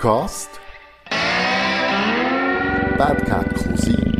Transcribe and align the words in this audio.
Podcast 0.00 0.48
Bad 2.96 3.22
Cat 3.26 3.46
Cousin 3.52 4.12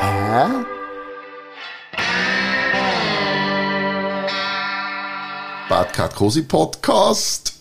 Hä? 0.00 0.64
Bad 5.68 5.92
Cat 5.92 6.14
Cousin 6.14 6.46
Podcast 6.46 7.54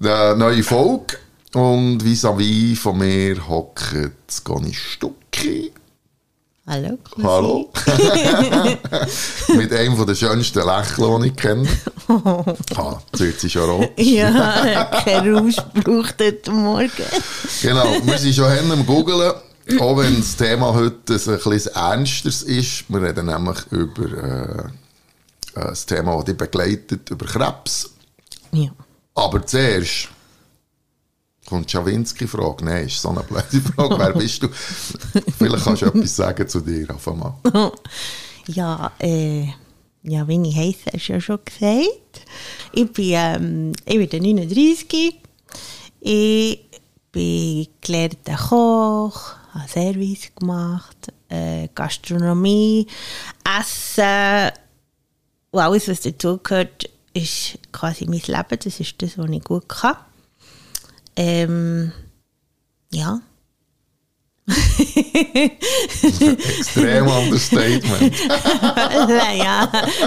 Eine 0.00 0.36
neue 0.36 0.62
Folge 0.62 1.18
und 1.54 2.04
vis-à-vis 2.04 2.78
von 2.78 2.98
mir 2.98 3.48
hockt 3.48 4.44
Conny 4.44 4.74
Stucki. 4.74 5.72
Hallo. 6.68 6.98
Cousin. 7.02 7.24
Hallo. 7.24 7.70
Mit 9.56 9.72
einem 9.72 10.06
der 10.06 10.14
schönsten 10.14 10.66
Lächeln, 10.66 11.22
die 11.22 11.28
ich 11.28 11.36
kenne. 11.36 11.68
Ah, 12.76 12.98
jetzt 13.10 13.20
wird 13.20 13.40
sie 13.40 13.50
schon 13.50 13.70
rot. 13.70 13.90
Ja, 13.98 14.84
kein 15.04 15.34
Ausspruch 15.34 16.08
heute 16.20 16.50
Morgen. 16.50 16.90
Genau, 17.62 17.86
wir 18.02 18.18
sind 18.18 18.34
schon 18.34 18.50
hin 18.52 18.70
am 18.70 18.84
Googlen, 18.86 19.32
auch 19.80 19.96
wenn 19.96 20.16
das 20.16 20.36
Thema 20.36 20.74
heute 20.74 21.14
ein 21.14 21.38
bisschen 21.40 21.74
ernsteres 21.74 22.42
ist. 22.42 22.84
Wir 22.88 23.02
reden 23.02 23.26
nämlich 23.26 23.58
über 23.70 24.04
äh, 24.04 24.62
das 25.54 25.86
Thema, 25.86 26.16
das 26.16 26.24
dich 26.26 26.36
begleitet, 26.36 27.10
über 27.10 27.26
Krebs. 27.26 27.90
Ja. 28.52 28.70
Aber 29.14 29.44
zuerst 29.46 30.08
kommt 31.48 31.70
Schawinski-Frage. 31.70 32.64
Nein, 32.64 32.86
ist 32.86 33.00
so 33.00 33.08
eine 33.08 33.20
blöde 33.20 33.60
Frage. 33.60 33.98
Wer 33.98 34.12
bist 34.12 34.42
du? 34.42 34.48
Vielleicht 34.48 35.64
kannst 35.64 35.82
du 35.82 35.86
etwas 35.86 36.16
sagen 36.16 36.46
zu 36.46 36.60
dir 36.60 36.94
auf 36.94 37.08
einmal. 37.08 37.34
Ja, 38.46 38.92
äh, 38.98 39.46
ja, 40.02 40.28
wie 40.28 40.48
ich 40.48 40.56
heisse, 40.56 40.90
hast 40.92 41.08
du 41.08 41.12
ja 41.14 41.20
schon 41.20 41.38
gesagt. 41.44 42.26
Ich 42.72 42.92
bin, 42.92 43.12
ähm, 43.12 43.72
ich 43.84 44.10
bin 44.10 44.22
39. 44.22 45.14
Ich 46.00 46.60
bin 47.10 47.68
gelernter 47.80 48.36
Koch, 48.36 49.34
habe 49.54 49.68
Service 49.68 50.30
gemacht, 50.38 51.12
äh, 51.28 51.68
Gastronomie, 51.74 52.86
Essen 53.58 54.52
und 55.50 55.60
alles, 55.60 55.88
was 55.88 56.00
dazugehört, 56.02 56.90
ist 57.14 57.58
quasi 57.72 58.04
mein 58.06 58.20
Leben. 58.26 58.58
Das 58.62 58.80
ist 58.80 59.00
das, 59.02 59.16
was 59.16 59.30
ich 59.30 59.44
gut 59.44 59.68
kann. 59.68 59.96
Ähm, 61.18 61.90
ja. 62.92 63.20
Extrem 66.46 67.08
Understatement. 67.08 68.14
ja, 69.36 69.64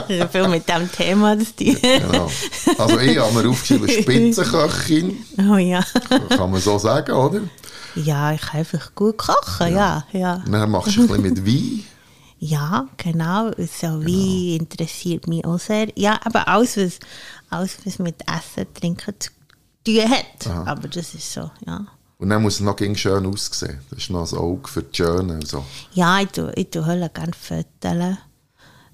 ist 0.08 0.32
viel 0.32 0.48
mit 0.48 0.70
dem 0.70 0.90
Thema 0.90 1.36
das 1.36 1.54
die. 1.54 1.74
Genau. 1.74 2.32
Also 2.78 2.98
ich 3.00 3.18
habe 3.18 3.44
mir 3.44 3.50
aufgeschrieben, 3.50 3.90
Spitzenköchin. 3.90 5.18
Oh 5.38 5.58
ja. 5.58 5.84
Kann 6.30 6.50
man 6.50 6.62
so 6.62 6.78
sagen, 6.80 7.12
oder? 7.12 7.42
Ja, 7.96 8.32
ich 8.32 8.40
kann 8.40 8.62
einfach 8.62 8.96
gut 8.96 9.18
kochen, 9.18 9.76
ja, 9.76 10.06
ja. 10.14 10.42
Und 10.46 10.54
dann 10.54 10.72
machst 10.72 10.96
du 10.96 11.02
ein 11.02 11.08
bisschen 11.08 11.24
mit 11.24 11.46
Wein. 11.46 11.84
Ja, 12.44 12.88
genau. 12.98 13.52
So 13.52 14.04
wie 14.04 14.56
interessiert 14.56 15.28
mich 15.28 15.46
auch 15.46 15.60
sehr. 15.60 15.90
Ja, 15.96 16.20
aber 16.24 16.48
alles, 16.48 16.76
was, 16.76 16.98
alles, 17.52 17.78
was 17.86 18.00
mit 18.00 18.16
Essen, 18.22 18.66
Trinken 18.74 19.14
zu 19.20 19.30
tun 19.84 20.10
hat. 20.10 20.48
Aber 20.68 20.88
das 20.88 21.14
ist 21.14 21.32
so, 21.32 21.52
ja. 21.66 21.86
Und 22.18 22.30
dann 22.30 22.44
muss 22.44 22.56
es 22.56 22.60
noch 22.60 22.78
schön 22.78 23.26
aussehen. 23.26 23.80
Das 23.90 24.00
ist 24.00 24.10
noch 24.12 24.22
das 24.22 24.34
Auge 24.36 24.68
für 24.68 24.84
die 24.84 24.96
Schöne. 24.96 25.34
und 25.34 25.48
So. 25.48 25.66
Ja, 25.94 26.20
ich 26.22 26.30
tue, 26.30 26.54
ich 26.54 26.70
tue 26.70 26.84
gerne 26.84 27.34
Fotos. 27.34 28.18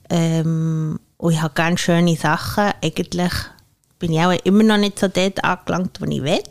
Ähm, 0.10 0.98
und 1.18 1.34
ich 1.34 1.42
habe 1.42 1.54
ganz 1.54 1.82
schöne 1.82 2.16
Sachen. 2.16 2.72
Eigentlich 2.82 3.34
bin 4.00 4.14
ich 4.14 4.22
auch 4.22 4.32
immer 4.46 4.64
noch 4.64 4.78
nicht 4.78 5.00
so 5.00 5.08
dort 5.10 5.44
angelangt, 5.44 6.00
wo 6.00 6.06
ich 6.06 6.24
will. 6.24 6.44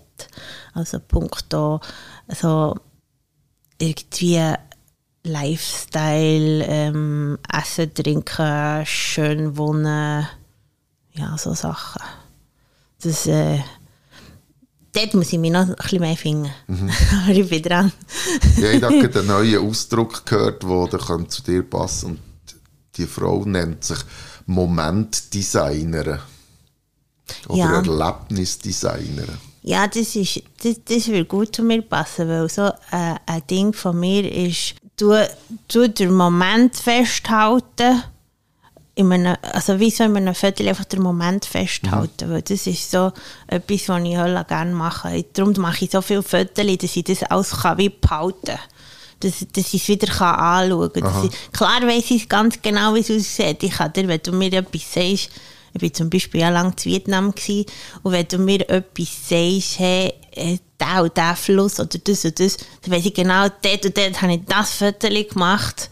Also 0.75 0.99
punkto 1.01 1.81
so 2.29 2.75
irgendwie 3.79 4.55
Lifestyle, 5.23 6.65
ähm, 6.67 7.39
Essen, 7.53 7.93
Trinken, 7.95 8.87
schön 8.87 9.57
wohnen. 9.57 10.27
Ja, 11.13 11.37
so 11.39 11.55
Sachen. 11.55 12.03
Das, 13.03 13.27
äh, 13.27 13.61
dort 14.97 15.15
muss 15.15 15.33
ich 15.33 15.39
mich 15.39 15.51
noch 15.51 15.69
ein 15.69 15.75
bisschen 15.75 16.01
mehr 16.01 16.17
finden. 16.17 16.51
Aber 17.23 17.33
ich 17.33 17.49
bin 17.49 17.63
dran. 17.63 17.93
Ja, 18.57 18.71
ich 18.71 18.83
habe 18.83 18.99
gerade 19.01 19.19
einen 19.21 19.29
neuen 19.53 19.69
Ausdruck 19.69 20.25
gehört, 20.27 20.63
der 20.63 21.29
zu 21.29 21.43
dir 21.43 21.63
passen 21.63 22.11
Und 22.11 22.21
die 22.97 23.07
Frau 23.07 23.45
nennt 23.45 23.85
sich 23.85 23.99
Momentdesignerin. 24.47 26.19
Oder 27.49 27.59
Ja. 27.59 27.77
Erlebnisdesignerin. 27.77 29.39
Ja, 29.63 29.89
das, 29.89 30.15
ist, 30.15 30.43
das, 30.63 30.77
das 30.85 31.09
würde 31.09 31.25
gut 31.25 31.55
zu 31.55 31.63
mir 31.63 31.83
passen, 31.83 32.29
weil 32.29 32.49
so 32.49 32.67
äh, 32.67 33.17
ein 33.27 33.47
Ding 33.51 33.73
von 33.73 33.99
mir 33.99 34.31
ist, 34.33 34.77
du, 34.97 35.29
du 35.67 35.89
den 35.89 36.15
Moment 36.15 36.77
festhalten, 36.77 38.03
in 38.97 39.13
einem, 39.13 39.37
also 39.53 39.79
wie 39.79 39.91
so 39.91 40.05
in 40.05 40.17
einem 40.17 40.35
Viertel 40.35 40.69
einfach 40.69 40.87
den 40.87 41.03
Moment 41.03 41.45
festhalten, 41.45 42.31
weil 42.31 42.41
das 42.41 42.67
ist 42.67 42.91
so 42.91 43.13
etwas, 43.47 43.89
was 43.91 44.03
ich 44.03 44.17
halt 44.17 44.49
gerne 44.49 44.75
mache. 44.75 45.25
Darum 45.35 45.53
mache 45.59 45.85
ich 45.85 45.91
so 45.91 46.01
viele 46.01 46.23
Viertel, 46.23 46.77
dass 46.79 46.97
ich 46.97 47.05
das 47.05 47.23
alles 47.25 47.51
kann 47.51 47.77
wie 47.77 47.91
behalten 47.91 48.47
kann. 48.47 48.59
Dass, 49.21 49.47
dass 49.53 49.75
ich 49.75 49.83
es 49.83 49.89
wieder 49.89 50.13
kann 50.13 50.35
anschauen 50.35 50.93
kann. 50.93 51.31
Klar 51.53 51.83
weiss 51.83 52.11
ich 52.11 52.29
ganz 52.29 52.61
genau, 52.61 52.95
wie 52.95 53.01
es 53.01 53.11
aussieht. 53.11 53.63
Ich 53.63 53.73
kann 53.73 53.93
dir, 53.93 54.09
wenn 54.09 54.21
du 54.23 54.33
mir 54.33 54.53
etwas 54.53 54.93
sagst, 54.93 55.31
ich 55.75 55.83
war 55.83 55.93
zum 55.93 56.09
Beispiel 56.09 56.41
ja 56.41 56.49
lange 56.49 56.71
in 56.71 56.85
Vietnam 56.85 57.35
gewesen, 57.35 57.67
und 58.03 58.13
wenn 58.13 58.29
du 58.29 58.39
mir 58.39 58.69
etwas 58.69 59.29
sagst, 59.29 59.79
hey, 59.79 60.15
äh, 60.33 60.57
der 60.81 61.03
und 61.03 61.17
der 61.17 61.37
Fluss 61.37 61.81
oder 61.81 61.99
das 61.99 62.25
und 62.25 62.41
das, 62.41 62.57
dann 62.83 62.95
weiss 62.95 63.05
ich 63.05 63.15
genau, 63.15 63.47
dort 63.61 63.85
und 63.85 63.97
dort 63.97 64.23
habe 64.23 64.35
ich 64.35 64.41
das 64.47 64.73
Foto 64.73 65.09
gemacht 65.09 65.91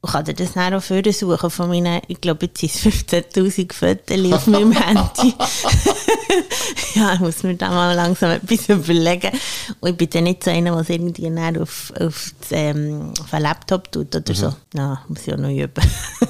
und 0.00 0.12
kann 0.12 0.24
dir 0.24 0.34
das 0.34 0.52
dann 0.52 0.74
auch 0.74 0.82
vorher 0.82 1.12
suchen 1.12 1.50
von 1.50 1.68
meinen, 1.68 2.00
ich 2.06 2.20
glaube, 2.20 2.46
jetzt 2.46 2.60
sind 2.60 2.94
es 2.94 3.08
15'000 3.08 3.72
Fotos 3.72 4.32
auf 4.32 4.46
meinem 4.46 4.70
Handy. 4.70 5.34
ja, 6.94 7.14
ich 7.14 7.20
muss 7.20 7.42
mir 7.42 7.56
da 7.56 7.68
mal 7.70 7.94
langsam 7.94 8.30
etwas 8.30 8.68
überlegen. 8.68 9.32
Und 9.80 9.90
ich 9.90 9.96
bin 9.96 10.10
dann 10.10 10.24
nicht 10.24 10.44
so 10.44 10.50
einer, 10.50 10.70
der 10.70 10.80
es 10.82 10.88
irgendwie 10.88 11.22
dann 11.22 11.56
auf, 11.60 11.92
auf, 11.98 12.32
das, 12.40 12.52
ähm, 12.52 13.12
auf 13.20 13.34
einen 13.34 13.42
Laptop 13.42 13.90
tut 13.90 14.14
oder 14.14 14.34
so. 14.34 14.54
Ja, 14.72 15.02
muss 15.08 15.26
ich 15.26 15.34
auch 15.34 15.38
noch 15.38 15.50
üben. 15.50 15.72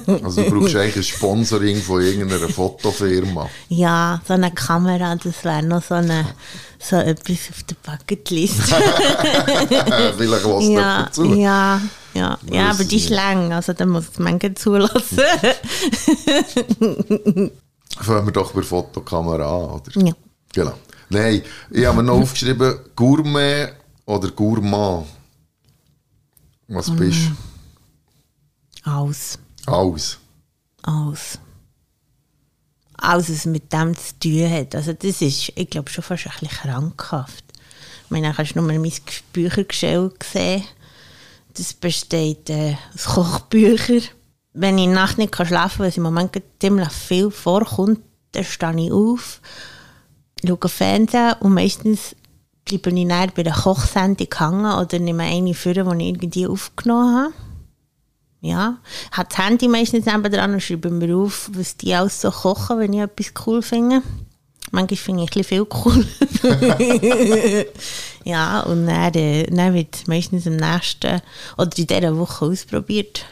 Also 0.23 0.41
du 0.41 0.49
brauchst 0.49 0.75
eigentlich 0.75 0.95
ein 0.95 1.03
Sponsoring 1.03 1.79
von 1.81 2.01
irgendeiner 2.01 2.49
Fotofirma. 2.49 3.47
Ja, 3.67 4.19
so 4.27 4.33
eine 4.33 4.49
Kamera, 4.49 5.15
das 5.15 5.43
wäre 5.43 5.61
noch 5.61 5.83
so, 5.83 5.93
eine, 5.93 6.25
so 6.79 6.95
etwas 6.95 7.37
auf 7.51 7.63
der 7.63 7.75
Bucketlist. 7.83 8.55
Vielleicht 10.17 10.45
lässt 10.45 10.45
ja, 10.45 10.59
jemand 10.61 11.07
dazu. 11.07 11.35
ja, 11.35 11.79
ja, 12.13 12.37
ja, 12.51 12.71
aber 12.71 12.83
die 12.83 12.95
ist 12.97 13.03
nicht. 13.03 13.09
lang, 13.11 13.53
also 13.53 13.73
da 13.73 13.85
muss 13.85 14.17
man 14.17 14.39
zulassen. 14.55 15.19
Fangen 18.01 18.25
wir 18.25 18.31
doch 18.31 18.51
bei 18.51 18.61
der 18.61 18.69
Fotokamera 18.69 19.45
an, 19.45 19.69
oder? 19.71 20.05
ja. 20.05 20.13
Genau. 20.53 20.73
Nein, 21.09 21.41
ich 21.71 21.85
habe 21.85 21.97
mir 21.97 22.03
noch 22.03 22.21
aufgeschrieben, 22.21 22.79
Gourmet 22.95 23.73
oder 24.05 24.29
Gourmand. 24.31 25.07
Was 26.67 26.89
bist 26.95 27.19
du? 28.83 28.89
Alles, 28.89 29.39
Alles. 29.65 30.17
alles. 30.83 31.39
Alles, 32.95 33.29
was 33.31 33.45
mit 33.45 33.71
dem 33.73 33.95
zu 33.97 34.19
tun 34.19 34.49
hat. 34.51 34.75
Also 34.75 34.93
das 34.93 35.21
ist, 35.21 35.51
ich 35.55 35.69
glaube, 35.69 35.89
schon 35.89 36.03
fast 36.03 36.27
ein 36.27 36.31
bisschen 36.39 36.49
krankhaft. 36.49 37.43
Ich 38.05 38.11
meine, 38.11 38.27
dann 38.27 38.37
hast 38.37 38.53
du 38.53 38.59
nur 38.61 38.67
mein 38.67 38.91
Büchergestell 39.33 40.11
gesehen. 40.17 40.63
Das 41.59 41.73
besteht 41.73 42.49
äh, 42.49 42.77
aus 42.95 43.03
Kochbüchern. 43.03 44.01
Wenn 44.53 44.77
ich 44.77 44.87
nachts 44.87 45.17
nicht 45.17 45.35
schlafen 45.35 45.79
kann, 45.79 45.87
es 45.87 45.97
im 45.97 46.03
Moment 46.03 46.41
ziemlich 46.57 46.89
viel 46.89 47.31
vorkommt, 47.31 47.99
dann 48.31 48.45
stehe 48.45 48.85
ich 48.85 48.93
auf, 48.93 49.41
schaue 50.41 50.69
Fernsehen 50.69 51.33
und 51.41 51.53
meistens 51.53 52.15
bleibe 52.63 52.97
ich 52.97 53.07
dann 53.09 53.31
bei 53.35 53.43
der 53.43 53.53
Kochsendung 53.53 54.27
hängen 54.37 54.73
oder 54.73 54.99
nehme 54.99 55.23
eine 55.23 55.53
vor, 55.53 55.73
die 55.73 55.81
ich 55.81 56.07
irgendwie 56.07 56.47
aufgenommen 56.47 57.15
habe. 57.25 57.33
Ja, 58.39 58.77
hat 59.11 59.33
das 59.33 59.45
Handy 59.45 59.67
meistens 59.67 60.05
nebenan 60.05 60.53
und 60.53 60.63
schreibe 60.63 60.89
mir 60.89 61.13
auf, 61.13 61.51
was 61.53 61.75
die 61.75 61.93
alles 61.93 62.21
so 62.21 62.31
kochen, 62.31 62.79
wenn 62.79 62.93
ich 62.93 63.01
etwas 63.01 63.33
cool 63.45 63.61
finde. 63.61 64.01
Manchmal 64.71 64.97
finde 64.97 65.23
ich 65.23 65.35
ein 65.35 65.43
viel 65.43 65.65
cool. 65.85 66.05
ja, 68.23 68.61
und 68.61 68.85
dann, 68.85 69.13
äh, 69.13 69.43
dann 69.49 69.73
wird 69.73 70.07
meistens 70.07 70.47
am 70.47 70.57
nächsten 70.57 71.21
oder 71.57 71.77
in 71.77 71.87
dieser 71.87 72.17
Woche 72.17 72.45
ausprobiert. 72.45 73.25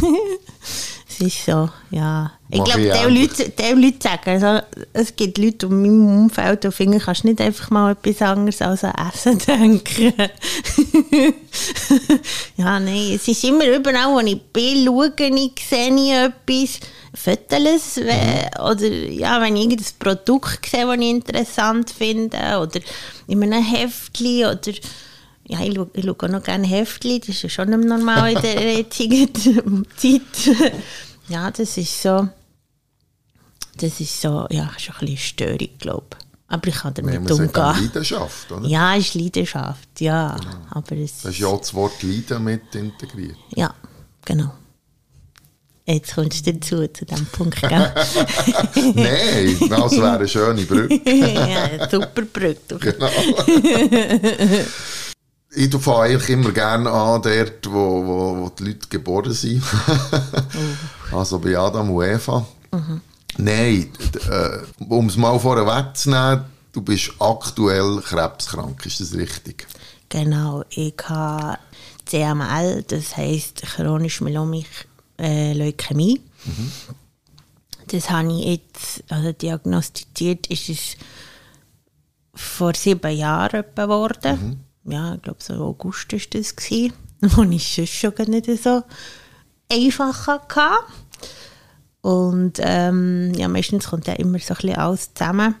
Es 1.20 1.20
ist 1.20 1.44
so, 1.46 1.68
ja. 1.90 2.32
Ich 2.50 2.62
glaube, 2.62 2.80
die. 2.82 3.20
Leute, 3.20 3.48
die 3.50 3.80
Leute 3.80 3.96
sagen, 4.00 4.30
also, 4.44 4.66
es 4.92 5.14
gibt 5.14 5.38
Leute 5.38 5.66
in 5.66 5.82
meinem 5.82 6.22
Umfeld, 6.24 6.64
die 6.64 6.72
finden, 6.72 6.98
kannst 6.98 7.22
du 7.22 7.28
nicht 7.28 7.40
einfach 7.40 7.70
mal 7.70 7.92
etwas 7.92 8.22
anderes 8.22 8.60
als 8.62 8.84
an 8.84 8.94
Essen 9.12 9.38
denken. 9.46 10.12
ja, 12.56 12.80
nein, 12.80 13.12
es 13.14 13.28
ist 13.28 13.44
immer 13.44 13.66
überall, 13.66 14.12
wo 14.12 14.20
ich 14.20 14.40
bin, 14.52 14.84
schaue 14.84 15.12
ich, 15.18 15.52
sehe 15.68 15.94
ich 15.94 16.12
etwas, 16.12 16.80
Fotos, 17.14 17.96
we- 17.96 18.60
oder 18.60 18.88
ja, 18.88 19.40
wenn 19.40 19.56
ich 19.56 19.64
irgendein 19.64 19.92
Produkt 20.00 20.66
sehe, 20.68 20.84
das 20.84 20.96
ich 20.96 21.10
interessant 21.10 21.90
finde, 21.90 22.38
oder 22.60 22.80
in 23.28 23.42
einem 23.42 23.64
Heftchen, 23.64 24.46
oder 24.46 24.72
ja, 25.46 25.60
ich 25.60 25.74
schaue, 25.74 25.90
ich 25.92 26.04
schaue 26.04 26.16
auch 26.22 26.28
noch 26.28 26.42
gerne 26.42 26.66
Heftchen, 26.66 27.20
das 27.20 27.28
ist 27.30 27.42
ja 27.42 27.48
schon 27.48 27.70
nicht 27.70 27.88
normal 27.88 28.32
in 28.32 28.42
der 28.42 28.76
jetzigen 28.78 29.86
Zeit. 29.96 30.56
ja, 31.28 31.50
das 31.50 31.76
ist 31.76 32.02
so, 32.02 32.28
das 33.76 34.00
ist 34.00 34.20
so, 34.20 34.46
ja, 34.50 34.70
schon 34.78 34.94
ein 34.94 35.00
bisschen 35.00 35.18
Störung, 35.18 35.68
glaube 35.78 36.06
ich. 36.18 36.24
Aber 36.46 36.68
ich 36.68 36.74
kann 36.74 36.94
damit 36.94 37.14
man 37.22 37.26
sagt 37.26 37.56
dann 37.56 37.70
umgehen. 37.70 37.86
Leidenschaft, 37.86 38.52
oder? 38.52 38.66
Ja, 38.68 38.94
es 38.96 39.06
ist 39.06 39.14
Leidenschaft, 39.14 40.00
ja. 40.00 40.36
Aber 40.70 40.96
es 40.96 41.22
Da 41.22 41.30
ist 41.30 41.38
ja 41.38 41.46
auch 41.48 41.58
das 41.58 41.74
Wort 41.74 42.02
Leiden 42.02 42.44
mit 42.44 42.74
integriert. 42.74 43.36
ja, 43.54 43.74
genau. 44.24 44.52
Jetzt 45.86 46.14
kommst 46.14 46.46
du 46.46 46.52
dazu, 46.54 46.86
zu 46.88 47.04
diesem 47.04 47.26
Punkt, 47.26 47.60
gell? 47.60 47.70
Nein, 48.94 49.56
das 49.68 49.92
wäre 49.92 50.12
eine 50.12 50.26
schöne 50.28 50.62
Brücke. 50.62 50.98
ja, 51.10 51.90
super 51.90 52.22
Brücke. 52.22 52.78
Genau. 52.78 53.10
Ich 55.56 55.74
fange 55.76 55.98
eigentlich 56.02 56.28
immer 56.30 56.52
gerne 56.52 56.90
an, 56.90 57.22
dort, 57.22 57.66
wo, 57.72 58.06
wo, 58.06 58.36
wo 58.40 58.48
die 58.58 58.64
Leute 58.64 58.88
geboren 58.88 59.32
sind. 59.32 59.62
Also 61.12 61.38
bei 61.38 61.56
Adam 61.56 61.90
und 61.90 62.04
Eva. 62.04 62.44
Nein, 63.36 63.90
d- 64.14 64.18
äh, 64.30 64.62
um 64.88 65.06
es 65.06 65.16
mal 65.16 65.38
vorher 65.38 65.66
wegzunehmen, 65.66 66.44
du 66.72 66.82
bist 66.82 67.12
aktuell 67.20 68.00
krebskrank, 68.00 68.84
ist 68.86 69.00
das 69.00 69.14
richtig? 69.14 69.66
Genau, 70.08 70.64
ich 70.70 70.94
habe 71.04 71.58
CML, 72.06 72.82
das 72.88 73.16
heisst 73.16 73.62
chronisch 73.62 74.20
Myelomic 74.20 74.66
äh, 75.18 75.52
Leukämie. 75.52 76.20
Das 77.88 78.10
habe 78.10 78.32
ich 78.32 78.44
jetzt, 78.44 79.04
also 79.08 79.32
diagnostiziert 79.32 80.48
ist 80.48 80.68
es 80.68 80.96
vor 82.34 82.74
sieben 82.74 83.16
Jahren 83.16 83.64
geworden. 83.74 84.63
Ja, 84.86 85.14
ich 85.14 85.22
glaube, 85.22 85.42
so 85.42 85.54
August 85.54 86.12
war 86.12 86.20
das, 86.30 86.56
gewesen, 86.56 86.92
wo 87.20 87.42
ich 87.42 87.74
sonst 87.74 87.94
schon 87.94 88.14
gar 88.14 88.28
nicht 88.28 88.46
so 88.62 88.82
einfach 89.70 90.26
hatte. 90.26 90.84
Und 92.02 92.58
ähm, 92.58 93.32
ja, 93.34 93.48
meistens 93.48 93.88
kommt 93.88 94.06
ja 94.06 94.14
immer 94.14 94.38
so 94.38 94.52
ein 94.52 94.56
bisschen 94.56 94.76
alles 94.76 95.14
zusammen. 95.14 95.54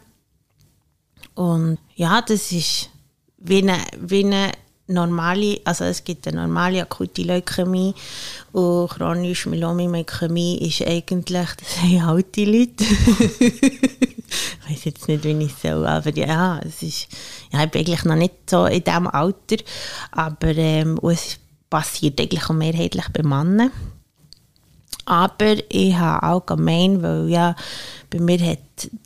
Und 1.34 1.78
ja, 1.94 2.20
das 2.20 2.52
ist 2.52 2.90
wie 3.38 3.62
eine, 3.62 3.78
wie 3.98 4.24
eine 4.24 4.52
normale, 4.86 5.60
also 5.64 5.84
es 5.84 6.04
gibt 6.04 6.28
eine 6.28 6.42
normale 6.42 6.82
akute 6.82 7.22
Leukämie 7.22 7.94
und 8.52 8.90
chronische 8.90 9.48
Myelomymäkämie 9.48 10.58
ist 10.58 10.86
eigentlich, 10.86 11.48
das 11.56 11.82
haben 11.82 12.00
alte 12.00 12.44
Leute. 12.44 12.84
ich 13.40 14.68
weiß 14.68 14.84
jetzt 14.84 15.08
nicht, 15.08 15.24
wie 15.24 15.44
ich 15.44 15.54
soll, 15.54 15.86
aber 15.86 16.10
ja, 16.10 16.60
es 16.60 16.82
ist, 16.82 17.08
ja, 17.50 17.64
ich 17.64 17.70
bin 17.70 17.80
eigentlich 17.80 18.04
noch 18.04 18.16
nicht 18.16 18.50
so 18.50 18.66
in 18.66 18.84
diesem 18.84 19.06
Alter, 19.06 19.56
aber 20.12 20.56
ähm, 20.56 20.98
es 21.02 21.38
passiert 21.70 22.20
eigentlich 22.20 22.44
auch 22.44 22.54
mehrheitlich 22.54 23.08
bei 23.12 23.22
Männern. 23.22 23.70
Aber 25.06 25.56
ich 25.68 25.94
habe 25.94 26.22
allgemein, 26.22 27.02
weil 27.02 27.28
ja, 27.28 27.54
bei 28.10 28.20
mir 28.20 28.38
hat 28.40 28.58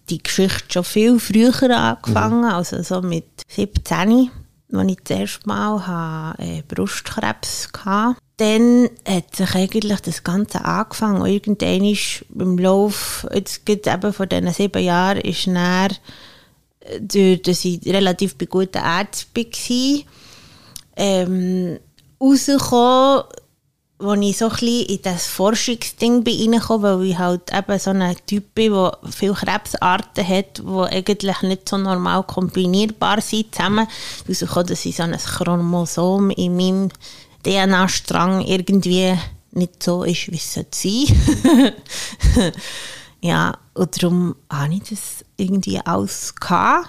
die 0.08 0.22
Geschichte 0.22 0.64
schon 0.72 0.84
viel 0.84 1.18
früher 1.18 1.76
angefangen, 1.76 2.44
also 2.44 2.82
so 2.82 3.02
mit 3.02 3.24
17, 3.48 4.30
als 4.72 4.90
ich 4.90 4.98
das 5.04 5.18
erste 5.18 5.48
Mal 5.48 5.86
habe, 5.86 6.42
äh, 6.42 6.62
Brustkrebs 6.62 7.68
hatte. 7.84 8.18
Dann 8.36 8.88
hat 9.06 9.34
sich 9.34 9.54
eigentlich 9.54 10.00
das 10.00 10.22
Ganze 10.22 10.64
angefangen. 10.64 11.22
Und 11.22 11.28
irgendwann 11.28 11.84
ist 11.84 12.24
im 12.38 12.58
Lauf, 12.58 13.26
jetzt 13.34 13.68
eben 13.68 14.12
von 14.12 14.28
diesen 14.28 14.52
sieben 14.52 14.82
Jahren, 14.82 15.20
ist 15.20 15.46
dann, 15.46 15.90
äh, 16.80 17.00
durch, 17.00 17.42
dass 17.42 17.64
ich 17.64 17.84
relativ 17.86 18.36
bei 18.36 18.46
guten 18.46 18.78
Ärzten 18.78 19.44
war, 19.44 20.04
ähm, 20.96 21.78
rausgekommen, 22.20 23.24
wo 23.98 24.12
ich 24.14 24.38
so 24.38 24.48
ein 24.48 24.66
in 24.66 25.02
das 25.02 25.26
Forschungsding 25.26 26.22
bin 26.22 26.52
reingekommen, 26.52 27.00
weil 27.00 27.06
ich 27.06 27.18
halt 27.18 27.52
eben 27.52 27.78
so 27.78 27.90
ein 27.90 28.16
Typ 28.26 28.54
bin, 28.54 28.72
der 28.72 28.96
viele 29.10 29.34
Krebsarten 29.34 30.26
hat, 30.26 30.58
die 30.58 30.96
eigentlich 30.96 31.42
nicht 31.42 31.68
so 31.68 31.78
normal 31.78 32.22
kombinierbar 32.22 33.20
sind 33.20 33.54
zusammen. 33.54 33.88
Rausgekommen, 34.28 34.68
dass 34.68 34.84
ich 34.84 34.96
so 34.96 35.02
ein 35.02 35.16
Chromosom 35.18 36.30
in 36.30 36.56
meinem 36.56 36.88
DNA-Strang 37.44 38.42
irgendwie 38.42 39.14
nicht 39.52 39.82
so 39.82 40.04
ist, 40.04 40.30
wie 40.30 40.36
es 40.36 40.54
sollte 40.54 40.78
sein 40.78 41.72
Ja, 43.20 43.58
und 43.74 44.00
darum 44.00 44.36
habe 44.50 44.74
ich 44.74 44.90
das 44.90 45.24
irgendwie 45.36 45.80
alles 45.80 46.34
gehabt 46.36 46.88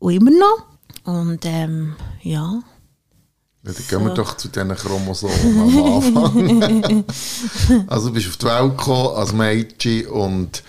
und 0.00 0.12
immer 0.12 0.32
noch. 0.32 0.66
Und 1.04 1.44
ähm, 1.44 1.94
ja, 2.22 2.62
Ja, 3.64 3.72
dann 3.72 3.86
gehen 3.88 4.04
wir 4.04 4.14
doch 4.14 4.36
zu 4.36 4.48
diesen 4.48 4.74
Chromosomen 4.74 5.60
am 5.60 5.92
Anfang. 5.94 7.04
also 7.86 8.08
du 8.08 8.14
bist 8.14 8.28
auf 8.28 8.36
die 8.36 8.46
Welt 8.46 8.76
gekommen 8.76 9.16
als 9.16 9.32
Mädchen 9.32 10.06
und 10.08 10.62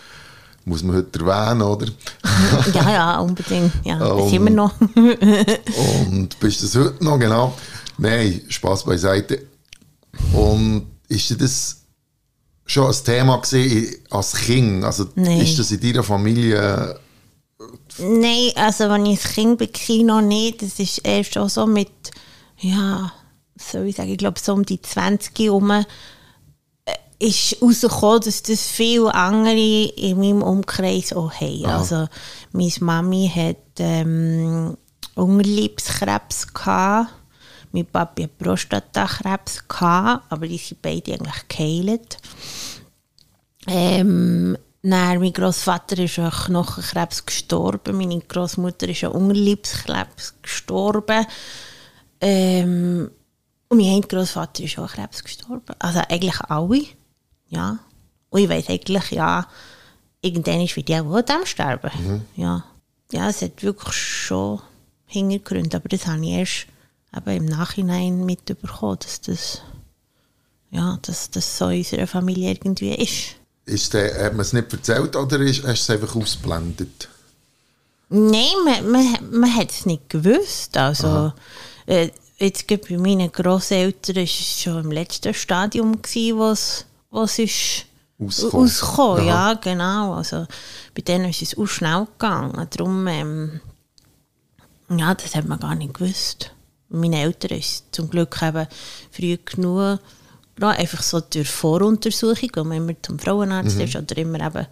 muss 0.66 0.84
man 0.84 0.98
heute 0.98 1.19
erwähnen, 1.19 1.62
oder? 1.63 1.88
ja, 2.74 2.92
ja, 2.92 3.19
unbedingt. 3.19 3.74
Ja, 3.84 3.98
das 3.98 4.10
Um, 4.12 4.34
immer 4.34 4.50
noch. 4.50 4.74
Und 6.10 6.40
bist 6.40 6.63
das 6.63 6.75
heute 6.75 7.04
noch, 7.04 7.19
genau? 7.19 7.54
Nein, 7.98 8.42
Spaß 8.48 8.86
beiseite. 8.86 9.45
Und 10.31 10.88
ist 11.10 11.30
dir 11.30 11.38
das 11.38 11.81
schon 12.66 12.88
ein 12.88 13.04
Thema 13.04 13.38
gewesen 13.38 13.95
als 14.10 14.34
Kind? 14.36 14.84
Also 14.86 15.07
Nein. 15.16 15.42
ist 15.42 15.60
das 15.60 15.72
in 15.72 15.81
deiner 15.81 16.04
Familie... 16.04 16.98
Nein, 17.98 18.51
also 18.56 18.90
wenn 18.90 19.06
ich 19.06 19.24
als 19.24 19.34
Kind 19.34 19.60
war, 19.60 20.04
noch 20.04 20.22
nicht. 20.22 20.62
Das 20.62 20.80
ist 20.80 21.00
erst 21.00 21.38
auch 21.38 21.50
so 21.50 21.66
mit, 21.68 21.90
ja, 22.60 23.12
soll 23.56 23.88
ich 23.88 23.96
sagen, 23.96 24.10
ich 24.10 24.18
glaube 24.18 24.40
so 24.40 24.54
um 24.54 24.66
die 24.66 24.82
20 24.82 25.38
herum 25.40 25.72
äh, 25.72 25.84
ist 27.20 27.62
rausgekommen, 27.62 28.22
dass 28.22 28.44
das 28.44 28.68
viele 28.68 29.14
andere 29.14 29.86
in 29.96 30.20
meinem 30.20 30.42
Umkreis 30.42 31.14
auch 31.14 31.34
haben. 31.34 31.66
Also 31.66 32.08
meine 32.52 32.72
Mami 32.80 33.32
hat 33.34 33.80
ähm, 33.80 34.78
Unterleibskrebs 35.16 36.54
gehabt, 36.54 37.14
mein 37.72 37.86
Papi 37.86 38.24
hat 38.24 38.38
Prostatakrebs 38.38 39.68
gehabt, 39.68 40.26
aber 40.30 40.48
die 40.48 40.58
sind 40.58 40.82
beide 40.82 41.14
eigentlich 41.14 41.48
geheilt. 41.48 42.18
Ähm, 43.68 44.58
dann, 44.82 45.20
mein 45.20 45.32
Großvater 45.32 45.98
ist 46.00 46.20
an 46.20 46.30
Knochenkrebs 46.30 47.26
gestorben, 47.26 47.98
meine 47.98 48.19
Großmutter 48.19 48.90
ist 48.90 49.06
an 49.06 49.14
Unterleibskrebs 49.14 50.36
gestorben. 50.42 51.26
Ähm, 52.25 53.11
und 53.68 53.77
mein 53.77 54.01
Großvater 54.01 54.63
ist 54.63 54.80
auch 54.80 54.83
an 54.83 54.87
Krebs 54.87 55.23
gestorben. 55.23 55.75
Also 55.77 55.99
eigentlich 56.07 56.39
alle. 56.42 56.85
Ja. 57.49 57.80
Und 58.30 58.42
ich 58.42 58.49
weiß 58.49 58.69
eigentlich, 58.69 59.11
ja, 59.11 59.45
irgendwann 60.21 60.61
ist 60.61 60.75
wie 60.77 60.83
die 60.83 60.95
auch 60.95 61.21
dem 61.21 61.45
sterben. 61.45 61.92
Ja. 62.37 62.63
ja, 63.11 63.30
es 63.30 63.42
hat 63.42 63.61
wirklich 63.61 63.94
schon 63.94 64.61
Hintergründe, 65.06 65.77
aber 65.77 65.89
das 65.89 66.07
habe 66.07 66.25
ich 66.25 66.31
erst 66.31 66.68
eben 67.15 67.37
im 67.37 67.45
Nachhinein 67.45 68.25
mitbekommen, 68.25 68.97
dass 68.99 69.19
das, 69.19 69.61
ja, 70.71 70.97
dass 71.01 71.30
das 71.30 71.57
so 71.57 71.68
in 71.68 71.80
unserer 71.80 72.07
Familie 72.07 72.51
irgendwie 72.51 72.95
ist. 72.95 73.35
Ist 73.65 73.94
der, 73.94 74.25
hat 74.25 74.33
man 74.33 74.42
es 74.42 74.53
nicht 74.53 74.71
erzählt 74.71 75.15
oder 75.15 75.39
ist, 75.42 75.63
hast 75.63 75.89
du 75.89 75.94
es 75.94 76.01
einfach 76.01 76.15
ausgeblendet? 76.15 77.09
Nein, 78.09 78.53
man, 78.63 78.92
man, 78.92 79.39
man 79.39 79.56
hat 79.56 79.71
es 79.71 79.85
nicht 79.85 80.09
gewusst. 80.09 80.77
Also, 80.77 81.33
äh, 81.85 82.09
jetzt 82.37 82.68
gerade 82.68 82.83
bei 82.90 82.97
meinen 82.97 83.31
Grosseltern 83.31 84.16
war 84.16 84.23
es 84.23 84.61
schon 84.61 84.83
im 84.83 84.92
letzten 84.92 85.33
Stadium, 85.33 86.02
gewesen, 86.02 86.37
wo 86.37 86.49
es 86.49 86.85
wo 87.09 87.21
es 87.23 87.40
ist 87.40 87.85
Ausgekommen. 88.19 88.66
ausgekommen. 88.66 89.30
Aha. 89.30 89.52
Ja, 89.52 89.54
genau. 89.54 90.13
Also, 90.13 90.45
bei 90.95 91.02
denen 91.02 91.30
ist 91.30 91.42
es 91.42 91.57
auch 91.57 91.66
schnell 91.68 92.07
gegangen. 92.18 92.68
Darum, 92.69 93.07
ähm, 93.07 93.61
ja, 94.90 95.13
das 95.13 95.35
hat 95.35 95.47
man 95.47 95.59
gar 95.59 95.75
nicht 95.75 95.94
gewusst. 95.94 96.52
Meine 96.90 97.21
Eltern 97.21 97.57
ist 97.57 97.85
zum 97.92 98.09
Glück 98.09 98.40
eben 98.42 98.68
früh 99.11 99.37
genug, 99.44 99.99
ja, 100.59 100.69
einfach 100.69 101.02
so 101.02 101.19
durch 101.19 101.49
Voruntersuchung, 101.49 102.49
wo 102.56 102.63
man 102.63 102.78
immer 102.78 102.94
zum 103.02 103.18
Frauenarzt 103.18 103.80
ist 103.80 103.95
oder 103.95 104.18
immer 104.18 104.45
eben 104.45 104.68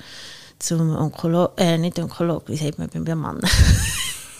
zum 0.59 0.95
Onkologen, 0.95 1.57
äh, 1.57 1.77
nicht 1.79 1.97
Onkologen, 1.97 2.53
wie 2.53 2.57
sagt 2.57 2.77
man 2.77 2.89
beim 2.89 3.19
Mann? 3.19 3.39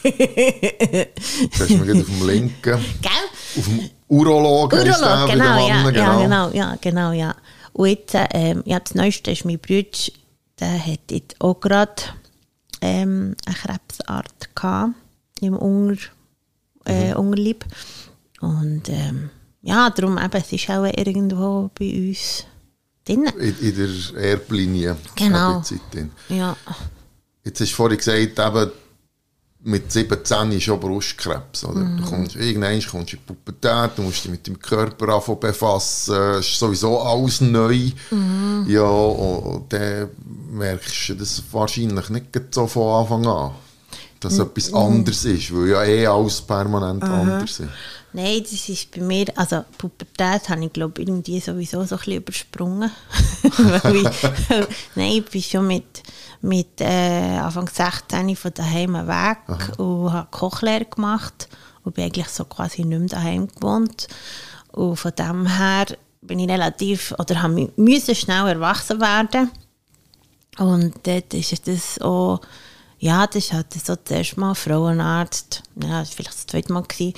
Das 0.04 1.60
hast 1.60 1.70
du 1.70 1.78
mir 1.78 1.86
gerade 1.86 2.02
auf 2.02 2.06
dem 2.08 2.28
linken, 2.28 2.86
Gell? 3.02 3.12
auf 3.58 3.66
dem 3.66 3.90
Urologen 4.08 4.80
Urolog, 4.80 5.30
genau, 5.30 5.68
ja, 5.68 5.84
Mannen, 5.84 5.96
ja, 5.96 6.22
genau, 6.22 6.50
ja, 6.52 6.78
genau, 6.82 7.12
ja. 7.12 7.36
Und 7.74 7.88
jetzt, 7.90 8.16
ähm, 8.34 8.64
ja, 8.66 8.80
das 8.80 8.96
Neueste 8.96 9.32
ist 9.32 9.46
mein 9.46 9.60
Bruder, 9.60 9.98
der 10.60 10.86
hat 10.86 11.00
jetzt 11.12 11.40
auch 11.40 11.60
gerade 11.60 12.02
ähm, 12.82 13.36
eine 13.46 13.56
Krebsart 13.56 14.56
gehabt, 14.56 14.94
im 15.40 15.56
Unger, 15.56 15.98
äh, 16.86 17.14
Unterleib. 17.14 17.66
Und 18.42 18.90
ähm, 18.90 19.30
ja, 19.62 19.90
darum 19.90 20.18
eben, 20.18 20.34
es 20.34 20.52
ist 20.52 20.70
auch 20.70 20.86
irgendwo 20.86 21.70
bei 21.78 22.10
uns 22.10 22.46
drin. 23.06 23.26
In, 23.40 23.60
in 23.60 23.76
der 23.76 24.24
Erblinie. 24.24 24.98
Genau. 25.16 25.64
Ja, 26.30 26.58
Jetzt 27.44 27.60
hast 27.60 27.72
du 27.72 27.76
vorhin 27.76 27.98
gesagt, 27.98 28.18
eben, 28.40 28.72
mit 29.64 29.92
17 29.92 30.52
ist 30.54 30.64
schon 30.64 30.80
Brustkrebs. 30.80 31.66
Oder? 31.66 31.82
Mhm. 31.82 31.98
Du 31.98 32.04
kommst, 32.04 32.36
irgendwann 32.36 32.82
kommst 32.82 32.94
du 32.94 32.98
in 32.98 33.06
die 33.06 33.34
Pubertät, 33.34 33.92
du 33.96 34.02
musst 34.02 34.24
dich 34.24 34.32
mit 34.32 34.48
dem 34.48 34.58
Körper 34.60 35.10
anfangen 35.10 35.40
befassen, 35.40 36.40
ist 36.40 36.58
sowieso 36.58 37.00
alles 37.00 37.42
neu. 37.42 37.92
Mhm. 38.10 38.66
Ja, 38.68 38.82
und, 38.82 39.72
dann 39.72 40.10
merkst 40.52 41.10
du 41.10 41.14
das 41.16 41.44
wahrscheinlich 41.52 42.10
nicht 42.10 42.26
so 42.52 42.66
von 42.68 43.02
Anfang 43.02 43.28
an, 43.28 43.52
dass 44.20 44.34
Mhm. 44.36 44.42
etwas 44.42 44.74
anderes 44.74 45.26
ist, 45.26 45.54
weil 45.56 45.70
ja 45.70 45.84
eh 45.84 46.08
alles 46.08 46.42
permanent 46.42 47.04
anders 47.04 47.60
ist. 47.60 47.70
Nein, 48.14 48.42
das 48.44 48.68
ist 48.68 48.92
bei 48.92 49.00
mir, 49.00 49.26
also 49.38 49.64
Pubertät 49.78 50.50
habe 50.50 50.66
ich 50.66 50.74
glaube 50.74 51.02
irgendwie 51.02 51.40
sowieso 51.40 51.86
so 51.86 51.96
ein 51.96 52.00
bisschen 52.00 52.18
übersprungen. 52.18 52.92
Nein, 54.96 55.12
ich 55.14 55.26
bin 55.26 55.42
schon 55.42 55.68
mit, 55.68 56.04
mit 56.42 56.82
äh, 56.82 57.38
Anfang 57.38 57.68
16 57.68 58.36
von 58.36 58.54
daheim 58.54 58.94
weg 58.94 59.38
und 59.78 60.12
habe 60.12 60.28
Kochlehre 60.32 60.86
gemacht 60.86 61.48
und 61.84 61.96
bin 61.96 62.06
eigentlich 62.06 62.30
so 62.30 62.46
quasi 62.46 62.84
nicht 62.84 63.00
mehr 63.00 63.10
daheim 63.10 63.48
gewohnt. 63.48 64.08
Und 64.72 64.96
von 64.98 65.12
dem 65.18 65.46
her 65.46 65.86
bin 66.22 66.40
ich 66.40 66.50
relativ, 66.50 67.14
oder 67.18 67.42
habe 67.42 67.72
müssen 67.76 68.16
schnell 68.16 68.48
erwachsen 68.48 69.00
werden. 69.02 69.52
Und 70.58 70.94
dort 71.04 71.34
ist 71.34 71.68
das 71.68 72.00
auch, 72.02 72.42
ja, 73.02 73.26
das 73.26 73.52
hat 73.52 73.74
so 73.74 73.96
zuerst 73.96 74.38
mal 74.38 74.54
Frauenarzt, 74.54 75.64
ja, 75.82 76.02
das 76.02 76.10
war 76.10 76.16
vielleicht 76.16 76.34
das 76.36 76.46
zweite 76.46 76.72
Mal, 76.72 76.84
gewesen, 76.84 77.14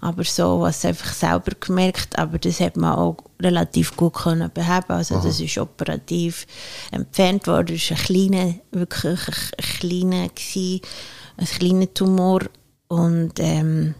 aber 0.00 0.24
so, 0.24 0.62
was 0.62 0.82
einfach 0.86 1.12
selber 1.12 1.52
gemerkt, 1.60 2.18
aber 2.18 2.38
das 2.38 2.58
hat 2.58 2.78
man 2.78 2.94
auch 2.94 3.18
relativ 3.38 3.94
gut 3.96 4.14
können 4.14 4.50
beheben, 4.52 4.88
also 4.88 5.20
das 5.20 5.38
ist 5.38 5.58
operativ 5.58 6.46
entfernt 6.90 7.46
worden, 7.46 7.76
das 7.76 7.90
war 7.90 7.98
ein 7.98 8.04
kleiner, 8.04 8.54
wirklich 8.72 9.28
ein, 9.28 9.34
ein 9.58 9.78
kleiner, 9.78 10.28
gewesen, 10.30 10.80
ein 11.36 11.46
kleiner 11.46 11.92
Tumor 11.92 12.40
und 12.88 13.32
ähm, 13.36 13.94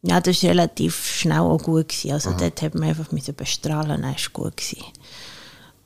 ja, 0.00 0.18
das 0.18 0.42
war 0.42 0.50
relativ 0.50 1.04
schnell 1.04 1.40
auch 1.40 1.58
gut, 1.58 1.90
gewesen. 1.90 2.12
also 2.12 2.30
dort 2.32 2.62
hat 2.62 2.74
man 2.74 2.88
einfach 2.88 3.12
müssen 3.12 3.34
bestrahlen, 3.34 4.00
dann 4.00 4.14
war 4.14 4.16
gut 4.32 4.56
gewesen. 4.56 4.82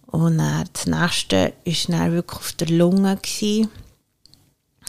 Und 0.07 0.39
dann, 0.39 0.69
das 0.73 0.87
nächste 0.87 1.53
war 1.65 1.99
dann 1.99 2.13
wirklich 2.13 2.39
auf 2.39 2.53
der 2.53 2.69
Lunge. 2.69 3.17
Gewesen. 3.17 3.69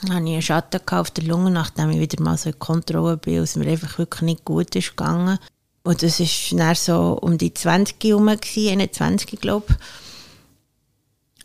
Dann 0.06 0.18
hatte 0.18 0.26
ich 0.26 0.34
einen 0.34 0.42
Schatten 0.42 0.82
auf 0.90 1.10
der 1.12 1.24
Lunge, 1.24 1.50
nachdem 1.50 1.90
ich 1.90 2.00
wieder 2.00 2.22
mal 2.22 2.38
so 2.38 2.50
in 2.50 2.60
Kontrolle 2.60 3.18
bin, 3.18 3.42
was 3.42 3.56
mir 3.56 3.68
einfach 3.68 3.98
wirklich 3.98 4.22
nicht 4.22 4.46
gut 4.46 4.76
ist 4.76 4.96
gegangen. 4.96 5.40
Und 5.84 6.04
das 6.04 6.20
war 6.20 6.58
dann 6.58 6.76
so 6.76 7.18
um 7.22 7.38
die 7.38 7.54
20 7.54 7.96
herum, 8.04 8.28
gewesen, 8.28 8.82
21 8.82 9.40
glaube 9.40 9.66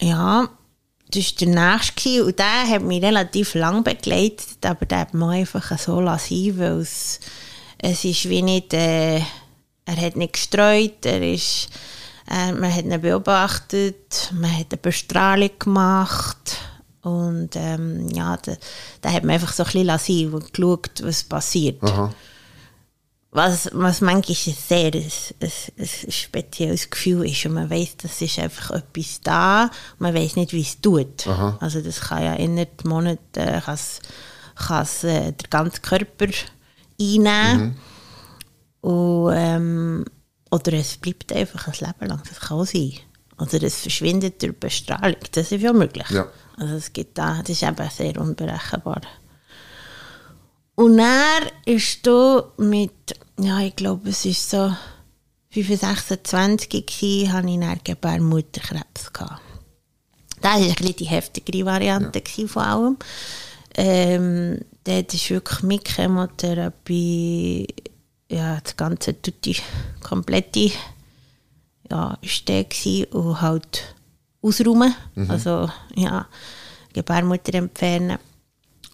ich. 0.00 0.08
Ja, 0.08 0.48
das 1.10 1.24
war 1.24 1.32
der 1.40 1.48
nächste 1.48 2.24
und 2.24 2.38
der 2.38 2.68
hat 2.68 2.82
mich 2.82 3.02
relativ 3.02 3.54
lang 3.54 3.82
begleitet, 3.82 4.64
aber 4.64 4.86
der 4.86 5.00
hat 5.00 5.14
mich 5.14 5.28
einfach 5.28 5.78
so 5.78 6.00
lassen, 6.00 6.58
weil 6.58 6.80
es, 6.80 7.20
es 7.78 8.04
ist 8.04 8.28
wie 8.28 8.42
nicht, 8.42 8.72
äh, 8.72 9.18
er 9.84 9.96
hat 9.96 10.16
nicht 10.16 10.34
gestreut, 10.34 11.04
er 11.04 11.22
ist, 11.22 11.68
äh, 12.30 12.52
man 12.52 12.72
hat 12.72 12.84
ihn 12.84 13.00
beobachtet, 13.00 14.32
man 14.32 14.56
hat 14.56 14.68
eine 14.70 14.78
Bestrahlung 14.80 15.50
gemacht 15.58 16.56
und 17.02 17.50
ähm, 17.54 18.08
ja, 18.10 18.36
da, 18.36 18.52
da 19.00 19.12
hat 19.12 19.24
man 19.24 19.34
einfach 19.34 19.52
so 19.52 19.62
ein 19.62 19.66
bisschen 19.66 19.86
lassen 19.86 20.34
und 20.34 20.52
geschaut, 20.52 21.02
was 21.02 21.24
passiert. 21.24 21.82
Aha. 21.82 22.12
Was, 23.32 23.70
was 23.72 24.00
manchmal 24.00 24.36
ein 24.36 24.54
sehr 24.54 24.92
ein, 24.92 25.12
ein, 25.40 25.52
ein 25.78 26.12
spezielles 26.12 26.90
Gefühl 26.90 27.26
ist 27.26 27.46
und 27.46 27.52
man 27.52 27.70
weiß, 27.70 27.98
das 27.98 28.20
ist 28.20 28.40
einfach 28.40 28.72
etwas 28.72 29.20
da 29.22 29.70
man 29.98 30.14
weiß 30.14 30.34
nicht, 30.34 30.52
wie 30.52 30.62
es 30.62 30.80
tut. 30.80 31.28
Aha. 31.28 31.56
Also 31.60 31.80
das 31.80 32.00
kann 32.00 32.24
ja 32.24 32.34
innerhalb 32.34 32.84
Monaten 32.84 33.20
äh, 33.36 33.60
kann's, 33.64 34.00
kann's, 34.56 35.04
äh, 35.04 35.32
den 35.32 35.48
ganzen 35.48 35.80
Körper 35.80 36.26
einnehmen 37.00 37.76
und, 38.80 39.32
ähm, 39.34 40.04
oder 40.50 40.72
es 40.72 40.96
bleibt 40.96 41.32
einfach 41.32 41.68
ein 41.68 41.74
Leben 41.78 42.10
lang, 42.10 42.22
das 42.28 42.40
kann 42.40 42.58
auch 42.58 42.64
sein. 42.64 42.94
Oder 43.38 43.62
es 43.62 43.80
verschwindet 43.80 44.42
durch 44.42 44.58
Bestrahlung, 44.58 45.20
das 45.32 45.52
ist 45.52 45.62
ja 45.62 45.72
möglich. 45.72 46.08
Ja. 46.10 46.26
Also 46.60 46.74
es 46.74 46.92
gibt 46.92 47.16
da, 47.16 47.38
das 47.40 47.48
ist 47.48 47.62
eben 47.62 47.88
sehr 47.88 48.20
unberechenbar. 48.20 49.00
Und 50.74 50.98
er 50.98 51.40
ist 51.64 52.06
da 52.06 52.52
mit, 52.58 53.16
ja, 53.38 53.60
ich 53.60 53.74
glaube, 53.76 54.10
es 54.10 54.26
ist 54.26 54.50
so 54.50 54.70
25, 55.52 56.04
26 56.06 56.86
gewesen, 56.86 57.32
hatte 57.32 57.48
ich 57.48 57.60
dann 57.60 57.80
Gebärmutterkrebs 57.82 59.10
gehabt. 59.10 59.40
Das 60.42 60.52
war 60.52 60.60
ein 60.60 60.74
bisschen 60.74 60.96
die 60.96 61.04
heftigere 61.06 61.64
Variante 61.64 62.20
gewesen 62.20 62.48
von 62.48 62.62
allem. 62.62 62.96
Ähm, 63.74 64.60
dort 64.84 65.14
ist 65.14 65.30
wirklich 65.30 65.62
mit 65.62 65.88
Chemotherapie, 65.88 67.68
ja, 68.28 68.60
das 68.60 68.76
ganze, 68.76 69.20
tutti, 69.20 69.56
komplette, 70.02 70.72
ja, 71.90 72.18
ist 72.20 72.46
der 72.48 72.66
und 73.12 73.40
halt 73.40 73.94
ausräumen, 74.42 74.94
also, 75.28 75.70
ja, 75.94 76.26
Gebärmutter 76.92 77.54
entfernen. 77.54 78.18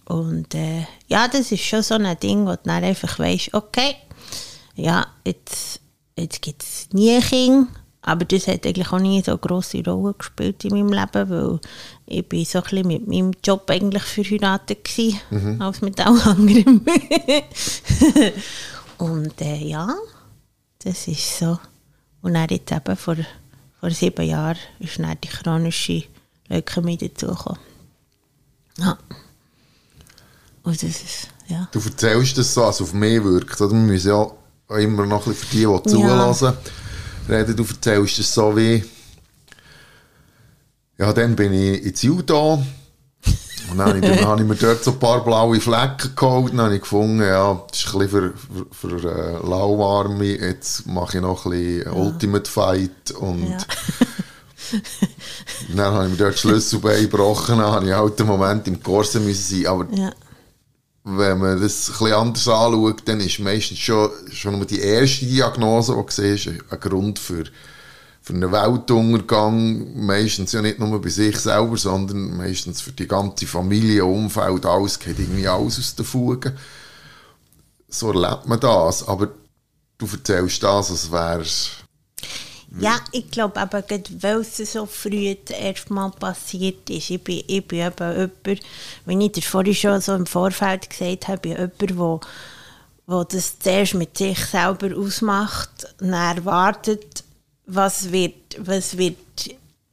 Und 0.05 0.53
äh, 0.55 0.85
ja, 1.07 1.27
das 1.27 1.51
ist 1.51 1.63
schon 1.63 1.83
so 1.83 1.95
ein 1.95 2.19
Ding, 2.19 2.45
wo 2.45 2.51
du 2.51 2.59
dann 2.63 2.83
einfach 2.83 3.19
weißt, 3.19 3.53
okay, 3.53 3.95
ja, 4.75 5.05
jetzt, 5.25 5.81
jetzt 6.17 6.41
gibt 6.41 6.63
es 6.63 6.87
nie 6.93 7.15
ein 7.15 7.21
Kind, 7.21 7.67
aber 8.01 8.23
das 8.23 8.47
hat 8.47 8.65
eigentlich 8.65 8.91
auch 8.91 8.99
nie 8.99 9.21
so 9.21 9.31
eine 9.31 9.39
grosse 9.39 9.83
Rolle 9.83 10.13
gespielt 10.13 10.63
in 10.63 10.71
meinem 10.71 10.93
Leben, 10.93 11.29
weil 11.29 11.59
ich 12.05 12.27
bin 12.27 12.45
so 12.45 12.59
ein 12.59 12.63
bisschen 12.63 12.87
mit 12.87 13.07
meinem 13.07 13.31
Job 13.43 13.69
eigentlich 13.69 14.03
verheiratet 14.03 14.85
gewesen, 14.85 15.61
als 15.61 15.81
mit 15.81 15.99
allem 15.99 16.21
anderen. 16.21 16.85
Und 18.97 19.41
äh, 19.41 19.57
ja, 19.57 19.93
das 20.79 21.07
ist 21.07 21.37
so. 21.37 21.59
Und 22.21 22.35
dann 22.35 22.47
jetzt 22.49 22.71
eben 22.71 22.95
vor, 22.95 23.17
vor 23.79 23.91
sieben 23.91 24.25
Jahren 24.25 24.57
ist 24.79 24.99
dann 24.99 25.17
die 25.23 25.27
chronische 25.27 26.03
Leukämie 26.49 26.97
dazugekommen. 26.97 27.59
Ja. 28.77 28.97
Und 30.63 30.75
das 30.83 30.89
ist, 30.89 31.29
ja. 31.47 31.67
Du 31.71 31.79
erzählst 31.79 32.37
das 32.37 32.53
so, 32.53 32.63
als 32.63 32.81
auf 32.81 32.93
mich 32.93 33.23
wirkt. 33.23 33.59
Oder? 33.61 33.71
Wir 33.71 33.79
müssen 33.79 34.09
ja 34.09 34.31
immer 34.77 35.05
noch 35.05 35.25
ein 35.25 35.33
bisschen 35.33 35.49
für 35.49 35.55
die, 35.55 35.83
die 35.83 35.89
zulassen, 35.89 36.53
reden. 37.29 37.55
Du 37.55 37.63
erzählst 37.63 38.19
das 38.19 38.33
so 38.33 38.55
wie... 38.55 38.83
Ja, 40.97 41.13
dann 41.13 41.35
bin 41.35 41.53
ich 41.53 41.83
ins 41.83 42.01
Judo. 42.01 42.63
Und 43.71 43.77
dann 43.77 44.01
dann 44.01 44.25
habe 44.25 44.41
ich 44.41 44.47
mir 44.47 44.55
dort 44.55 44.83
so 44.83 44.91
ein 44.91 44.99
paar 44.99 45.23
blaue 45.23 45.59
Flecken 45.59 46.15
geholt. 46.15 46.53
Dann 46.53 46.61
habe 46.61 46.75
ich 46.75 46.81
gefunden, 46.81 47.21
ja, 47.21 47.61
das 47.69 47.79
ist 47.79 47.93
ein 47.93 47.99
bisschen 47.99 48.09
für, 48.09 48.33
für, 48.71 48.99
für 48.99 49.11
äh, 49.11 49.33
lauwarme. 49.47 50.25
Jetzt 50.25 50.87
mache 50.87 51.17
ich 51.17 51.21
noch 51.21 51.45
ein 51.45 51.51
bisschen 51.51 51.91
Ultimate 51.91 52.49
Fight. 52.49 53.11
Und 53.11 53.49
Ja. 53.49 53.57
dann 55.75 55.93
habe 55.93 56.05
ich 56.05 56.11
mir 56.11 56.17
dort 56.17 56.35
die 56.35 56.39
Schlüsselbein 56.39 57.01
gebrochen. 57.03 57.59
Dann 57.59 57.71
habe 57.71 57.85
ich 57.85 57.93
halt 57.93 58.19
einen 58.19 58.29
Moment 58.29 58.67
im 58.67 58.81
Korsen 58.81 59.25
müssen 59.25 59.57
sein. 59.57 59.67
Aber 59.67 59.85
ja. 59.91 60.11
wenn 61.03 61.37
man 61.37 61.61
das 61.61 61.89
ein 61.89 61.93
bisschen 61.93 62.13
anders 62.13 62.47
anschaut, 62.47 63.01
dann 63.05 63.19
ist 63.19 63.39
meistens 63.39 63.79
schon, 63.79 64.09
schon 64.31 64.57
nur 64.57 64.65
die 64.65 64.79
erste 64.79 65.25
Diagnose, 65.25 65.93
die 65.93 65.99
du 65.99 66.05
siehst, 66.09 66.47
ein 66.47 66.79
Grund 66.79 67.19
für, 67.19 67.43
für 68.27 68.33
einen 68.33 68.51
Weltuntergang. 68.51 70.05
Meistens 70.05 70.51
ja 70.51 70.61
nicht 70.61 70.79
nur 70.79 71.01
bei 71.01 71.09
sich 71.09 71.37
selber, 71.37 71.77
sondern 71.77 72.35
meistens 72.35 72.81
für 72.81 72.91
die 72.91 73.07
ganze 73.07 73.47
Familie, 73.47 74.03
Umfeld, 74.05 74.65
alles 74.65 74.99
geht 74.99 75.17
irgendwie 75.17 75.47
alles 75.47 75.79
aus 75.79 75.95
den 75.95 76.05
Fugen. 76.05 76.57
So 77.87 78.11
erlebt 78.11 78.45
man 78.45 78.59
das. 78.59 79.07
Aber 79.07 79.29
du 79.97 80.05
erzählst 80.05 80.61
das, 80.61 80.91
als 80.91 81.11
wäre 81.11 81.45
Ja, 82.81 82.99
ich 83.13 83.31
glaube 83.31 83.61
aber, 83.61 83.81
weil 84.19 84.41
es 84.41 84.57
so 84.57 84.85
früh 84.85 85.33
das 85.45 85.57
erste 85.57 85.93
Mal 85.93 86.11
passiert 86.11 86.89
ist. 86.89 87.09
Ich 87.09 87.23
bin, 87.23 87.43
ich 87.47 87.65
bin 87.65 87.79
eben 87.79 87.95
jemand, 87.97 88.61
wie 89.05 89.25
ich 89.25 89.31
dir 89.31 89.41
vorhin 89.41 89.73
schon 89.73 90.01
so 90.01 90.13
im 90.15 90.25
Vorfeld 90.25 90.89
gesagt 90.89 91.29
habe, 91.29 91.37
bin 91.37 91.51
jemand, 91.53 91.97
wo, 91.97 92.19
wo 93.05 93.23
das 93.23 93.57
zuerst 93.57 93.93
mit 93.93 94.17
sich 94.17 94.45
selber 94.45 94.97
ausmacht 94.97 95.95
dann 95.99 96.11
erwartet, 96.11 97.23
was 97.67 98.11
wird, 98.11 98.57
was 98.59 98.97
wird, 98.97 99.17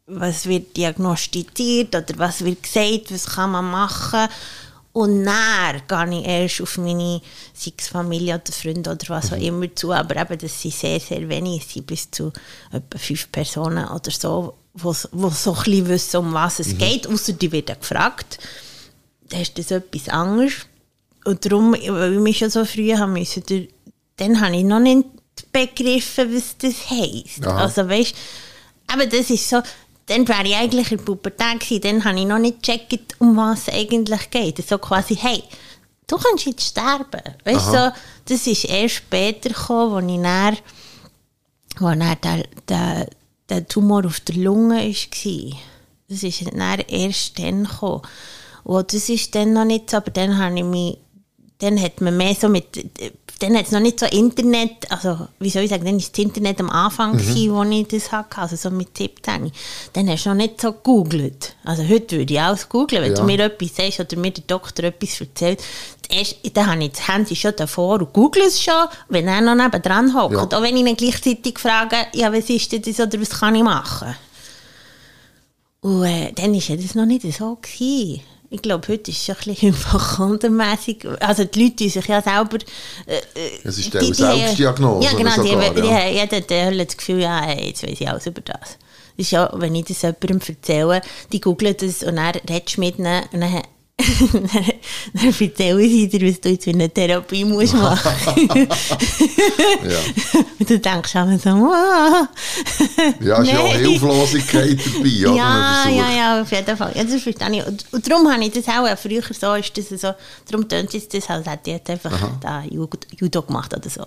was 0.07 0.47
wird 0.47 0.77
diagnostiziert 0.77 1.95
oder 1.95 2.19
was 2.19 2.45
wird 2.45 2.63
gesagt, 2.63 3.13
was 3.13 3.27
kann 3.27 3.51
man 3.51 3.71
machen. 3.71 4.29
Und 4.93 5.25
dann 5.25 5.83
gehe 5.89 6.21
ich 6.21 6.27
erst 6.27 6.61
auf 6.61 6.79
meine, 6.79 7.21
sei 7.53 7.73
es 7.77 7.89
Familie 7.89 8.37
oder 8.37 8.53
Freunde 8.53 8.91
oder 8.91 9.09
was 9.09 9.33
auch 9.33 9.37
immer 9.37 9.75
zu, 9.75 9.93
aber 9.93 10.17
eben, 10.17 10.39
das 10.39 10.63
sind 10.63 10.73
sehr, 10.73 11.01
sehr 11.01 11.29
wenig, 11.29 11.63
es 11.67 11.73
sind 11.73 11.87
bis 11.87 12.09
zu 12.13 12.33
etwa 12.71 12.97
fünf 12.97 13.33
Personen 13.33 13.89
oder 13.89 14.11
so, 14.13 14.55
die 14.73 14.81
so 14.83 15.09
ein 15.13 15.31
bisschen 15.65 15.89
wissen, 15.89 16.17
um 16.19 16.33
was 16.33 16.61
es 16.61 16.79
geht, 16.79 17.09
außer 17.09 17.33
die 17.33 17.51
werden 17.51 17.77
gefragt. 17.79 18.39
Dann 19.31 19.41
ist 19.41 19.59
das 19.59 19.73
etwas 19.73 20.09
anderes. 20.09 20.53
Und 21.25 21.45
darum, 21.45 21.73
weil 21.73 22.13
ich 22.13 22.21
mich 22.21 22.39
schon 22.39 22.51
so 22.51 22.65
früh 22.65 22.97
haben 22.97 23.15
müssen, 23.15 23.43
dann 24.17 24.41
habe 24.41 24.57
ich 24.57 24.65
noch 24.65 24.79
nicht 24.79 25.09
begriffen, 25.55 26.35
was 26.35 26.59
das 26.59 26.91
heisst. 26.91 27.47
Aha. 27.47 27.63
Also 27.63 27.89
weißt, 27.89 28.15
aber 28.89 29.07
das 29.07 29.31
ist 29.31 29.49
so, 29.49 29.63
dann 30.07 30.29
wäre 30.29 30.47
ich 30.47 30.57
eigentlich 30.57 30.91
in 30.91 30.99
der 30.99 31.05
Pubertät 31.05 31.61
gewesen, 31.61 31.81
dann 31.81 32.05
habe 32.05 32.19
ich 32.19 32.27
noch 32.27 32.39
nicht 32.39 32.63
gecheckt, 32.63 33.15
um 33.21 33.37
was 33.37 33.69
es 33.69 33.75
eigentlich 33.75 34.31
geht. 34.31 34.67
So 34.69 34.79
quasi, 34.79 35.17
hey, 35.17 35.43
du 36.07 36.19
kannst 36.19 36.45
jetzt 36.45 36.69
sterben. 36.69 37.23
Weißt 37.45 37.69
du, 37.69 37.73
so, 37.73 37.91
das 38.27 38.47
ist 38.47 38.65
erst 38.67 38.97
später 38.97 39.51
gekommen, 39.51 39.95
als 39.95 40.13
ich 40.13 40.23
dann, 40.23 40.59
wo 41.79 41.89
dann 41.89 42.17
der, 42.23 42.45
der, 42.69 43.09
der 43.49 43.69
Tumor 43.69 44.05
auf 44.05 44.21
der 44.21 44.37
Lunge 44.37 44.77
war. 44.77 45.59
Das 46.09 46.23
ist 46.23 46.47
dann 46.47 46.81
erst 46.89 47.39
dann 47.39 47.65
gekommen. 47.65 48.03
Und 48.65 48.93
das 48.93 49.09
ist 49.09 49.35
dann 49.35 49.53
noch 49.53 49.65
nicht 49.65 49.91
so, 49.91 49.99
aber 49.99 50.11
dann 50.11 50.37
habe 50.37 50.59
ich 50.59 50.65
mich, 50.65 50.99
dann 51.59 51.81
hat 51.81 52.01
man 52.01 52.17
mehr 52.17 52.35
so 52.35 52.49
mit, 52.49 52.77
dann 53.41 53.57
hat 53.57 53.67
es 53.67 53.73
noch 53.73 53.81
nicht 53.81 53.99
so 53.99 54.07
Internet, 54.07 54.91
also 54.91 55.27
wie 55.41 55.51
soll 55.51 55.63
ich 55.65 55.71
sagen, 55.71 55.85
dann 55.85 55.97
ist 55.99 56.17
das 56.17 56.25
Internet 56.25 56.61
am 56.61 56.71
Anfang 56.71 57.13
gewesen, 57.19 57.53
wo 57.53 57.63
ich 57.65 57.89
das 57.89 58.13
hatte, 58.13 58.39
also 58.39 58.55
so 58.57 58.71
mit 58.71 58.97
17. 58.97 59.51
Dann 59.93 60.09
hast 60.09 60.25
du 60.25 60.29
noch 60.31 60.37
nicht 60.37 60.61
so 60.61 60.73
gegoogelt. 60.73 61.57
Also 61.65 61.83
heute 61.89 62.17
würde 62.19 62.33
ich 62.33 62.41
alles 62.41 62.69
googeln, 62.69 63.03
wenn 63.03 63.11
Ja. 63.15 63.17
du 63.21 63.25
mir 63.25 63.41
etwas 63.41 63.75
sagst 63.77 64.01
oder 64.01 64.17
mir 64.17 64.31
der 64.31 64.45
Doktor 64.47 64.85
etwas 64.85 65.21
erzählt, 65.21 65.63
erst, 66.09 66.37
dann 66.55 66.67
habe 66.71 66.85
ich 66.85 66.93
das 66.93 67.09
Handy 67.09 67.35
schon 67.35 67.55
davor 67.57 68.01
und 68.01 68.13
google 68.13 68.43
es 68.45 68.63
schon, 68.63 68.87
wenn 69.09 69.27
er 69.27 69.41
noch 69.41 69.57
nebendran 69.57 70.15
hockt. 70.15 70.35
Ja. 70.53 70.59
Auch 70.59 70.63
wenn 70.63 70.77
ich 70.77 70.87
ihn 70.87 70.97
gleichzeitig 70.97 71.59
frage, 71.59 71.97
ja, 72.15 72.33
was 72.33 72.49
ist 72.49 72.71
denn 72.73 72.83
das 72.83 73.01
oder 73.01 73.21
was 73.21 73.31
kann 73.31 73.55
ich 73.57 73.63
machen? 73.65 74.15
Und 75.81 76.05
äh, 76.05 76.33
dann 76.33 76.55
war 76.55 76.77
das 76.77 76.95
noch 76.95 77.05
nicht 77.05 77.31
so. 77.33 77.57
Gewesen. 77.61 78.21
Ich 78.55 78.63
glaube, 78.63 78.87
heute 78.87 79.11
ist 79.11 79.29
es 79.29 79.31
ein 79.31 79.37
bisschen 79.45 79.75
hypochondermässig. 79.75 81.07
Also 81.21 81.45
die 81.45 81.65
Leute 81.65 81.77
die 81.77 81.89
sich 81.89 82.07
ja 82.07 82.23
selber... 82.23 82.59
Äh, 83.07 83.21
Es 83.65 83.79
ist 83.79 83.93
die- 83.93 83.99
eine 83.99 84.11
die 84.13 84.23
haben- 84.23 84.39
Selbstdiagnose. 84.39 85.05
Ja, 85.09 85.13
genau. 85.17 85.33
oder 85.35 85.43
Die, 85.43 85.49
sogar, 85.51 85.71
die, 85.71 85.81
die, 85.83 85.89
ja. 86.55 86.65
haben- 86.67 86.79
das 86.79 86.97
Gefühl, 86.97 87.21
ja, 87.21 87.51
jetzt 87.53 87.83
weiß 87.83 87.91
ich 88.01 88.09
alles 88.09 88.27
über 88.27 88.41
das. 88.43 88.57
Das 88.61 89.27
ist 89.27 89.31
ja, 89.33 89.51
wenn 89.55 89.75
ich 89.75 89.85
das 89.87 90.03
jemandem 90.03 90.41
erzähle, 90.47 91.01
die 91.33 91.41
googeln 91.41 91.77
das 91.79 92.03
und 92.05 92.17
dann 92.17 92.33
redest 92.49 92.77
du 92.77 92.81
mit 92.81 92.99
ihnen 92.99 93.23
und 93.33 93.41
dann, 93.41 93.63
dann, 94.33 94.65
dann 95.13 95.27
erzählen 95.27 95.79
sie 95.89 96.09
dir, 96.09 96.29
was 96.29 96.41
du 96.41 96.49
jetzt 96.49 96.65
für 96.65 96.71
eine 96.71 96.89
Therapie 96.91 97.45
musst 97.45 97.75
machen 97.75 98.11
Ja. 98.29 99.99
Und 100.59 100.71
du 100.71 100.79
denkst 100.79 101.17
auch 101.17 101.39
so, 101.39 101.51
wow. 101.51 102.29
Ja, 103.21 103.43
ist 103.43 103.53
ja 103.53 103.61
auch. 103.61 103.75
Hilflosigkeit 103.75 104.79
dabei? 104.87 105.09
Ja, 105.09 105.89
ja, 105.89 106.11
ja, 106.17 106.43
auf 106.43 106.51
jeden 106.51 106.77
Fall. 106.77 106.93
Ja, 106.95 107.05
das 107.05 107.23
verstehe 107.23 107.53
ich. 107.53 107.67
Und, 107.67 107.85
und 107.93 108.11
darum 108.11 108.33
habe 108.33 108.45
ich 108.45 108.53
das 108.53 108.69
auch, 108.69 108.99
früher 108.99 109.23
so 109.23 109.55
ist 109.55 109.77
das 109.77 109.89
so, 110.01 110.15
darum 110.51 110.69
tönt 110.69 110.95
es 110.95 111.09
das, 111.09 111.29
als 111.29 111.47
hätte 111.47 111.71
ich 111.71 111.77
jetzt 111.77 111.91
einfach 111.91 112.31
da 112.41 112.63
Judo, 112.65 113.43
gemacht 113.43 113.75
oder 113.77 113.91
so. 113.91 114.07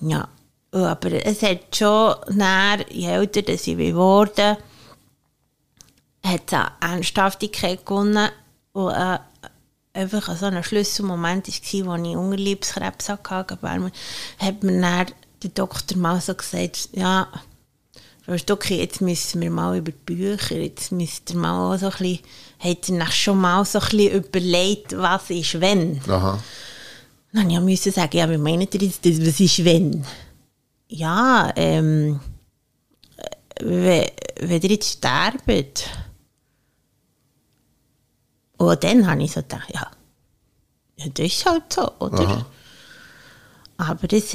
Ja, 0.00 0.28
aber 0.72 1.24
es 1.24 1.42
hat 1.42 1.76
schon, 1.76 2.14
näher, 2.30 2.84
je 2.90 3.08
älter 3.08 3.42
dass 3.42 3.66
ich 3.66 3.76
geworden 3.76 4.56
hat 6.26 6.42
es 6.46 6.52
an 6.52 6.72
Ernsthaftigkeit 6.80 7.84
gewonnen 7.86 8.28
und 8.72 8.90
äh, 8.90 9.18
einfach 9.96 10.36
so 10.36 10.46
ein 10.46 10.62
Schlüsselmoment 10.62 11.48
war, 11.48 11.98
wo 11.98 12.02
ich 12.02 12.16
Unterleibskrebs 12.16 13.08
hatte, 13.08 13.52
aber 13.52 13.90
hat 14.38 14.62
mir 14.62 14.80
dann 14.80 15.06
der 15.42 15.50
Doktor 15.50 15.96
mal 15.96 16.20
so 16.20 16.34
gesagt, 16.34 16.90
ja, 16.92 17.28
Frau 18.26 18.56
jetzt 18.68 19.00
müssen 19.00 19.40
wir 19.40 19.50
mal 19.50 19.78
über 19.78 19.92
die 19.92 20.14
Bücher, 20.14 20.56
jetzt 20.56 20.90
müsst 20.90 21.30
ihr 21.30 21.36
mal 21.36 21.74
auch 21.74 21.78
so 21.78 21.86
ein 21.86 21.92
bisschen, 21.92 22.18
habt 22.58 22.88
ihr 22.88 23.12
schon 23.12 23.40
mal 23.40 23.64
so 23.64 23.78
ein 23.78 23.84
bisschen 23.84 24.12
überlegt, 24.12 24.96
was 24.96 25.30
ist 25.30 25.60
wenn? 25.60 26.00
Aha. 26.08 26.42
Dann 27.32 27.50
ja 27.50 27.60
müssen 27.60 27.92
sagen, 27.92 28.16
ja, 28.16 28.28
wie 28.28 28.38
meint 28.38 28.74
ihr 28.74 28.82
jetzt 28.82 29.04
das, 29.04 29.20
was 29.20 29.40
ist 29.40 29.64
wenn? 29.64 30.04
Ja, 30.88 31.52
ähm, 31.54 32.18
wenn, 33.60 34.06
wenn 34.40 34.62
ihr 34.62 34.70
jetzt 34.70 34.98
sterbt. 34.98 35.88
Und 38.58 38.84
dann 38.84 39.06
habe 39.06 39.22
ich 39.22 39.32
so 39.32 39.42
gedacht, 39.42 39.68
ja, 39.72 39.86
ja 40.96 41.06
das 41.12 41.26
ist 41.26 41.46
halt 41.46 41.72
so, 41.72 41.90
oder? 41.98 42.20
Aha. 42.20 42.46
Aber 43.78 44.08
das, 44.08 44.34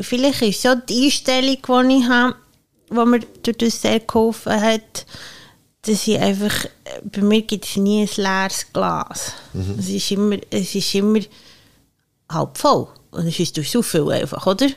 vielleicht 0.00 0.42
ist 0.42 0.62
so 0.62 0.74
die 0.74 1.06
Einstellung, 1.06 1.56
die 1.88 1.98
ich 1.98 2.08
habe, 2.08 2.34
die 2.90 2.94
mir 2.94 3.20
durch 3.42 3.58
das 3.58 3.82
sehr 3.82 4.00
geholfen 4.00 4.60
hat, 4.60 5.06
dass 5.82 6.06
ich 6.06 6.18
einfach, 6.18 6.66
bei 7.04 7.22
mir 7.22 7.42
gibt 7.42 7.64
es 7.66 7.76
nie 7.76 8.02
ein 8.02 8.10
leeres 8.16 8.66
Glas. 8.72 9.32
Es, 9.78 9.88
ist 9.88 10.10
immer, 10.10 10.36
es 10.50 10.74
ist 10.74 10.94
immer 10.94 11.20
halb 12.30 12.58
voll. 12.58 12.88
Und 13.10 13.26
es 13.26 13.38
ist 13.38 13.56
durch 13.56 13.70
so 13.70 13.82
viel 13.82 14.10
einfach, 14.10 14.46
oder? 14.46 14.68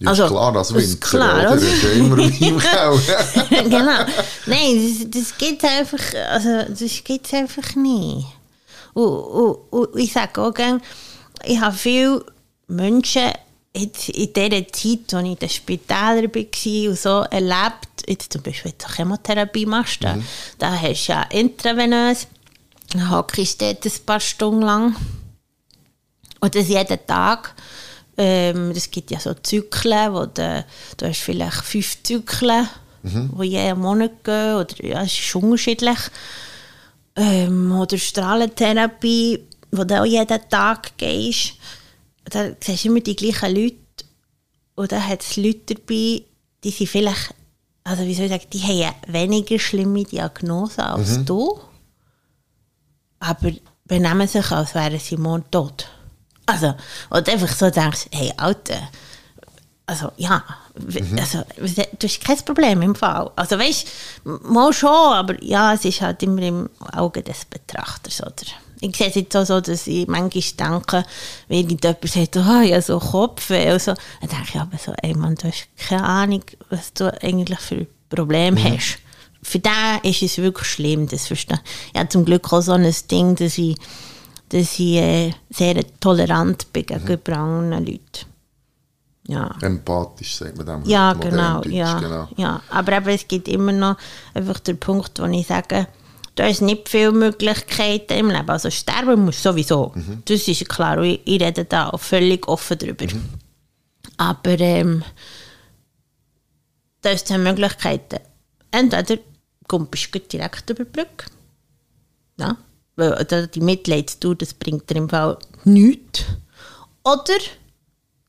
Ja, 0.00 0.12
ist 0.12 0.26
klar, 0.26 0.52
das 0.52 0.70
ist 0.70 0.76
Winzer, 0.76 0.98
klar, 0.98 1.38
oder? 1.38 1.50
Das 1.54 1.62
ist 1.62 1.82
ja 1.82 1.90
immer 1.90 2.16
genau. 3.64 4.04
Nein, 4.46 5.08
das, 5.10 5.10
das 5.10 5.38
gibt 5.38 5.64
einfach, 5.64 5.98
also 6.30 6.62
das 6.68 7.32
einfach 7.32 7.74
nie. 7.74 8.24
Und, 8.98 9.06
und, 9.06 9.54
und 9.70 10.00
ich 10.00 10.12
sage 10.12 10.42
auch 10.42 10.52
gerne, 10.52 10.80
ich 11.44 11.60
habe 11.60 11.76
viele 11.76 12.24
Menschen 12.66 13.30
jetzt 13.76 14.08
in 14.08 14.32
dieser 14.32 14.66
Zeit, 14.72 15.14
als 15.14 15.22
ich 15.22 15.30
in 15.30 15.36
den 15.36 15.48
Spitälern 15.48 16.34
war 16.34 16.90
und 16.90 16.98
so 16.98 17.20
erlebt, 17.30 17.88
jetzt 18.08 18.32
zum 18.32 18.42
Beispiel 18.42 18.72
wenn 18.72 18.78
du 18.78 18.94
Chemotherapie 18.96 19.66
machst, 19.66 20.02
da, 20.02 20.18
da 20.58 20.72
hast 20.72 21.06
du 21.06 21.12
ja 21.12 21.22
intravenös, 21.30 22.26
dann 22.90 23.08
hockst 23.08 23.60
du 23.60 23.66
dort 23.66 23.84
ein 23.86 23.92
paar 24.04 24.18
Stunden 24.18 24.62
lang 24.62 24.96
und 26.40 26.54
das 26.56 26.66
jeden 26.66 26.98
Tag. 27.06 27.54
Ähm, 28.16 28.72
es 28.72 28.90
gibt 28.90 29.12
ja 29.12 29.20
so 29.20 29.32
Zyklen, 29.34 30.12
wo 30.12 30.26
du, 30.26 30.64
du 30.96 31.06
hast 31.06 31.20
vielleicht 31.20 31.62
fünf 31.62 32.02
Zyklen, 32.02 32.68
die 33.04 33.44
jeden 33.44 33.80
Monat 33.80 34.24
gehen. 34.24 34.56
Oder, 34.56 34.84
ja, 34.84 35.02
es 35.02 35.16
ist 35.20 35.36
unterschiedlich. 35.36 35.98
Ähm, 37.18 37.72
oder 37.72 37.98
Strahlentherapie, 37.98 39.44
wo 39.72 39.82
du 39.82 40.00
auch 40.00 40.04
jeden 40.04 40.48
Tag 40.48 40.96
gehst. 40.96 41.54
Da 42.24 42.50
siehst 42.62 42.84
du 42.84 42.88
immer 42.88 43.00
die 43.00 43.16
gleichen 43.16 43.54
Leute. 43.54 43.76
Und 44.76 44.92
da 44.92 45.00
hat 45.00 45.22
es 45.22 45.36
Leute 45.36 45.74
dabei, 45.74 46.22
die 46.62 46.70
sind 46.70 46.88
vielleicht, 46.88 47.34
also 47.82 48.04
wie 48.04 48.14
soll 48.14 48.26
ich 48.26 48.30
sagen, 48.30 48.46
die 48.52 48.60
haben 48.60 48.94
eine 49.02 49.12
weniger 49.12 49.58
schlimme 49.58 50.04
Diagnose 50.04 50.84
als 50.84 51.24
du. 51.24 51.58
Aber 53.18 53.52
benehmen 53.84 54.28
sich, 54.28 54.50
als 54.52 54.74
wären 54.76 55.00
sie 55.00 55.16
morgen 55.16 55.50
tot. 55.50 55.88
Also, 56.46 56.74
und 57.10 57.28
einfach 57.28 57.52
so 57.52 57.68
denkst, 57.68 58.06
hey, 58.12 58.32
Alter, 58.36 58.88
also 59.86 60.12
ja, 60.16 60.44
also, 61.18 61.44
du 61.58 62.06
hast 62.06 62.24
kein 62.24 62.38
Problem 62.38 62.82
im 62.82 62.94
Fall. 62.94 63.30
Also 63.36 63.58
weißt 63.58 63.88
du, 64.24 64.38
mal 64.44 64.72
schon, 64.72 64.90
aber 64.90 65.42
ja, 65.42 65.74
es 65.74 65.84
ist 65.84 66.00
halt 66.00 66.22
immer 66.22 66.42
im 66.42 66.70
Auge 66.92 67.22
des 67.22 67.44
Betrachters, 67.44 68.20
oder? 68.20 68.32
Ich 68.80 68.96
sehe 68.96 69.08
es 69.08 69.16
jetzt 69.16 69.36
auch 69.36 69.44
so, 69.44 69.60
dass 69.60 69.86
ich 69.88 70.06
manchmal 70.06 70.42
denke, 70.70 71.04
wenn 71.48 71.58
irgendjemand 71.58 72.08
sagt, 72.08 72.36
oh, 72.36 72.60
ja, 72.60 72.80
so 72.80 72.98
Kopfweh 72.98 73.72
und 73.72 73.82
so, 73.82 73.94
dann 74.20 74.30
denke 74.30 74.44
ich 74.48 74.60
aber 74.60 74.78
so, 74.78 74.92
ey 75.02 75.14
Mann, 75.14 75.34
du 75.34 75.48
hast 75.48 75.68
keine 75.76 76.04
Ahnung, 76.04 76.42
was 76.70 76.92
du 76.92 77.12
eigentlich 77.22 77.58
für 77.58 77.86
Probleme 78.08 78.62
hast. 78.62 78.98
Für 79.42 79.58
den 79.58 79.72
ist 80.02 80.22
es 80.22 80.38
wirklich 80.38 80.68
schlimm, 80.68 81.08
das 81.08 81.26
verstehe 81.26 81.60
ich. 81.64 81.92
Ich 81.92 81.98
habe 81.98 82.08
zum 82.08 82.24
Glück 82.24 82.52
auch 82.52 82.60
so 82.60 82.72
ein 82.72 82.94
Ding, 83.10 83.34
dass 83.34 83.58
ich, 83.58 83.76
dass 84.48 84.78
ich 84.78 84.96
äh, 84.96 85.32
sehr 85.50 85.82
tolerant 86.00 86.72
bin 86.72 86.86
gegenüber 86.86 87.36
anderen 87.36 87.86
Leuten. 87.86 88.26
Ja. 89.28 89.54
Empathisch, 89.60 90.36
sagt 90.36 90.56
man 90.56 90.66
dem. 90.66 90.84
Ja, 90.86 91.12
genau, 91.12 91.60
Deutsch, 91.60 91.74
ja, 91.74 92.00
genau. 92.00 92.28
ja. 92.36 92.62
Aber 92.70 92.92
eben, 92.92 93.08
es 93.10 93.28
gibt 93.28 93.46
immer 93.46 93.72
noch 93.72 93.96
einfach 94.32 94.58
den 94.60 94.80
Punkt, 94.80 95.20
wo 95.20 95.26
ich 95.26 95.46
sage, 95.46 95.86
du 96.34 96.42
hast 96.42 96.62
nicht 96.62 96.88
viele 96.88 97.12
Möglichkeiten 97.12 98.14
im 98.14 98.30
Leben. 98.30 98.48
Also 98.48 98.70
sterben 98.70 99.26
musst 99.26 99.44
du 99.44 99.50
sowieso. 99.50 99.92
Mhm. 99.94 100.22
Das 100.24 100.48
ist 100.48 100.66
klar. 100.70 101.02
Ich, 101.02 101.20
ich 101.26 101.42
rede 101.42 101.66
da 101.66 101.90
auch 101.90 102.00
völlig 102.00 102.48
offen 102.48 102.78
drüber. 102.78 103.06
Aber 104.16 104.58
ähm, 104.58 105.04
da 107.02 107.10
ist 107.10 107.28
zwei 107.28 107.36
Möglichkeiten. 107.36 108.20
Entweder 108.70 109.20
kommst 109.68 110.14
du 110.14 110.18
direkt 110.20 110.70
über 110.70 110.84
die 110.84 110.90
Brücke. 110.90 111.26
Ja, 112.38 112.56
weil 112.96 113.24
da 113.26 113.46
die 113.46 113.60
Mitleidstour, 113.60 114.36
das 114.36 114.54
bringt 114.54 114.88
dir 114.88 114.96
im 114.96 115.10
Fall 115.10 115.36
nichts. 115.64 116.24
Oder 117.04 117.38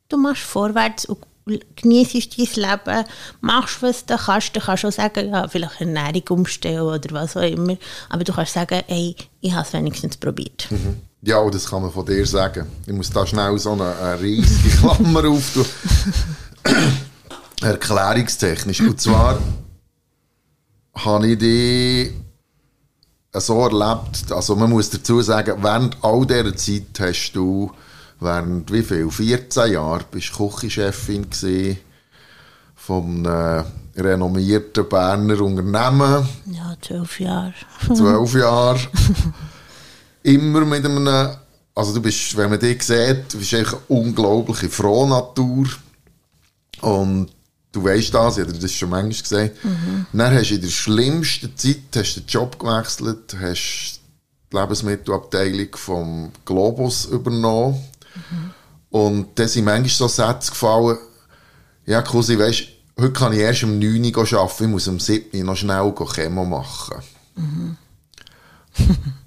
du 0.09 0.17
machst 0.17 0.43
vorwärts 0.43 1.05
und 1.05 1.19
genießt 1.75 2.37
dein 2.37 2.69
Leben, 2.69 3.05
machst, 3.41 3.81
was 3.81 4.05
du 4.05 4.17
kannst. 4.17 4.55
Du 4.55 4.59
kannst 4.59 4.85
auch 4.85 4.91
sagen, 4.91 5.29
ja, 5.29 5.47
vielleicht 5.47 5.81
Ernährung 5.81 6.23
umstellen 6.29 6.81
oder 6.81 7.09
was 7.11 7.37
auch 7.37 7.41
immer. 7.41 7.77
Aber 8.09 8.23
du 8.23 8.33
kannst 8.33 8.53
sagen, 8.53 8.81
ey, 8.87 9.15
ich 9.41 9.53
habe 9.53 9.65
es 9.65 9.73
wenigstens 9.73 10.17
probiert. 10.17 10.67
Mhm. 10.69 11.01
Ja, 11.21 11.47
das 11.49 11.69
kann 11.69 11.81
man 11.81 11.91
von 11.91 12.05
dir 12.05 12.25
sagen. 12.25 12.67
Ich 12.85 12.93
muss 12.93 13.09
da 13.09 13.25
schnell 13.25 13.57
so 13.57 13.73
eine, 13.73 13.95
eine 13.97 14.21
riesige 14.21 14.69
Klammer 14.77 15.27
auftun. 15.27 15.65
Erklärungstechnisch. 17.61 18.81
Und 18.81 19.01
zwar 19.01 19.39
habe 20.95 21.27
ich 21.27 21.37
die 21.37 22.13
so 23.33 23.61
erlebt, 23.61 24.31
also 24.31 24.55
man 24.55 24.69
muss 24.69 24.89
dazu 24.89 25.21
sagen, 25.21 25.61
während 25.61 25.97
all 26.03 26.25
dieser 26.25 26.55
Zeit 26.55 26.99
hast 26.99 27.33
du, 27.33 27.71
während 28.19 28.71
wie 28.71 28.83
viel, 28.83 29.09
14 29.09 29.73
Jahren, 29.73 30.05
bist 30.11 30.31
du 30.37 30.49
Küchenchefin 30.49 31.27
von 32.75 33.25
einem 33.25 33.65
renommierten 33.95 34.87
Berner 34.87 35.41
Unternehmen. 35.41 36.27
Ja, 36.45 36.75
zwölf 36.81 37.19
Jahre. 37.19 37.53
Zwölf 37.93 38.33
Jahre. 38.33 38.79
Immer 40.23 40.65
mit 40.65 40.85
einem, 40.85 41.07
also 41.75 41.93
du 41.93 42.01
bist, 42.01 42.35
wenn 42.35 42.49
man 42.49 42.59
dich 42.59 42.83
sieht, 42.83 43.33
du 43.33 43.37
bist 43.37 43.53
echt 43.53 43.73
eine 43.73 43.81
unglaubliche 43.87 44.69
Frohnatur. 44.69 45.67
Und 46.81 47.29
du 47.71 47.83
weißt 47.83 48.13
das, 48.13 48.37
ich 48.37 48.47
habe 48.47 48.57
das 48.57 48.71
schon 48.71 48.89
manchmal 48.89 49.21
gesagt. 49.21 49.63
Mhm. 49.63 50.05
Dann 50.13 50.33
hast 50.33 50.49
du 50.49 50.55
in 50.55 50.61
der 50.61 50.69
schlimmsten 50.69 51.55
Zeit 51.55 51.77
hast 51.95 52.15
den 52.15 52.25
Job 52.27 52.57
gewechselt, 52.59 53.35
hast 53.39 53.99
die 54.51 54.57
Lebensmittelabteilung 54.57 55.75
vom 55.75 56.31
Globus 56.45 57.05
übernommen. 57.05 57.79
Mhm. 58.31 58.51
Und 58.89 59.39
da 59.39 59.47
sind 59.47 59.65
manchmal 59.65 59.89
so 59.89 60.07
Sätze 60.07 60.51
gefallen, 60.51 60.97
ja, 61.85 62.01
Cousin, 62.01 62.39
weißt 62.39 62.63
heute 62.99 63.13
kann 63.13 63.33
ich 63.33 63.39
erst 63.39 63.63
um 63.63 63.79
9 63.79 64.15
Uhr 64.15 64.39
arbeiten, 64.39 64.63
ich 64.65 64.69
muss 64.69 64.87
um 64.87 64.99
7 64.99 65.37
Uhr 65.37 65.43
noch 65.43 65.55
schnell 65.55 65.93
Chemo 66.13 66.45
machen. 66.45 66.97
Mhm. 67.35 67.77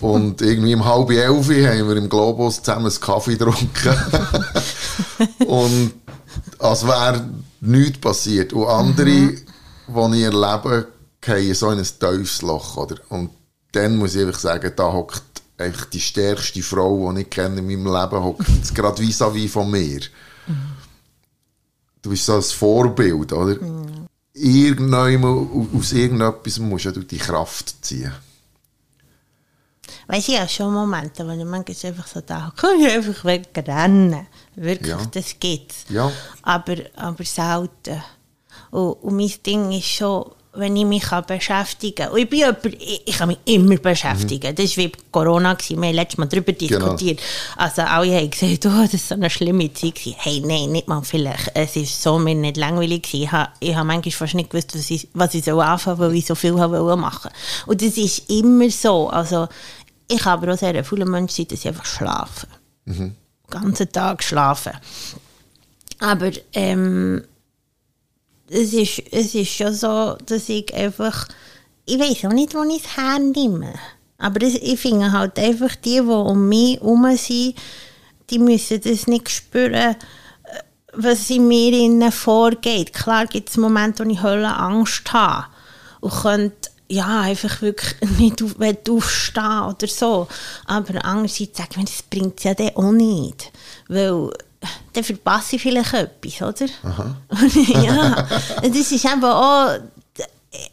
Und 0.00 0.40
irgendwie 0.40 0.74
um 0.74 0.84
halb 0.84 1.10
elf 1.10 1.48
haben 1.48 1.88
wir 1.88 1.96
im 1.96 2.08
Globus 2.08 2.62
zusammen 2.62 2.86
einen 2.86 3.00
Kaffee 3.00 3.36
getrunken. 3.36 3.94
und 5.46 5.92
als 6.58 6.86
wäre 6.86 7.28
nichts 7.60 7.98
passiert. 7.98 8.54
Und 8.54 8.66
andere, 8.66 9.10
mhm. 9.10 9.36
die 10.12 10.18
ich 10.18 10.24
erlebe, 10.24 10.88
gehen 11.20 11.54
so 11.54 11.70
in 11.70 11.78
ein 11.80 11.84
tiefes 11.84 12.40
Loch. 12.40 12.78
Oder? 12.78 12.96
Und 13.10 13.30
dann 13.72 13.98
muss 13.98 14.14
ich 14.14 14.22
einfach 14.22 14.40
sagen, 14.40 14.72
da 14.74 14.90
hockt 14.90 15.29
eigentlich 15.60 15.84
die 15.86 16.00
stärkste 16.00 16.62
Frau, 16.62 17.12
die 17.12 17.22
ich 17.22 17.30
kenne 17.30 17.58
in 17.58 17.66
meinem 17.66 17.86
Leben, 17.86 18.24
hockt 18.24 18.74
gerade 18.74 19.02
vis-à-vis 19.02 19.50
von 19.50 19.70
mir. 19.70 20.00
Mhm. 20.46 20.72
Du 22.02 22.10
bist 22.10 22.26
so 22.26 22.36
ein 22.36 22.42
Vorbild, 22.42 23.32
oder? 23.32 23.60
Mhm. 23.60 24.06
Aus 24.34 25.92
irgendetwas 25.92 26.58
musst 26.58 26.84
du 26.86 27.02
die 27.02 27.18
Kraft 27.18 27.84
ziehen. 27.84 28.12
Weißt 30.06 30.28
du, 30.28 30.32
ich 30.32 30.40
habe 30.40 30.48
schon 30.48 30.72
Momente, 30.72 31.26
wo 31.26 31.30
ich 31.30 31.44
manchmal 31.44 31.92
einfach 31.92 32.06
so 32.06 32.20
da 32.20 32.52
kann 32.56 32.80
ich 32.80 32.90
einfach 32.90 33.24
wegrennen. 33.24 34.26
Wirklich, 34.56 34.90
ja. 34.90 34.98
das 35.10 35.38
geht's. 35.38 35.84
Ja. 35.88 36.10
Aber, 36.42 36.76
aber 36.96 37.24
selten. 37.24 38.02
Und, 38.70 38.92
und 38.92 39.16
mein 39.16 39.32
Ding 39.46 39.70
ist 39.72 39.86
schon, 39.86 40.32
wenn 40.52 40.74
ich 40.74 40.84
mich 40.84 41.08
beschäftigen 41.26 41.94
kann. 41.94 42.12
Und 42.12 42.18
ich 42.18 42.28
bin 42.28 42.40
jemand, 42.40 42.64
ich, 42.66 43.02
ich 43.06 43.16
kann 43.16 43.28
mich 43.28 43.38
immer 43.44 43.76
beschäftigen. 43.76 44.50
Mhm. 44.50 44.56
Das 44.56 44.76
war 44.76 44.84
wie 44.84 44.92
Corona, 45.12 45.54
gewesen. 45.54 45.80
wir 45.80 45.88
haben 45.88 45.94
letztes 45.94 46.18
Mal 46.18 46.26
darüber 46.26 46.52
genau. 46.52 46.78
diskutiert. 46.78 47.18
Genau. 47.18 47.64
Also 47.64 47.82
alle 47.82 48.16
haben 48.16 48.30
gesagt, 48.30 48.66
oh, 48.66 48.82
das 48.82 48.92
war 48.92 48.98
so 48.98 49.14
eine 49.14 49.30
schlimme 49.30 49.72
Zeit. 49.72 49.94
Gewesen. 49.94 50.16
Hey, 50.18 50.40
nein, 50.44 50.72
nicht 50.72 50.88
mal 50.88 51.02
vielleicht. 51.02 51.52
Es 51.54 51.76
war 51.76 51.84
so 51.84 52.18
mir 52.18 52.34
nicht 52.34 52.56
langweilig. 52.56 53.02
Gewesen. 53.02 53.22
Ich 53.22 53.32
habe, 53.32 53.50
ich 53.60 53.74
habe 53.74 53.86
manchmal 53.86 54.12
fast 54.12 54.34
nicht 54.34 54.50
gewusst, 54.50 54.74
was 54.74 54.90
ich, 54.90 55.08
was 55.14 55.34
ich 55.34 55.44
so 55.44 55.60
anfangen 55.60 55.98
weil 56.00 56.14
ich 56.14 56.26
so 56.26 56.34
viel 56.34 56.58
habe 56.58 56.96
machen 56.96 57.30
Und 57.66 57.80
das 57.80 57.96
ist 57.96 58.28
immer 58.28 58.68
so. 58.70 59.08
Also, 59.08 59.46
ich 60.08 60.18
kann 60.18 60.32
aber 60.32 60.52
auch 60.52 60.58
sehr 60.58 60.82
viele 60.84 61.04
Menschen 61.04 61.36
sein, 61.36 61.48
dass 61.48 61.62
sie 61.62 61.68
einfach 61.68 61.86
schlafen. 61.86 62.48
Mhm. 62.86 62.96
Den 62.96 63.16
ganzen 63.50 63.92
Tag 63.92 64.24
schlafen. 64.24 64.72
Aber 66.00 66.32
ähm, 66.54 67.22
es, 68.50 68.72
ist, 68.72 69.02
es 69.12 69.34
ist 69.34 69.50
schon 69.50 69.72
so, 69.72 70.16
dass 70.26 70.48
ich 70.48 70.74
einfach, 70.74 71.28
ich 71.86 71.98
weiß 71.98 72.26
auch 72.26 72.34
nicht, 72.34 72.54
wo 72.54 72.62
ich 72.64 72.84
es 72.84 72.96
hernehme. 72.96 73.74
Aber 74.18 74.42
ich 74.42 74.78
finde 74.78 75.12
halt 75.12 75.38
einfach, 75.38 75.74
die, 75.76 75.92
die 75.92 76.00
um 76.00 76.48
mich 76.48 76.78
herum 76.78 77.16
sind, 77.16 77.54
die 78.28 78.38
müssen 78.38 78.80
das 78.80 79.06
nicht 79.06 79.30
spüren, 79.30 79.96
was 80.92 81.30
in 81.30 81.48
mir 81.48 81.72
innen 81.72 82.12
vorgeht. 82.12 82.92
Klar 82.92 83.26
gibt 83.26 83.48
es 83.48 83.56
Momente, 83.56 84.04
wo 84.04 84.10
ich 84.10 84.22
Hölle 84.22 84.54
Angst 84.54 85.12
habe 85.12 85.46
und 86.00 86.12
könnte 86.12 86.70
ja, 86.88 87.20
einfach 87.20 87.62
wirklich 87.62 87.94
nicht 88.18 88.42
auf, 88.42 88.56
aufstehen 88.88 89.62
oder 89.62 89.86
so. 89.86 90.26
Aber 90.66 91.04
andererseits 91.04 91.56
sagt 91.56 91.76
man, 91.76 91.86
das 91.86 92.02
bringt 92.02 92.38
es 92.38 92.44
ja 92.44 92.54
dann 92.54 92.74
auch 92.74 92.90
nicht. 92.90 93.52
Weil 93.86 94.30
dann 94.92 95.04
verpasse 95.04 95.56
ich 95.56 95.62
vielleicht 95.62 95.94
etwas, 95.94 96.42
oder? 96.42 96.70
Aha. 96.82 97.16
ja, 97.82 98.26
das 98.62 98.92
ist 98.92 99.04
eben 99.04 99.24
auch, 99.24 99.78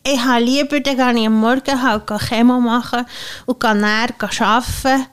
ich 0.04 0.19
habe 0.19 0.43
lieber, 0.43 0.80
dann 0.80 0.97
gehe 0.97 1.21
ich 1.21 1.28
am 1.28 1.39
Morgen 1.39 1.82
halt 1.82 2.08
Chemo 2.28 2.60
machen 2.60 3.06
und 3.45 3.60
gehe 3.60 3.76
näher 3.76 4.10
arbeiten. 4.19 5.06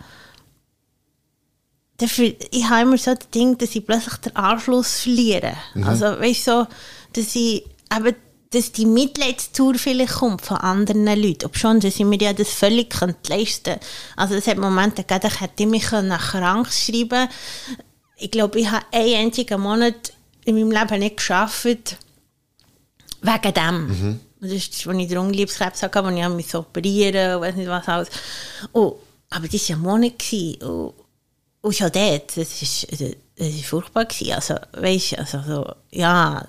Dafür, 1.99 2.35
ich 2.51 2.69
habe 2.69 2.83
immer 2.83 2.99
so 2.99 3.15
das 3.15 3.31
Ding, 3.31 3.57
dass 3.59 3.75
ich 3.77 3.87
plötzlich 3.87 4.17
den 4.17 4.35
Anschluss 4.35 5.01
verliere. 5.01 5.55
Mhm. 5.75 5.85
Also, 5.85 6.07
weißt 6.07 6.47
du, 6.47 6.51
so, 6.51 6.67
dass 7.13 7.37
ich 7.37 7.65
eben 7.95 8.17
dass 8.51 8.71
die 8.71 8.87
Mitleidstour 8.87 9.75
vielleicht 9.75 10.15
kommt 10.15 10.43
von 10.43 10.59
anderen 10.59 11.05
Leuten. 11.07 11.47
Ob 11.47 11.57
schon, 11.57 11.81
dass 11.81 11.97
ich 11.97 12.05
mir 12.05 12.21
ja 12.21 12.33
das 12.33 12.51
völlig 12.51 12.95
leisten 13.29 13.65
könnte. 13.65 13.81
Also 14.15 14.35
es 14.37 14.47
hat 14.47 14.59
Momente 14.59 15.03
gegeben, 15.03 15.27
ich 15.27 15.41
hätte 15.41 15.67
mich 15.67 15.91
nach 15.91 16.31
krank 16.31 16.69
schreiben 16.73 17.29
Ich 18.16 18.31
glaube, 18.31 18.61
ich 18.61 18.70
habe 18.70 18.85
einen 18.92 19.27
einzigen 19.27 19.61
Monat 19.61 20.12
in 20.44 20.55
meinem 20.55 20.70
Leben 20.70 21.00
nicht 21.00 21.16
geschafft, 21.16 21.64
wegen 21.64 23.55
dem. 23.55 23.87
Mhm. 23.87 24.20
Das 24.40 24.50
ist, 24.50 24.87
als 24.87 24.98
ich 24.98 25.09
den 25.09 25.18
Ungeliebskrebs 25.18 25.83
hatte, 25.83 26.05
als 26.05 26.16
ich 26.16 26.29
mich 26.29 26.55
operieren 26.55 27.12
musste, 27.12 27.40
weiß 27.40 27.55
nicht 27.57 27.68
was 27.68 27.88
alles. 27.88 28.09
Oh, 28.72 28.96
aber 29.31 29.48
das 29.48 29.68
war 29.68 29.68
ja 29.68 29.77
Monat. 29.77 30.22
Und, 30.62 30.94
und 31.62 31.74
schon 31.74 31.90
dort, 31.90 32.37
das 32.37 32.62
war 32.62 33.09
das 33.37 33.61
furchtbar. 33.64 34.07
Also, 34.35 34.55
weißt 34.72 35.12
du, 35.12 35.18
also, 35.18 35.42
so, 35.42 35.72
ja 35.90 36.46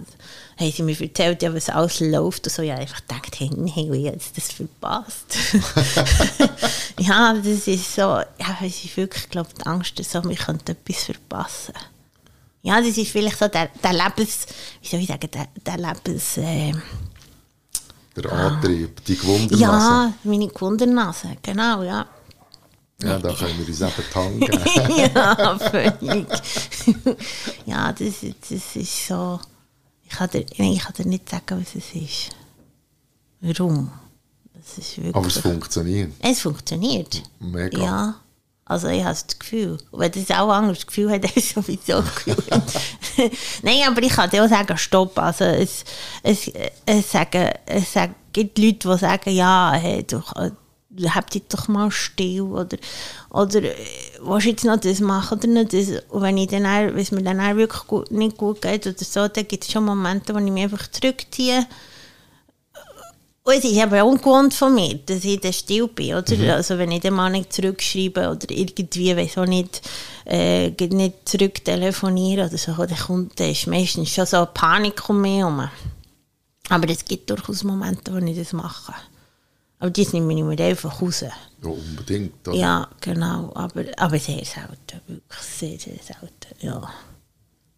haben 0.58 0.72
sie 0.72 0.84
mir 0.84 1.00
erzählt, 1.00 1.42
ja, 1.42 1.54
was 1.54 1.70
alles 1.70 2.00
läuft 2.00 2.48
und 2.48 2.54
so. 2.54 2.62
Ja, 2.62 2.76
einfach 2.76 3.02
gedacht, 3.02 3.40
hey, 3.40 3.50
nee, 3.56 3.88
wie 3.92 4.06
jetzt 4.06 4.38
das 4.38 4.52
verpasst. 4.52 5.36
ja, 7.00 7.34
das 7.34 7.68
ist 7.68 7.94
so, 7.94 8.02
ja, 8.02 8.58
es 8.64 8.86
ist 8.86 8.96
wirklich, 8.96 9.30
glaube 9.30 9.50
die 9.60 9.66
Angst, 9.66 10.02
so, 10.04 10.24
wir 10.24 10.36
könnten 10.36 10.72
etwas 10.72 11.04
verpassen. 11.04 11.74
Ja, 12.62 12.82
das 12.82 12.98
ist 12.98 13.12
vielleicht 13.12 13.38
so 13.38 13.48
der, 13.48 13.70
der 13.84 13.94
Lebens, 13.94 14.48
wie 14.82 14.88
soll 14.88 15.00
ich 15.02 15.08
sagen, 15.08 15.30
der, 15.32 15.48
der 15.66 15.78
Lebens... 15.78 16.38
Äh, 16.38 16.74
der 18.16 18.32
Antrieb, 18.32 19.04
die 19.04 19.18
Gewundernase. 19.18 19.62
Ja, 19.62 20.14
meine 20.24 20.48
Gewundernase, 20.48 21.36
genau, 21.42 21.84
ja. 21.84 22.08
Ja, 23.04 23.20
da 23.20 23.34
können 23.34 23.60
wir 23.60 23.68
uns 23.68 23.82
eben 23.82 24.40
geben. 24.40 24.94
ja, 25.14 25.60
völlig. 25.60 26.28
ja, 27.66 27.92
das, 27.92 28.14
das 28.50 28.76
ist 28.76 29.08
so... 29.08 29.40
Ich 30.06 30.12
kann, 30.12 30.30
dir, 30.30 30.46
ich 30.50 30.80
kann 30.80 30.94
dir 30.94 31.06
nicht 31.06 31.30
sagen, 31.30 31.62
was 31.62 31.76
es 31.76 31.94
ist. 31.96 32.30
Warum? 33.42 33.92
Wirklich, 34.76 35.16
Aber 35.16 35.28
es 35.28 35.38
funktioniert. 35.38 36.14
Es 36.20 36.42
funktioniert. 36.42 37.22
Mega. 37.40 37.78
Ja. 37.78 38.16
Also 38.68 38.88
ich 38.88 39.04
habe 39.04 39.14
das 39.14 39.38
Gefühl. 39.38 39.78
Und 39.92 40.00
wenn 40.00 40.12
das 40.12 40.32
auch 40.32 40.50
anderes 40.50 40.88
Gefühl 40.88 41.12
hat, 41.12 41.24
dann 41.24 41.32
ist 41.36 41.54
sowieso 41.54 42.02
Gefühl. 42.26 42.36
Nein, 43.62 43.82
aber 43.88 44.02
ich 44.02 44.12
kann 44.12 44.30
dir 44.30 44.44
auch 44.44 44.50
sagen, 44.50 44.78
stopp. 44.78 45.18
Also 45.20 45.44
es, 45.44 45.84
es, 46.24 46.52
es, 46.86 47.12
sagen, 47.12 47.52
es 47.66 47.94
sagen, 47.94 48.16
gibt 48.34 48.58
Leute, 48.58 48.90
die 48.90 48.98
sagen, 48.98 49.30
ja, 49.30 49.74
hey, 49.74 50.04
du, 50.04 50.22
habt 51.14 51.34
dich 51.34 51.44
doch 51.50 51.68
mal 51.68 51.92
still 51.92 52.42
oder, 52.42 52.78
oder 53.30 53.64
äh, 53.64 53.76
willst 54.22 54.46
du 54.46 54.50
jetzt 54.50 54.66
noch 54.66 54.80
das 54.80 55.00
machen 55.00 55.38
oder 55.38 55.48
nicht 55.48 55.74
das? 55.74 56.04
Und 56.10 56.22
wenn, 56.22 56.38
ich 56.38 56.48
dann, 56.48 56.64
wenn 56.64 56.98
es 56.98 57.12
mir 57.12 57.24
dann 57.24 57.40
auch 57.40 57.56
wirklich 57.56 57.88
gut, 57.88 58.12
nicht 58.12 58.38
gut 58.38 58.62
geht 58.62 58.88
oder 58.88 58.98
so, 58.98 59.28
dann 59.28 59.48
gibt 59.48 59.66
es 59.66 59.72
schon 59.72 59.86
Momente, 59.86 60.34
wo 60.34 60.40
ich 60.40 60.52
mich 60.52 60.64
einfach 60.64 60.90
zurückziehe. 60.90 61.66
Und 63.44 63.54
es 63.54 63.64
ist 63.64 63.80
aber 63.80 64.04
ungewohnt 64.04 64.56
von 64.56 64.74
mir, 64.74 64.96
dass 65.06 65.24
ich 65.24 65.40
dann 65.40 65.54
still 65.54 65.88
bin, 65.88 66.16
oder? 66.16 66.36
Mhm. 66.36 66.50
Also 66.50 66.80
wenn 66.80 66.92
ich 66.92 67.02
den 67.02 67.14
Mann 67.14 67.34
nicht 67.34 67.54
zurückschreibe 67.54 68.32
oder 68.32 68.50
irgendwie, 68.50 69.16
weiß 69.16 69.38
auch 69.38 69.46
nicht, 69.46 69.84
äh, 70.26 70.72
nicht 70.72 71.30
zurücktelefoniere 71.30 72.48
oder 72.48 72.58
so, 72.58 72.74
dann 72.74 72.98
kommt, 72.98 73.40
dann 73.40 73.52
ist 73.52 73.68
meistens 73.68 74.10
schon 74.10 74.26
so 74.26 74.38
eine 74.38 74.48
Panik 74.48 75.08
um 75.10 75.22
mich 75.22 75.38
herum. 75.38 75.70
Aber 76.70 76.90
es 76.90 77.06
gibt 77.06 77.30
durchaus 77.30 77.64
Momente, 77.64 78.12
wo 78.12 78.18
ich 78.18 78.36
das 78.36 78.52
mache. 78.52 78.96
Aber 79.80 79.90
die 79.90 80.08
nehme 80.08 80.34
ich 80.34 80.44
mir 80.44 80.66
einfach 80.66 81.02
raus. 81.02 81.22
Ja, 81.22 81.70
unbedingt. 81.70 82.48
Oder? 82.48 82.58
Ja, 82.58 82.90
genau. 83.02 83.52
Aber, 83.56 83.86
aber 83.98 84.20
sehr 84.20 84.44
selten. 84.46 85.02
Wirklich 85.08 85.42
sehr, 85.42 85.78
sehr 85.80 86.02
selten. 86.02 86.56
Ja. 86.60 86.90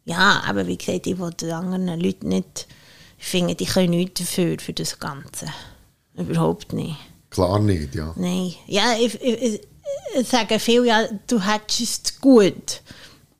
Ja, 0.06 0.42
aber 0.46 0.66
wie 0.68 0.78
gesagt, 0.78 1.08
ich 1.08 1.20
will 1.20 1.32
den 1.32 1.52
anderen 1.52 2.00
Leuten 2.00 2.30
nicht, 2.30 2.68
ich 3.20 3.26
finde, 3.26 3.56
die 3.56 3.66
können 3.66 3.90
nichts 3.90 4.22
dafür, 4.22 4.58
für 4.60 4.74
das 4.74 5.00
Ganze. 5.00 5.48
Überhaupt 6.16 6.72
nicht. 6.72 6.96
Klar 7.30 7.60
nicht, 7.60 7.94
ja. 7.94 8.14
Nein. 8.16 8.54
Ja, 8.68 8.94
ich, 8.98 9.20
ich, 9.22 9.62
ich 10.16 10.28
sage 10.28 10.60
viel, 10.60 10.86
ja, 10.86 11.08
du 11.28 11.42
hättest 11.42 12.06
es 12.06 12.22
gut. 12.22 12.82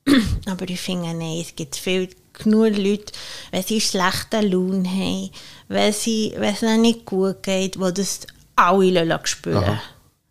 Aber 0.46 0.68
ich 0.68 0.82
finde, 0.82 1.14
nein, 1.14 1.40
es 1.42 1.56
gibt 1.56 1.76
viel, 1.76 2.10
genug 2.38 2.78
Leute, 2.78 3.14
wenn 3.52 3.64
sie 3.64 3.82
schlechte 3.82 4.42
Laune 4.42 4.88
haben, 4.90 5.30
wenn, 5.68 5.94
sie, 5.94 6.34
wenn 6.38 6.54
es 6.54 6.62
ihnen 6.62 6.82
nicht 6.82 7.06
gut 7.06 7.44
geht, 7.44 7.76
die 7.76 7.94
das 7.94 8.22
alle 8.58 9.20
spüren 9.24 9.80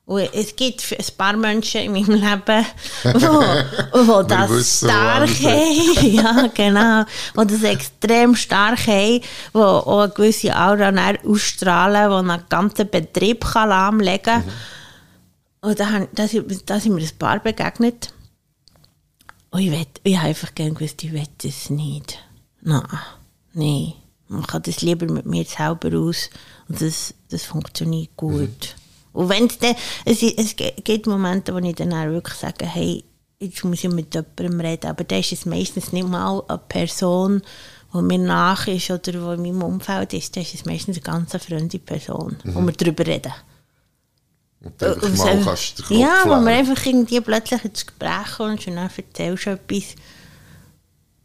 und 0.08 0.20
es 0.34 0.54
gibt 0.54 0.84
ein 0.96 1.04
paar 1.18 1.36
Menschen 1.36 1.80
in 1.80 1.92
meinem 1.92 2.12
Leben, 2.12 2.66
wo, 3.02 4.06
wo 4.06 4.22
das 4.28 4.48
wissen, 4.50 4.86
wo 4.88 4.92
stark 4.92 5.28
haben. 5.40 6.12
ja, 6.14 6.46
genau. 6.54 7.04
Die 7.44 7.52
das 7.52 7.62
extrem 7.64 8.36
stark 8.36 8.86
haben, 8.86 9.20
die 9.52 9.58
auch 9.58 10.02
eine 10.04 10.12
gewisse 10.12 10.54
Aura 10.56 10.92
ausstrahlen, 11.26 12.08
die 12.10 12.30
einen 12.32 12.44
ganzen 12.48 12.88
Betrieb 12.88 13.44
kann 13.44 13.70
lahmlegen 13.70 14.22
kann. 14.22 14.44
Und 15.62 15.80
da, 15.80 15.90
haben- 15.90 16.08
da, 16.14 16.28
sind- 16.28 16.70
da 16.70 16.78
sind 16.78 16.94
mir 16.94 17.02
ein 17.02 17.18
paar 17.18 17.40
begegnet. 17.40 18.12
Und 19.50 19.60
ich, 19.62 19.72
will, 19.72 19.86
ich 20.04 20.16
habe 20.16 20.28
einfach 20.28 20.54
gerne 20.54 20.74
gewusst, 20.74 21.02
ich 21.02 21.12
will 21.12 21.26
das 21.42 21.68
nicht. 21.70 22.18
Nein, 22.62 22.82
nein. 23.54 23.94
Man 24.28 24.46
kann 24.46 24.62
das 24.62 24.82
lieber 24.82 25.10
mit 25.10 25.26
mir 25.26 25.44
selber 25.44 25.96
aus. 25.98 26.30
Und 26.68 26.80
das, 26.80 27.14
das 27.30 27.44
funktioniert 27.44 28.16
gut. 28.16 28.76
Und 29.12 29.28
wenn 29.28 29.46
es 29.46 29.58
dann, 29.58 29.74
es, 30.04 30.22
es 30.22 30.56
gibt 30.56 31.06
Momente, 31.06 31.54
wo 31.54 31.58
ich 31.58 31.74
dann 31.74 31.92
auch 31.92 32.06
wirklich 32.06 32.36
sage, 32.36 32.66
hey, 32.66 33.04
jetzt 33.38 33.64
muss 33.64 33.84
ich 33.84 33.90
mit 33.90 34.14
jemandem 34.14 34.60
reden. 34.60 34.90
Aber 34.90 35.04
da 35.04 35.16
ist 35.16 35.32
es 35.32 35.46
meistens 35.46 35.92
nicht 35.92 36.08
mal 36.08 36.42
eine 36.48 36.58
Person, 36.58 37.42
die 37.94 38.02
mir 38.02 38.18
nach 38.18 38.66
ist 38.66 38.90
oder 38.90 39.12
die 39.12 39.18
in 39.18 39.42
meinem 39.42 39.62
Umfeld 39.62 40.12
ist. 40.12 40.36
Da 40.36 40.40
ist 40.40 40.54
es 40.54 40.64
meistens 40.64 40.96
eine 40.96 41.04
ganz 41.04 41.32
fremde 41.44 41.78
Person, 41.78 42.36
wo 42.44 42.60
wir 42.60 42.72
darüber 42.72 43.06
reden. 43.06 43.32
Und 44.62 44.80
du 44.80 44.86
einfach 44.86 45.02
Und 45.02 45.18
mal 45.18 45.44
kannst 45.44 45.76
Kopf 45.76 45.90
ja, 45.90 46.22
wo 46.24 46.28
man 46.28 46.48
einfach 46.48 46.84
irgendwie 46.84 47.20
plötzlich 47.20 47.64
ins 47.64 47.86
Gespräch 47.86 48.36
kommt 48.36 48.66
und 48.66 48.76
dann 48.76 48.90
erzählst 48.96 49.46
du 49.46 49.50
etwas. 49.50 49.94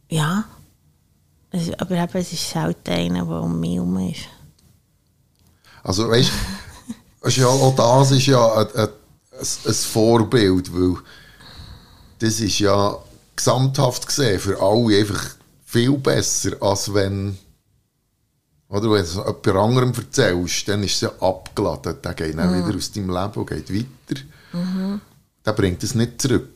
Ja. 0.08 0.44
Es, 1.52 1.72
aber 1.78 1.96
eben, 1.96 2.18
es 2.18 2.32
ist 2.32 2.50
selten 2.50 2.90
einer, 2.90 3.26
der 3.26 3.40
um 3.40 3.60
mich 3.60 3.74
herum 3.74 4.10
ist. 4.10 4.22
Also 5.82 6.08
weißt 6.08 6.30
du, 7.22 7.28
ja, 7.40 7.46
auch 7.46 7.76
das 7.76 8.10
ist 8.12 8.26
ja 8.26 8.54
ein, 8.54 8.66
ein, 8.74 8.88
ein 9.66 9.74
Vorbild, 9.74 10.72
weil 10.72 10.96
das 12.18 12.40
ist 12.40 12.58
ja 12.58 12.96
gesamthaft 13.36 14.06
gesehen 14.06 14.40
für 14.40 14.60
alle 14.60 14.98
einfach 14.98 15.36
viel 15.64 15.96
besser, 15.98 16.56
als 16.60 16.92
wenn 16.92 17.38
oder 18.68 18.90
wenn 18.90 18.90
du 18.90 18.94
es 19.02 19.14
jemand 19.14 19.46
anderem 19.48 19.92
erzählst, 19.92 20.66
dann 20.66 20.82
ist 20.82 20.94
es 20.94 21.00
ja 21.02 21.12
abgeladen. 21.20 21.94
Der 22.02 22.14
geht 22.14 22.38
dann 22.38 22.66
wieder 22.66 22.74
aus 22.74 22.90
deinem 22.90 23.10
Leben 23.10 23.34
und 23.34 23.46
geht 23.46 23.70
weiter. 23.70 24.20
Der 25.44 25.52
bringt 25.52 25.82
es 25.82 25.94
nicht 25.94 26.22
zurück. 26.22 26.48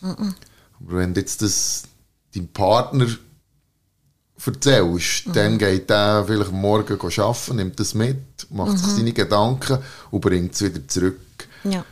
Aber 0.00 0.96
wenn 0.98 1.12
jetzt 1.14 1.42
das 1.42 1.82
deinem 2.32 2.48
Partner 2.48 3.08
erzählst, 4.44 5.24
dann 5.32 5.58
geht 5.58 5.90
er 5.90 6.24
vielleicht 6.24 6.52
morgen 6.52 7.00
arbeiten, 7.00 7.56
nimmt 7.56 7.80
das 7.80 7.94
mit, 7.94 8.16
macht 8.50 8.78
sich 8.78 8.88
seine 8.88 9.12
Gedanken 9.12 9.78
und 10.10 10.20
bringt 10.20 10.54
es 10.54 10.62
wieder 10.62 10.86
zurück. 10.86 11.18
Ja. 11.64 11.84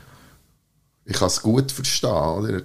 Ich 1.07 1.17
kann 1.17 1.29
es 1.29 1.43
gut 1.43 1.71
verstehen. 1.71 2.11
Oder? 2.11 2.63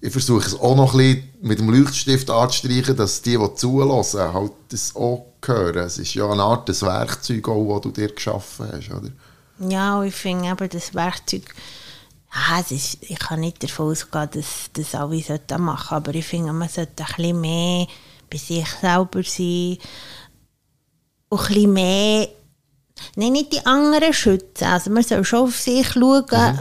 Ich 0.00 0.12
versuche 0.12 0.46
es 0.46 0.58
auch 0.58 0.74
noch 0.74 0.92
ein 0.94 0.98
bisschen 0.98 1.28
mit 1.40 1.58
dem 1.60 1.70
Leuchtstift 1.70 2.28
anzustreichen, 2.28 2.96
dass 2.96 3.22
die, 3.22 3.36
die 3.36 3.54
zulassen, 3.54 4.32
halt 4.32 4.52
das 4.70 4.96
auch 4.96 5.26
hören. 5.44 5.84
Es 5.84 5.98
ist 5.98 6.14
ja 6.14 6.28
eine 6.28 6.42
Art 6.42 6.68
des 6.68 6.82
Werkzeug, 6.82 7.48
auch, 7.48 7.74
das 7.74 7.82
du 7.82 7.90
dir 7.92 8.12
geschaffen 8.12 8.68
hast. 8.72 8.90
Oder? 8.90 9.10
Ja, 9.70 10.02
ich 10.02 10.14
finde 10.14 10.48
eben 10.48 10.68
das 10.68 10.94
Werkzeug, 10.94 11.54
ja, 12.32 12.60
es 12.60 12.70
ist, 12.70 12.98
ich 13.02 13.18
kann 13.18 13.40
nicht 13.40 13.62
davon 13.62 13.90
ausgehen, 13.90 14.28
dass 14.32 14.70
das 14.72 14.94
alle 14.94 15.20
sollten 15.20 15.62
machen 15.62 15.96
aber 15.96 16.14
ich 16.14 16.26
finde, 16.26 16.52
man 16.52 16.68
sollte 16.68 17.02
ein 17.02 17.06
bisschen 17.16 17.40
mehr 17.40 17.86
bei 18.30 18.38
sich 18.38 18.68
selber 18.80 19.22
sein 19.22 19.78
und 21.28 21.40
ein 21.40 21.46
bisschen 21.46 21.72
mehr, 21.72 22.28
nein, 23.16 23.32
nicht 23.32 23.52
die 23.52 23.66
anderen 23.66 24.12
schützen, 24.12 24.64
also 24.64 24.90
man 24.90 25.02
soll 25.02 25.24
schon 25.24 25.48
auf 25.48 25.58
sich 25.58 25.88
schauen, 25.88 26.60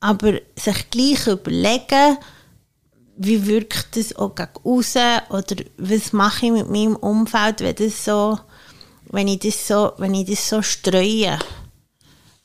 aber 0.00 0.40
sich 0.56 0.90
gleich 0.90 1.26
überlegen, 1.26 2.18
wie 3.16 3.46
wirkt 3.46 3.96
das 3.96 4.14
auch 4.16 4.34
gegen 4.34 4.50
außen 4.62 5.20
oder 5.30 5.56
was 5.76 6.12
mache 6.12 6.46
ich 6.46 6.52
mit 6.52 6.70
meinem 6.70 6.96
Umfeld, 6.96 7.60
wenn 7.60 7.74
das 7.74 8.04
so, 8.04 8.38
wenn 9.06 9.28
ich 9.28 9.40
das 9.40 9.66
so, 9.66 9.92
wenn 9.98 10.14
ich 10.14 10.28
das 10.28 10.48
so 10.48 10.62
streue. 10.62 11.38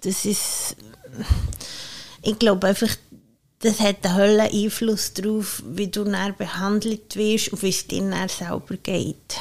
Das 0.01 0.25
ist, 0.25 0.75
ich 2.23 2.39
glaube 2.39 2.67
einfach, 2.67 2.89
das 3.63 3.79
hat 3.79 4.05
einen 4.05 4.15
Hölle 4.15 4.43
Einfluss 4.43 5.13
darauf, 5.13 5.63
wie 5.65 5.87
du 5.87 6.03
dann 6.03 6.35
behandelt 6.35 7.15
wirst 7.15 7.53
und 7.53 7.61
wie 7.61 7.69
es 7.69 7.87
dir 7.87 8.01
dann 8.09 8.27
selber 8.27 8.75
geht. 8.75 9.39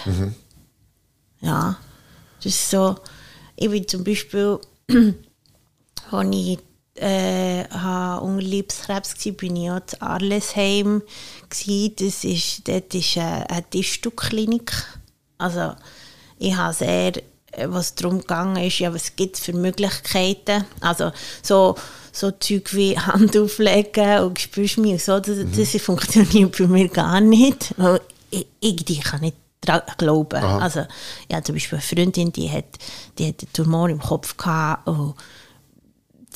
Ja, 1.41 1.77
das 2.37 2.47
ist 2.47 2.71
so, 2.71 2.95
ich 3.57 3.69
bin 3.69 3.89
zum 3.89 4.05
Beispiel, 4.05 4.61
als 6.13 6.29
ich 6.37 6.59
äh, 6.95 7.65
unter 8.21 8.43
Leibskrebs 8.43 9.27
war, 9.27 9.33
bin 9.33 9.57
ich 9.57 9.71
auch 9.71 9.81
in 9.93 10.03
Arlesheim. 10.03 11.03
Das 11.49 11.67
ist, 12.25 12.69
dort 12.69 12.95
ist 12.95 13.17
eine, 13.17 13.51
eine 13.51 13.71
Tischtuchklinik. 13.71 14.73
Also 15.39 15.75
ich 16.39 16.55
habe 16.55 16.75
sehr, 16.75 17.17
äh, 17.51 17.67
was 17.67 17.97
darum 17.97 18.21
gegangen 18.21 18.65
ist, 18.65 18.79
ja, 18.79 18.95
was 18.95 19.17
gibt 19.17 19.35
es 19.35 19.43
für 19.43 19.53
Möglichkeiten. 19.53 20.65
Also 20.81 21.11
so, 21.43 21.75
so 22.13 22.31
Zeug 22.31 22.75
wie 22.75 22.99
Hand 22.99 23.37
auflegen 23.37 24.21
und 24.21 24.39
spürst 24.39 24.79
mich 24.79 25.03
so, 25.03 25.19
das, 25.19 25.39
das 25.57 25.83
funktioniert 25.83 26.57
bei 26.57 26.67
mir 26.67 26.89
gar 26.89 27.21
nicht. 27.21 27.75
Weil 27.77 28.01
Ich, 28.31 28.47
ich, 28.61 28.91
ich 28.91 29.01
kann 29.03 29.23
nicht 29.23 29.37
glauben. 29.97 30.43
Aha. 30.43 30.59
Also, 30.59 30.87
ja, 31.31 31.43
zum 31.43 31.55
Beispiel 31.55 31.79
eine 31.79 31.87
Freundin, 31.87 32.33
die 32.33 32.51
hat, 32.51 32.65
die 33.19 33.29
hat 33.29 33.41
einen 33.41 33.53
Tumor 33.53 33.89
im 33.89 34.01
Kopf 34.01 34.37
gehabt 34.37 34.87
und 34.89 35.15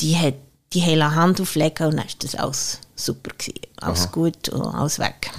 die 0.01 0.17
hat 0.17 0.35
die 0.73 0.81
hele 0.81 1.15
Hand 1.15 1.41
auflegen 1.41 1.87
und 1.87 1.97
dann 1.97 2.07
war 2.07 2.15
das 2.19 2.35
alles 2.35 2.81
super. 2.95 3.31
Gewesen. 3.37 3.61
Alles 3.81 4.11
gut 4.11 4.49
und 4.49 4.62
alles 4.62 4.99
weg. 4.99 5.31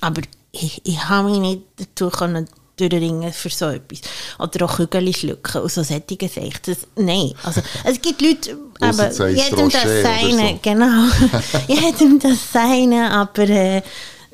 Aber 0.00 0.22
ich, 0.52 0.80
ich 0.84 1.08
habe 1.08 1.30
mich 1.30 1.38
nicht 1.38 1.62
dazu 1.76 2.10
können 2.10 2.48
durchringen 2.76 3.32
für 3.32 3.50
so 3.50 3.66
etwas. 3.66 4.00
Oder 4.38 4.64
auch 4.64 4.76
Kügel 4.76 5.14
schlucken 5.14 5.62
und 5.62 5.70
so 5.70 5.82
sich 5.82 6.02
das 6.06 6.78
Nein, 6.96 7.32
also 7.42 7.60
es 7.84 8.00
gibt 8.00 8.20
Leute, 8.22 8.56
aber 8.80 9.10
jedem 9.28 9.70
das 9.70 9.82
seine, 9.82 10.48
so. 10.48 10.58
genau, 10.62 11.08
jedem 11.68 12.18
das 12.18 12.52
seine, 12.52 13.10
aber 13.10 13.48
äh, 13.48 13.82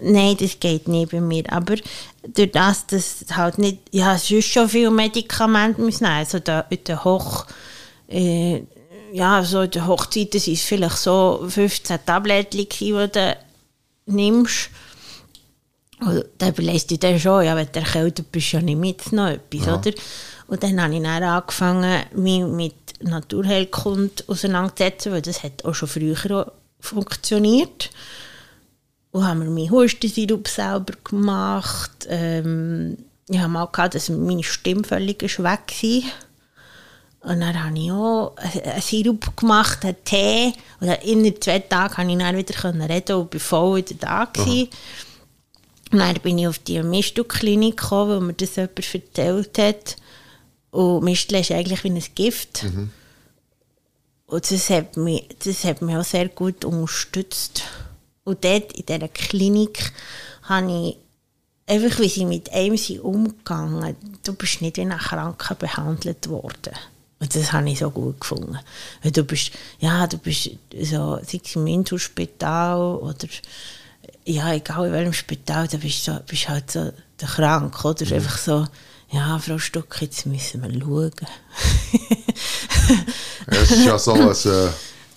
nein, 0.01 0.37
das 0.39 0.59
geht 0.61 0.89
nicht 0.89 1.11
bei 1.11 1.21
mir. 1.21 1.45
Aber 1.53 1.77
durch 2.27 2.53
das, 2.53 2.87
dass 2.87 3.25
halt 3.35 3.59
nicht, 3.59 3.79
ja, 3.91 4.15
es 4.15 4.31
ist 4.31 4.49
schon 4.49 4.69
viel 4.69 4.91
Medikamente 4.91 5.81
müssen 5.81 6.05
nehmen, 6.05 6.17
also 6.17 6.39
der, 6.39 6.65
der 6.65 7.05
Hoch, 7.05 7.47
äh, 8.09 8.63
ja, 9.13 9.43
so 9.43 9.63
in 9.63 9.71
der 9.71 9.87
Hochzeit, 9.87 10.35
das 10.35 10.49
ist 10.49 10.65
vielleicht 10.65 10.99
so 10.99 11.45
15 11.49 11.99
Tabletten, 12.05 12.67
die 12.69 12.91
du 12.91 13.37
nimmst. 14.07 14.71
Und 16.01 16.25
dann 16.39 16.51
überlegst 16.51 16.91
du 16.91 16.97
dir 16.99 17.19
schon, 17.19 17.45
ja, 17.45 17.57
wenn 17.57 17.69
du 17.73 17.81
erkältet 17.81 18.31
bist, 18.31 18.53
ja 18.53 18.61
nicht 18.61 18.79
mit 18.79 19.13
noch 19.13 19.29
etwas, 19.29 19.67
Ja. 19.67 19.77
oder? 19.77 19.93
Und 20.47 20.63
dann 20.63 20.81
habe 20.81 20.95
ich 20.95 21.03
dann 21.03 21.23
angefangen, 21.23 22.03
mich 22.15 22.45
mit 22.45 22.75
Naturheilkunde 23.03 24.25
auseinanderzusetzen, 24.29 25.13
weil 25.13 25.23
das 25.23 25.43
hat 25.43 25.65
auch 25.65 25.75
schon 25.75 25.89
früher 25.89 26.53
funktioniert. 26.81 27.91
Und 29.11 29.27
haben 29.27 29.43
wir 29.43 29.51
meinen 29.51 29.71
Hustensirup 29.71 30.49
selber 30.49 30.95
gemacht. 31.05 32.07
Ähm, 32.09 32.99
ich 33.29 33.39
habe 33.39 33.49
mal 33.53 33.67
gehabt, 33.67 33.95
dass 33.95 34.09
meine 34.09 34.43
Stimme 34.43 34.85
völlig 34.85 35.23
weg 35.23 35.39
war. 35.39 36.03
Und 37.21 37.41
dann 37.41 37.65
habe 37.65 37.79
ich 37.79 37.91
auch 37.91 38.37
einen 38.37 38.81
Sirup 38.81 39.37
gemacht, 39.37 39.85
einen 39.85 39.97
Tee. 40.05 40.53
Und 40.81 40.89
innerhalb 41.03 41.43
zwei 41.43 41.59
Tagen 41.59 41.95
konnte 41.95 42.13
ich 42.13 42.19
dann 42.19 42.37
wieder 42.37 42.89
reden 42.95 43.17
und 43.17 43.31
bin 43.31 43.41
voll 43.41 43.77
wieder 43.77 43.95
da. 43.99 44.25
Gewesen. 44.27 44.69
Und 45.91 45.99
dann 45.99 46.15
bin 46.17 46.39
ich 46.39 46.49
auf 46.49 46.59
die 46.59 46.83
Mistelklinik 46.83 47.77
gekommen, 47.79 48.11
weil 48.11 48.21
mir 48.21 48.33
das 48.35 48.57
jemand 48.57 48.95
erzählt 48.95 49.59
hat. 49.59 49.97
Und 50.71 51.05
Mistel 51.05 51.41
ist 51.41 51.51
eigentlich 51.51 51.83
wie 51.85 51.91
ein 51.91 52.05
Gift. 52.15 52.65
Und 54.27 54.51
das 54.51 54.71
hat, 54.71 54.97
mich, 54.99 55.27
das 55.43 55.65
hat 55.65 55.81
mich 55.81 55.97
auch 55.97 56.05
sehr 56.05 56.29
gut 56.29 56.65
unterstützt. 56.65 57.63
Und 58.25 58.45
dort 58.45 58.73
in 58.75 58.85
dieser 58.85 59.09
Klinik 59.09 59.91
habe 60.43 60.71
ich 60.71 60.97
einfach, 61.67 61.99
wie 62.01 62.09
sie 62.09 62.27
mit 62.27 62.53
einem 62.53 62.77
sind 62.77 63.01
umgegangen 63.01 63.97
du 64.23 64.35
bist 64.35 64.61
nicht 64.61 64.77
wie 64.77 64.83
ein 64.83 64.91
Kranker 64.91 65.55
behandelt 65.55 66.29
worden. 66.29 66.75
Und 67.21 67.35
das 67.35 67.53
habe 67.53 67.69
ich 67.71 67.79
so 67.79 67.91
gut 67.91 68.21
gefunden. 68.21 68.59
Weil 69.03 69.13
du 69.13 69.25
bist, 69.25 69.51
ja, 69.81 70.07
du 70.07 70.19
bist 70.19 70.51
so, 70.83 71.19
sei 71.23 71.41
es 71.43 71.57
im 71.57 71.67
Inselspital 71.67 72.97
oder 72.97 73.27
ja, 74.25 74.53
egal 74.53 74.87
in 74.87 74.93
welchem 74.93 75.13
Spital, 75.13 75.69
da 75.69 75.77
bist 75.79 76.07
du 76.07 76.23
bist 76.27 76.49
halt 76.49 76.71
so 76.71 76.93
der 77.21 77.29
krank, 77.29 77.85
oder? 77.85 78.07
Mhm. 78.07 78.13
Einfach 78.13 78.39
so, 78.39 78.67
ja, 79.11 79.39
Frau 79.39 79.59
Stuck, 79.59 80.01
jetzt 80.03 80.27
müssen 80.27 80.63
wir 80.63 80.81
schauen. 80.81 81.13
es 83.47 83.71
ist 83.71 83.85
ja 83.85 83.99
so 83.99 84.13
ein, 84.13 84.29
äh, 84.29 84.69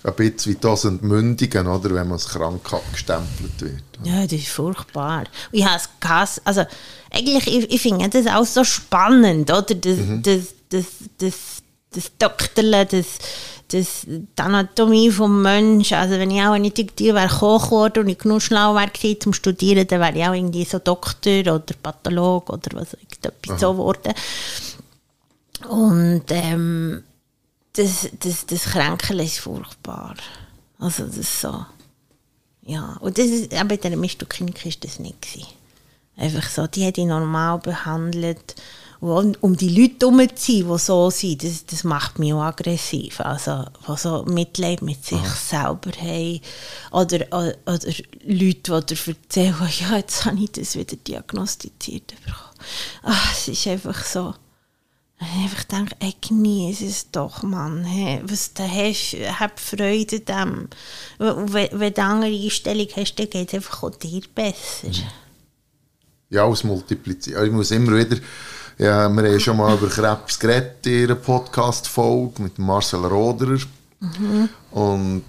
ein 0.04 0.14
bisschen 0.16 0.52
wie 0.52 0.58
das 0.58 0.84
Entmündigen, 0.84 1.66
oder? 1.66 1.90
Wenn 1.90 2.08
man 2.08 2.12
als 2.12 2.28
krank 2.28 2.72
abgestempelt 2.72 3.60
wird. 3.60 3.82
Ja, 4.02 4.22
das 4.22 4.32
ist 4.32 4.48
furchtbar. 4.48 5.24
Ich 5.52 5.64
habe 5.64 5.76
es 5.76 5.88
gehasst. 6.00 6.40
Also, 6.44 6.64
eigentlich, 7.10 7.46
ich, 7.46 7.70
ich 7.70 7.82
finde 7.82 8.08
das 8.08 8.26
auch 8.26 8.46
so 8.46 8.64
spannend, 8.64 9.50
oder? 9.50 9.74
Das, 9.74 9.98
mhm. 9.98 10.22
das, 10.22 10.54
das, 10.70 10.84
das, 11.18 11.34
das 11.92 12.10
Doktorle, 12.18 12.86
das, 12.86 13.06
das, 13.72 14.04
die 14.06 14.26
Anatomie 14.36 15.08
des 15.08 15.18
Menschen. 15.18 15.96
Also, 15.96 16.14
wenn 16.18 16.30
ich 16.30 16.42
auch 16.42 16.56
nicht 16.58 16.76
Detektiv 16.76 17.14
wäre, 17.14 17.28
Koch 17.28 17.64
geworden 17.64 18.00
und 18.04 18.08
ich 18.08 18.18
genug 18.18 18.42
schlau 18.42 18.74
wäre 18.74 19.18
zum 19.18 19.32
Studieren, 19.32 19.86
dann 19.86 20.00
wäre 20.00 20.18
ich 20.18 20.24
auch 20.24 20.34
irgendwie 20.34 20.64
so 20.64 20.78
Doktor 20.78 21.40
oder 21.40 21.74
Pathologe 21.82 22.52
oder 22.52 22.70
was, 22.72 22.94
irgendetwas 22.94 23.60
so 23.60 23.72
geworden. 23.72 24.14
Und, 25.68 26.24
ähm, 26.28 27.02
das, 27.74 28.08
das, 28.20 28.46
das 28.46 28.64
Kränkeln 28.64 29.20
ist 29.20 29.38
furchtbar. 29.38 30.14
Also, 30.78 31.06
das 31.06 31.16
ist 31.16 31.40
so. 31.40 31.64
Ja, 32.64 32.96
und 33.00 33.18
das 33.18 33.26
ist, 33.26 33.54
aber 33.54 33.74
in 33.74 33.80
der 33.80 33.96
Mistelklinik 33.96 34.64
war 34.64 34.72
das 34.80 34.98
nicht. 34.98 35.22
Gewesen. 35.22 35.48
Einfach 36.16 36.48
so, 36.48 36.66
die 36.66 36.86
hat 36.86 36.98
ihn 36.98 37.08
normal 37.08 37.58
behandelt. 37.58 38.54
Und 39.02 39.42
um 39.42 39.56
die 39.56 39.68
Leute 39.68 40.06
herumzuziehen, 40.06 40.68
die 40.70 40.78
so 40.78 41.10
sind, 41.10 41.42
das, 41.42 41.66
das 41.66 41.82
macht 41.82 42.20
mich 42.20 42.32
auch 42.32 42.42
aggressiv. 42.42 43.18
Also, 43.18 43.64
die 43.88 43.96
so 43.96 44.24
Mitleid 44.26 44.80
mit 44.80 45.04
sich 45.04 45.18
Aha. 45.18 45.26
selber 45.26 45.90
haben. 46.00 46.40
Oder, 46.92 47.26
oder, 47.36 47.54
oder 47.66 47.92
Leute, 48.24 48.80
die 48.80 48.94
dir 48.94 49.08
erzählen, 49.08 49.56
ja, 49.80 49.96
jetzt 49.96 50.24
habe 50.24 50.38
ich 50.38 50.52
das 50.52 50.76
wieder 50.76 50.94
diagnostiziert 50.94 52.14
Ach, 53.02 53.32
es 53.32 53.48
ist 53.48 53.66
einfach 53.66 54.04
so. 54.04 54.34
Ich 55.18 55.42
einfach 55.42 55.64
denke, 55.64 55.96
ey, 55.98 56.14
genieße 56.20 56.86
es 56.86 57.10
doch, 57.10 57.42
Mann. 57.42 57.82
Hey, 57.82 58.22
was 58.22 58.54
du 58.54 58.62
hast, 58.62 59.16
hab 59.40 59.58
Freude 59.58 60.20
dem. 60.20 60.68
Wenn, 61.18 61.52
wenn 61.52 61.94
du 61.94 62.02
eine 62.02 62.04
andere 62.04 62.44
Einstellung 62.44 62.86
hast, 62.94 63.16
dann 63.16 63.30
geht 63.30 63.48
es 63.48 63.54
einfach 63.54 63.82
auch 63.82 63.90
dir 63.90 64.22
besser. 64.32 64.92
Ja, 66.30 66.44
aus 66.44 66.62
Multiplizieren. 66.62 67.46
Ich 67.46 67.52
muss 67.52 67.72
immer 67.72 67.98
wieder, 67.98 68.16
ja, 68.78 69.08
wir 69.08 69.30
haben 69.30 69.40
schon 69.40 69.56
mal 69.56 69.76
über 69.76 69.88
Krebs 69.88 70.38
geredet 70.38 70.86
in 70.86 71.04
einer 71.04 71.14
Podcast-Folge 71.14 72.42
mit 72.42 72.58
Marcel 72.58 73.04
Roderer. 73.04 73.58
Mhm. 74.00 74.48
Und 74.70 75.24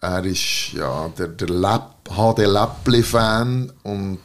er 0.00 0.24
ist 0.24 0.72
ja 0.72 1.08
der, 1.16 1.28
der 1.28 1.48
Lab, 1.48 2.08
HD 2.08 2.46
Läppli-Fan 2.46 3.72
und 3.82 4.18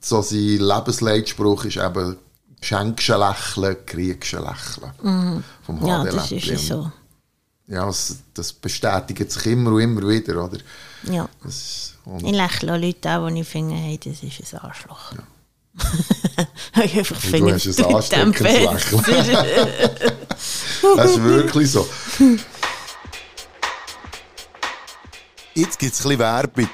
so 0.00 0.22
sein 0.22 0.58
Lebensleitspruch 0.58 1.64
ist 1.64 1.78
eben 1.78 2.16
Schenkst 2.60 3.08
Lächeln, 3.08 3.76
kriegst 3.84 4.32
Lächeln. 4.32 4.92
Mhm. 5.02 5.44
Vom 5.62 5.80
HD 5.80 5.86
ja, 5.86 6.04
das 6.04 6.30
Läppli. 6.30 6.52
ist 6.52 6.66
so. 6.66 6.92
Ja, 7.68 7.86
das, 7.86 8.18
das, 8.32 8.52
bestätigt 8.52 9.32
sich 9.32 9.46
immer 9.46 9.72
und 9.72 9.80
immer 9.80 10.08
wieder, 10.08 10.44
oder? 10.44 10.58
Ja. 11.02 11.28
Das, 11.42 11.94
ich 12.18 12.30
lächle 12.30 12.74
auch 12.74 12.78
Leute 12.78 13.10
an, 13.10 13.34
die 13.34 13.40
ich 13.40 13.48
finde, 13.48 13.74
hey, 13.74 13.98
das 13.98 14.22
ist 14.22 14.54
ein 14.54 14.60
Arschloch. 14.60 15.12
Ja. 15.12 15.18
ich 16.84 16.98
einfach 16.98 17.20
du 17.20 17.52
hast 17.52 17.78
ein 17.78 17.94
ansteckendes 17.94 18.40
Lächeln. 18.40 19.02
das 20.96 21.10
ist 21.10 21.22
wirklich 21.22 21.70
so. 21.70 21.88
Jetzt 25.54 25.78
gibt 25.78 25.94
es 25.94 26.00
ein 26.00 26.08
bisschen 26.08 26.18
Werbung. 26.18 26.68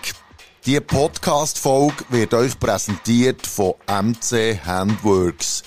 Diese 0.65 0.81
Podcast-Folge 0.81 2.05
wird 2.11 2.35
euch 2.35 2.59
präsentiert 2.59 3.47
von 3.47 3.75
MC 3.87 4.61
Handworks. 4.65 5.63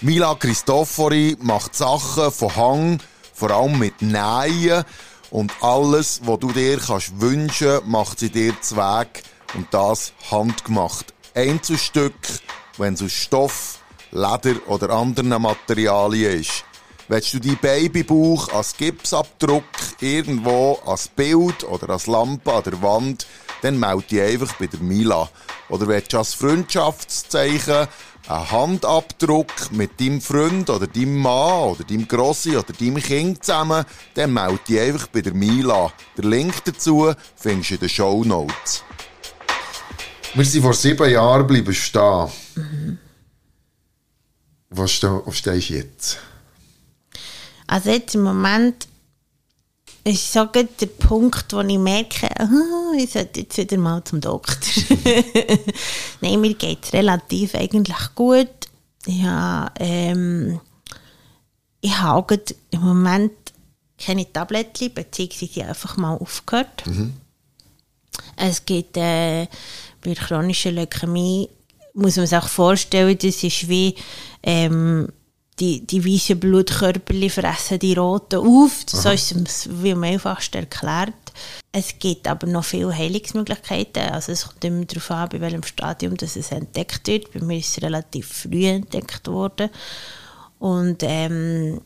Mila 0.00 0.34
Christofori 0.34 1.36
macht 1.40 1.76
Sachen 1.76 2.32
von 2.32 2.56
Hang, 2.56 2.98
vor 3.32 3.50
allem 3.50 3.78
mit 3.78 4.02
Nähen. 4.02 4.84
Und 5.30 5.52
alles, 5.60 6.20
was 6.24 6.38
du 6.40 6.52
dir 6.52 6.78
kannst 6.78 7.20
wünschen, 7.20 7.80
macht 7.86 8.18
sie 8.18 8.30
dir 8.30 8.60
zu 8.60 8.76
Weg. 8.76 9.22
Und 9.54 9.72
das 9.72 10.12
handgemacht. 10.30 11.14
Einzelstück, 11.34 12.14
wenn 12.78 12.94
es 12.94 13.02
aus 13.02 13.12
Stoff, 13.12 13.78
Leder 14.10 14.56
oder 14.66 14.90
anderen 14.90 15.30
Materialien 15.40 16.40
ist. 16.40 16.64
Willst 17.08 17.34
du 17.34 17.40
deinen 17.40 17.56
Babybauch 17.56 18.48
als 18.52 18.76
Gipsabdruck 18.76 19.64
irgendwo 20.00 20.78
als 20.86 21.08
Bild 21.08 21.64
oder 21.64 21.90
als 21.90 22.06
Lampe 22.06 22.52
an 22.52 22.62
der 22.62 22.80
Wand, 22.82 23.26
dann 23.62 23.78
melde 23.78 24.02
dich 24.02 24.20
einfach 24.20 24.54
bei 24.54 24.66
der 24.66 24.80
Mila. 24.80 25.28
Oder 25.68 25.88
willst 25.88 26.12
du 26.12 26.18
als 26.18 26.34
Freundschaftszeichen 26.34 27.88
einen 28.28 28.50
Handabdruck 28.50 29.72
mit 29.72 30.00
deinem 30.00 30.20
Freund 30.20 30.70
oder 30.70 30.86
deinem 30.86 31.18
Mann 31.18 31.70
oder 31.70 31.84
deinem 31.84 32.06
Grossi 32.06 32.56
oder 32.56 32.72
deinem 32.72 33.02
Kind 33.02 33.44
zusammen, 33.44 33.84
dann 34.14 34.32
melde 34.32 34.60
dich 34.68 34.80
einfach 34.80 35.08
bei 35.08 35.22
der 35.22 35.34
Mila. 35.34 35.92
Der 36.16 36.24
Link 36.24 36.64
dazu 36.64 37.12
findest 37.36 37.70
du 37.70 37.74
in 37.74 37.80
den 37.80 37.88
Show 37.88 38.24
Notes. 38.24 38.84
Wir 40.34 40.44
sind 40.46 40.62
vor 40.62 40.72
sieben 40.74 41.10
Jahren 41.10 41.46
bleiben 41.46 41.74
stehen. 41.74 42.28
Mhm. 42.54 42.98
Was, 44.70 44.92
stehst 44.92 45.44
du 45.44 45.74
jetzt? 45.74 46.18
Also 47.66 47.90
jetzt 47.90 48.14
im 48.14 48.22
Moment 48.22 48.88
ist 50.04 50.32
so 50.32 50.46
der 50.46 50.86
Punkt, 50.86 51.52
wo 51.52 51.60
ich 51.60 51.78
merke, 51.78 52.28
oh, 52.40 52.94
ich 52.96 53.10
sollte 53.10 53.40
jetzt 53.40 53.58
wieder 53.58 53.76
mal 53.76 54.02
zum 54.04 54.20
Doktor. 54.20 54.82
Nein, 56.20 56.40
mir 56.40 56.54
geht 56.54 56.84
es 56.84 56.92
relativ 56.92 57.54
eigentlich 57.54 58.14
gut. 58.14 58.48
Ich 59.06 59.22
habe, 59.22 59.70
ähm, 59.78 60.60
ich 61.80 61.98
habe 61.98 62.40
im 62.70 62.80
Moment 62.80 63.32
keine 63.98 64.32
Tabletten, 64.32 64.92
beziehungsweise 64.94 65.66
einfach 65.66 65.96
mal 65.96 66.16
aufgehört. 66.16 66.86
Mhm. 66.86 67.12
Es 68.36 68.64
gibt 68.64 68.96
äh, 68.96 69.46
bei 70.02 70.14
chronischer 70.14 70.72
Leukämie 70.72 71.48
muss 71.94 72.16
man 72.16 72.26
sich 72.26 72.38
auch 72.38 72.48
vorstellen, 72.48 73.18
das 73.18 73.42
ist 73.42 73.68
wie 73.68 73.94
ähm, 74.42 75.08
die, 75.58 75.86
die 75.86 76.04
weißen 76.04 76.40
Blutkörper 76.40 77.14
fressen 77.28 77.78
die 77.78 77.94
roten 77.94 78.40
auf. 78.40 78.84
So 78.86 79.10
ist 79.10 79.32
es 79.32 79.68
wie 79.70 79.92
am 79.92 80.02
einfachsten 80.02 80.58
erklärt. 80.58 81.12
Es 81.70 81.98
gibt 81.98 82.26
aber 82.26 82.46
noch 82.46 82.64
viele 82.64 82.94
Heilungsmöglichkeiten. 82.96 84.10
Also 84.10 84.32
es 84.32 84.46
kommt 84.46 84.64
immer 84.64 84.84
darauf 84.84 85.10
an, 85.10 85.28
bei 85.28 85.40
welchem 85.40 85.62
Stadium 85.62 86.16
das 86.16 86.36
es 86.36 86.50
entdeckt 86.52 87.06
wird. 87.06 87.32
Bei 87.32 87.40
mir 87.40 87.58
ist 87.58 87.76
es 87.76 87.82
relativ 87.82 88.26
früh 88.28 88.66
entdeckt 88.66 89.28
worden. 89.28 89.70
Und 90.58 91.02
ähm, 91.02 91.80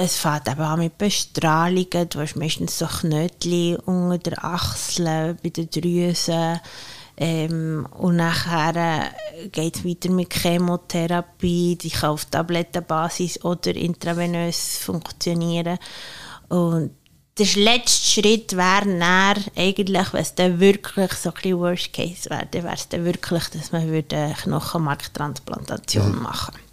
es 0.00 0.16
fängt 0.16 0.48
eben 0.48 0.60
an 0.60 0.78
mit 0.78 0.96
Bestrahlungen. 0.96 2.08
Du 2.08 2.20
hast 2.20 2.36
meistens 2.36 2.78
so 2.78 2.86
Knötchen 2.86 3.76
unter 3.76 4.30
der 4.30 4.44
Achsel, 4.44 5.36
bei 5.42 5.50
den 5.50 5.68
Drüsen. 5.68 6.60
Ähm, 7.16 7.86
und 7.98 8.16
nachher 8.16 9.10
äh, 9.34 9.48
geht 9.48 9.76
es 9.76 9.84
weiter 9.84 10.10
mit 10.10 10.32
Chemotherapie, 10.32 11.76
die 11.76 11.90
kann 11.90 12.10
auf 12.10 12.24
Tablettenbasis 12.24 13.44
oder 13.44 13.74
intravenös 13.74 14.78
funktionieren. 14.78 15.78
Und 16.48 16.92
der 17.38 17.46
letzte 17.56 18.22
Schritt 18.22 18.56
wäre 18.56 18.86
dann 18.86 19.44
eigentlich, 19.54 20.12
wenn 20.14 20.22
es 20.22 20.34
dann 20.34 20.60
wirklich 20.60 21.12
so 21.12 21.30
ein 21.30 21.58
Worst 21.58 21.92
Case 21.92 22.30
wäre, 22.30 22.46
dann 22.50 22.64
wäre 22.64 22.74
es 22.74 22.88
dann 22.88 23.04
wirklich, 23.04 23.48
dass 23.48 23.70
man 23.70 23.82
eine 23.82 24.34
Knochenmarktransplantation 24.42 26.16
mhm. 26.16 26.22
machen 26.22 26.54
würde. 26.54 26.69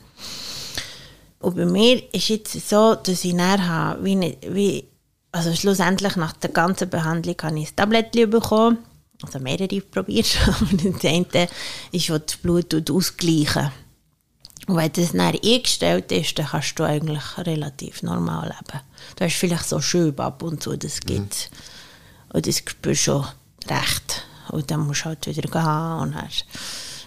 Und 1.39 1.55
bei 1.55 1.65
mir 1.65 2.01
ist 2.13 2.29
jetzt 2.29 2.69
so, 2.69 2.95
dass 2.95 3.23
ich 3.23 3.35
dann 3.35 3.67
habe, 3.67 4.03
wie, 4.03 4.37
wie, 4.49 4.87
also 5.31 5.53
schlussendlich 5.53 6.15
nach 6.15 6.33
der 6.33 6.49
ganzen 6.49 6.89
Behandlung 6.89 7.35
habe 7.41 7.59
ich 7.59 7.69
ein 7.69 7.75
Tablettchen 7.75 8.29
bekommen, 8.29 8.79
also 9.23 9.39
mehrere 9.39 9.81
probiert, 9.81 10.37
aber 10.47 10.77
das 10.77 11.05
eine 11.05 11.47
ist, 11.91 12.09
was 12.09 12.25
das 12.25 12.37
Blut 12.37 12.91
ausgleichen. 12.91 13.71
Und 14.67 14.75
wenn 14.75 14.91
das 14.91 15.13
dann 15.13 15.21
eingestellt 15.21 16.11
ist, 16.11 16.37
dann 16.37 16.47
kannst 16.47 16.77
du 16.77 16.83
eigentlich 16.83 17.37
relativ 17.37 18.03
normal 18.03 18.47
leben. 18.47 18.81
Du 19.15 19.23
hast 19.23 19.35
vielleicht 19.35 19.67
so 19.67 19.79
Schübe 19.79 20.23
ab 20.23 20.43
und 20.43 20.61
zu, 20.61 20.75
das 20.75 20.99
gibt 20.99 21.49
mhm. 21.51 21.57
Und 22.33 22.47
das 22.47 22.57
spürst 22.57 22.85
du 22.85 22.95
schon 22.95 23.25
recht. 23.69 24.25
Und 24.49 24.69
dann 24.69 24.85
musst 24.85 25.01
du 25.01 25.05
halt 25.05 25.25
wieder 25.25 25.49
gehen 25.49 26.01
und 26.01 26.15
dann 26.15 26.29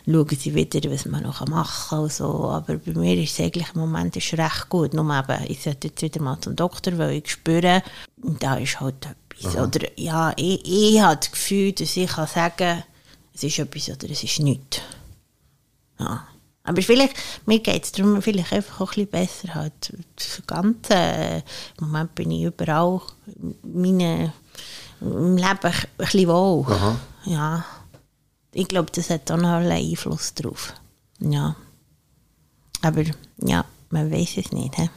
schauen 0.06 0.28
sie 0.28 0.54
wieder, 0.54 0.90
was 0.90 1.06
man 1.06 1.22
noch 1.22 1.46
machen 1.46 1.98
kann. 1.98 2.08
So. 2.08 2.50
Aber 2.50 2.76
bei 2.76 2.92
mir 2.92 3.22
ist 3.22 3.32
es 3.32 3.40
eigentlich 3.44 3.74
im 3.74 3.80
Moment 3.80 4.16
ist 4.16 4.32
recht 4.34 4.68
gut. 4.68 4.94
Nur 4.94 5.04
eben, 5.04 5.44
ich 5.48 5.62
sollte 5.62 5.88
jetzt 5.88 6.02
wieder 6.02 6.22
mal 6.22 6.40
zum 6.40 6.56
Doktor, 6.56 6.98
weil 6.98 7.18
ich 7.18 7.30
spüre, 7.30 7.82
da 8.16 8.56
ist 8.56 8.80
halt 8.80 9.06
etwas. 9.06 9.56
Aha. 9.56 9.64
Oder 9.64 9.80
ja, 9.96 10.32
ich, 10.36 10.60
ich 10.64 11.00
habe 11.00 11.16
das 11.16 11.30
Gefühl, 11.30 11.72
dass 11.72 11.96
ich 11.96 12.10
kann 12.10 12.26
sagen 12.26 12.82
es 13.34 13.42
ist 13.44 13.58
etwas 13.58 13.88
oder 13.88 14.10
es 14.10 14.22
ist 14.22 14.40
nichts. 14.40 14.80
Ja. 15.98 16.26
Aber 16.62 16.82
vielleicht, 16.82 17.14
mir 17.46 17.58
geht 17.58 17.84
es 17.84 17.92
darum 17.92 18.20
vielleicht 18.20 18.52
einfach 18.52 18.80
auch 18.80 18.96
ein 18.96 19.06
bisschen 19.06 19.10
besser. 19.10 19.54
Halt. 19.54 19.92
Das 20.14 20.42
Ganze, 20.46 20.94
äh, 20.94 21.38
Im 21.78 21.86
Moment 21.86 22.14
bin 22.14 22.30
ich 22.30 22.44
überall 22.44 23.00
meine, 23.62 24.32
im 25.00 25.36
Leben 25.36 25.58
ein 25.62 25.74
bisschen 25.96 26.28
wohl. 26.28 26.66
Aha. 26.66 26.96
Ja. 27.24 27.64
Ich 28.52 28.68
glaube, 28.68 28.90
das 28.94 29.10
hat 29.10 29.30
auch 29.30 29.36
noch 29.36 29.48
einen 29.50 29.70
Einfluss 29.72 30.34
drauf. 30.34 30.72
Ja. 31.20 31.56
Aber 32.82 33.02
ja, 33.38 33.64
man 33.90 34.10
weiß 34.10 34.36
es 34.38 34.52
nicht. 34.52 34.74
He? 34.76 34.88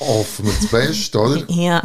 Hoffen 0.00 0.46
wir 0.46 0.52
das 0.52 0.66
Beste, 0.70 1.18
oder? 1.20 1.50
Ja. 1.50 1.82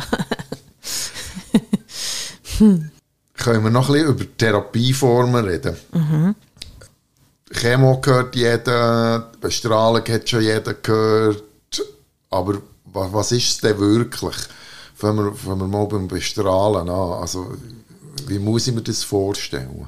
Können 3.37 3.63
wir 3.63 3.69
noch 3.71 3.89
ein 3.89 3.93
bisschen 3.93 4.09
über 4.09 4.37
Therapieformen 4.37 5.45
reden? 5.45 5.75
Chemo 7.51 7.99
gehört 7.99 8.35
jeder, 8.35 9.31
Bestrahlung 9.41 10.03
hat 10.07 10.29
schon 10.29 10.41
jeder 10.43 10.73
gehört. 10.75 11.43
Aber 12.29 12.55
wa- 12.85 13.09
was 13.11 13.31
ist 13.31 13.49
es 13.49 13.57
denn 13.57 13.77
wirklich? 13.79 14.35
Fangen 14.95 15.25
wir, 15.25 15.33
fangen 15.33 15.59
wir 15.61 15.67
mal 15.67 15.85
beim 15.87 16.07
Bestrahlen 16.07 16.87
an. 16.89 17.13
Also, 17.21 17.57
wie 18.27 18.39
muss 18.39 18.67
ich 18.67 18.73
mir 18.73 18.81
das 18.81 19.03
vorstellen? 19.03 19.87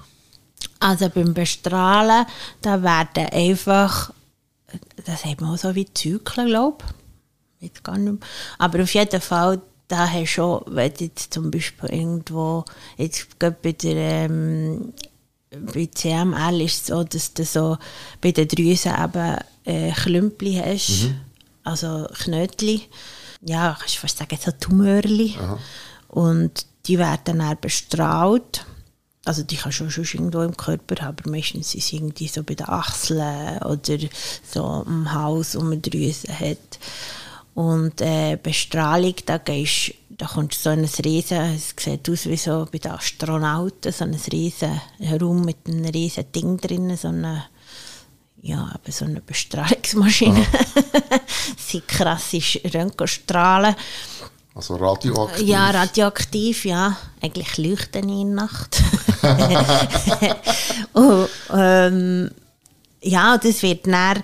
Also 0.80 1.10
beim 1.10 1.34
Bestrahlen, 1.34 2.26
da 2.62 2.82
werden 2.82 3.28
einfach, 3.32 4.14
das 5.06 5.26
hat 5.26 5.42
man 5.42 5.54
auch 5.54 5.58
so 5.58 5.76
wie 5.76 5.92
Zyklen, 5.94 6.48
glaube 6.48 6.84
ich. 7.60 7.70
Jetzt 7.70 7.84
gar 7.84 7.98
nicht 7.98 8.12
mehr. 8.12 8.30
Aber 8.58 8.84
auf 8.84 8.94
jeden 8.94 9.22
Fall, 9.22 9.62
da 9.88 10.10
hast 10.10 10.20
du 10.20 10.28
schon, 10.28 10.64
wenn 10.68 10.94
du 10.94 11.06
jetzt 11.06 11.34
zum 11.34 11.52
Beispiel 11.52 11.90
irgendwo, 11.90 12.66
jetzt 12.98 13.40
gerade 13.40 13.56
bei 13.62 13.72
der, 13.72 14.26
ähm, 14.26 14.94
bei 15.52 15.88
CML 15.94 16.62
ist 16.62 16.82
es 16.82 16.88
so, 16.88 17.04
dass 17.04 17.34
du 17.34 17.46
so 17.46 17.78
bei 18.20 18.32
den 18.32 18.48
Drüsen 18.48 18.94
eben 18.94 19.38
äh, 19.66 19.92
Klümpli 19.92 20.62
hast, 20.66 21.10
also 21.64 22.08
Knötli. 22.24 22.82
Ja, 23.42 23.78
kannst 23.80 23.96
du 23.96 24.00
fast 24.00 24.18
sagen, 24.18 24.38
so 24.44 24.52
Tumörli. 24.52 25.36
Und 26.08 26.66
die 26.86 26.98
werden 26.98 27.40
dann 27.40 27.58
bestrahlt. 27.60 28.66
Also 29.26 29.44
die 29.44 29.56
kannst 29.56 29.80
du 29.80 29.90
schon 29.90 30.04
irgendwo 30.04 30.42
im 30.42 30.58
Körper 30.58 31.02
haben, 31.02 31.18
aber 31.20 31.30
meistens 31.30 31.72
sind 31.72 31.84
sie 31.84 31.96
irgendwie 31.96 32.28
so 32.28 32.44
bei 32.44 32.56
den 32.56 32.68
Achseln 32.68 33.58
oder 33.60 33.98
so 34.44 34.84
im 34.86 35.14
Hals, 35.14 35.56
wo 35.56 35.62
man 35.62 35.82
Drüsen 35.82 36.38
hat. 36.38 36.80
Und 37.54 38.02
äh, 38.02 38.38
Bestrahlung, 38.42 39.14
da, 39.26 39.38
gehst, 39.38 39.94
da 40.10 40.26
kommst 40.26 40.66
du 40.66 40.70
so 40.70 40.70
in 40.72 40.80
ein 40.80 40.90
riesen, 41.06 41.38
es 41.56 41.74
sieht 41.80 42.10
aus 42.10 42.26
wie 42.26 42.36
so 42.36 42.68
bei 42.70 42.80
den 42.80 42.92
Astronauten, 42.92 43.94
so 43.94 44.04
ein 44.04 44.20
riesen 44.32 44.82
Raum 45.22 45.46
mit 45.46 45.58
einem 45.68 45.86
riesen 45.86 46.30
Ding 46.34 46.58
drin, 46.58 46.98
so 46.98 47.10
eine, 47.10 47.46
ja, 48.42 48.74
eben 48.76 48.92
so 48.92 49.06
eine 49.06 49.22
Bestrahlungsmaschine. 49.22 50.46
das 51.56 51.70
sind 51.70 51.88
krasse 51.88 52.42
Röntgenstrahlen. 52.74 53.76
Also 54.56 54.76
radioaktiv? 54.76 55.48
Ja, 55.48 55.72
radioaktiv, 55.72 56.66
ja. 56.66 56.96
Eigentlich 57.22 57.58
leuchten 57.58 58.08
in 58.10 58.36
der 58.36 58.46
Nacht. 58.46 58.84
und, 60.94 61.30
ähm, 61.54 62.32
ja, 63.02 63.38
das 63.38 63.64
wird 63.64 63.88
dann 63.88 64.18
äh, 64.18 64.22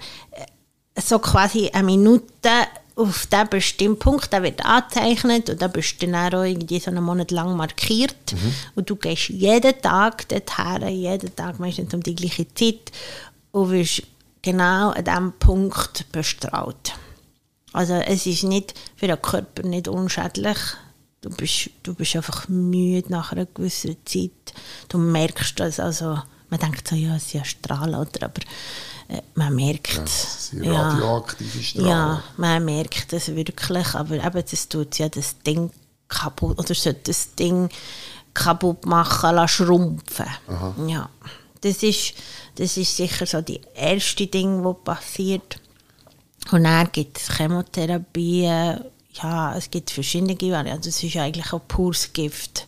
so 1.01 1.19
quasi 1.19 1.69
eine 1.69 1.83
Minute 1.83 2.67
auf 2.95 3.27
diesen 3.27 3.49
bestimmten 3.49 3.99
Punkt, 3.99 4.31
der 4.33 4.43
wird 4.43 4.63
angezeichnet 4.65 5.49
und 5.49 5.61
da 5.61 5.67
bist 5.67 6.01
du 6.01 6.07
dann 6.07 6.33
auch 6.33 6.43
irgendwie 6.43 6.79
so 6.79 6.91
einen 6.91 7.03
Monat 7.03 7.31
lang 7.31 7.55
markiert. 7.55 8.35
Und 8.75 8.89
du 8.89 8.97
gehst 8.97 9.29
jeden 9.29 9.81
Tag 9.81 10.27
dorthin, 10.27 10.87
jeden 10.89 11.35
Tag 11.35 11.59
meistens 11.59 11.93
um 11.93 12.03
die 12.03 12.15
gleiche 12.15 12.53
Zeit 12.53 12.91
und 13.51 13.71
wirst 13.71 14.03
genau 14.41 14.89
an 14.89 15.05
diesem 15.05 15.31
Punkt 15.33 16.11
bestrahlt. 16.11 16.93
Also 17.73 17.93
es 17.93 18.25
ist 18.25 18.43
nicht 18.43 18.73
für 18.95 19.07
den 19.07 19.21
Körper 19.21 19.63
nicht 19.63 19.87
unschädlich. 19.87 20.57
Du 21.21 21.29
bist, 21.29 21.69
du 21.83 21.93
bist 21.93 22.15
einfach 22.15 22.47
müde 22.47 23.11
nach 23.11 23.31
einer 23.31 23.45
gewissen 23.45 23.97
Zeit. 24.05 24.31
Du 24.87 24.97
merkst 24.97 25.59
das. 25.59 25.79
Also, 25.79 26.17
man 26.49 26.59
denkt 26.59 26.87
so, 26.87 26.95
ja, 26.95 27.15
es 27.17 27.29
sind 27.29 27.41
ja 27.41 27.45
Strahlen, 27.45 27.95
oder? 27.95 28.25
aber 28.25 28.41
äh, 29.09 29.21
man 29.35 29.53
merkt 29.53 29.97
Das 29.97 30.47
sind 30.49 30.65
radioaktive 30.67 31.61
Strahlen. 31.61 31.87
ja, 31.89 32.23
man 32.37 32.63
merkt 32.63 33.11
es 33.11 33.35
wirklich, 33.35 33.93
aber 33.95 34.15
eben, 34.15 34.43
das 34.49 34.69
tut 34.69 34.97
ja 34.97 35.09
das 35.09 35.37
Ding 35.39 35.71
kaputt, 36.07 36.57
oder 36.57 36.73
sollte 36.73 37.01
das 37.05 37.35
Ding 37.35 37.69
kaputt 38.33 38.85
machen, 38.85 39.35
lassen, 39.35 39.65
schrumpfen. 39.65 40.27
Ja, 40.87 41.09
das 41.61 41.83
ist, 41.83 42.13
das 42.55 42.77
ist 42.77 42.95
sicher 42.95 43.25
so 43.25 43.41
die 43.41 43.59
erste 43.75 44.25
Ding, 44.27 44.63
was 44.63 44.77
passiert. 44.83 45.59
Und 46.51 46.63
dann 46.63 46.91
gibt 46.91 47.17
es 47.17 47.35
Chemotherapien, 47.35 48.83
ja, 49.13 49.55
es 49.55 49.69
gibt 49.69 49.91
verschiedene 49.91 50.39
Varianten, 50.39 50.85
das 50.85 51.03
ist 51.03 51.17
eigentlich 51.17 51.51
auch 51.53 51.67
pures 51.67 52.11
Gift. 52.13 52.67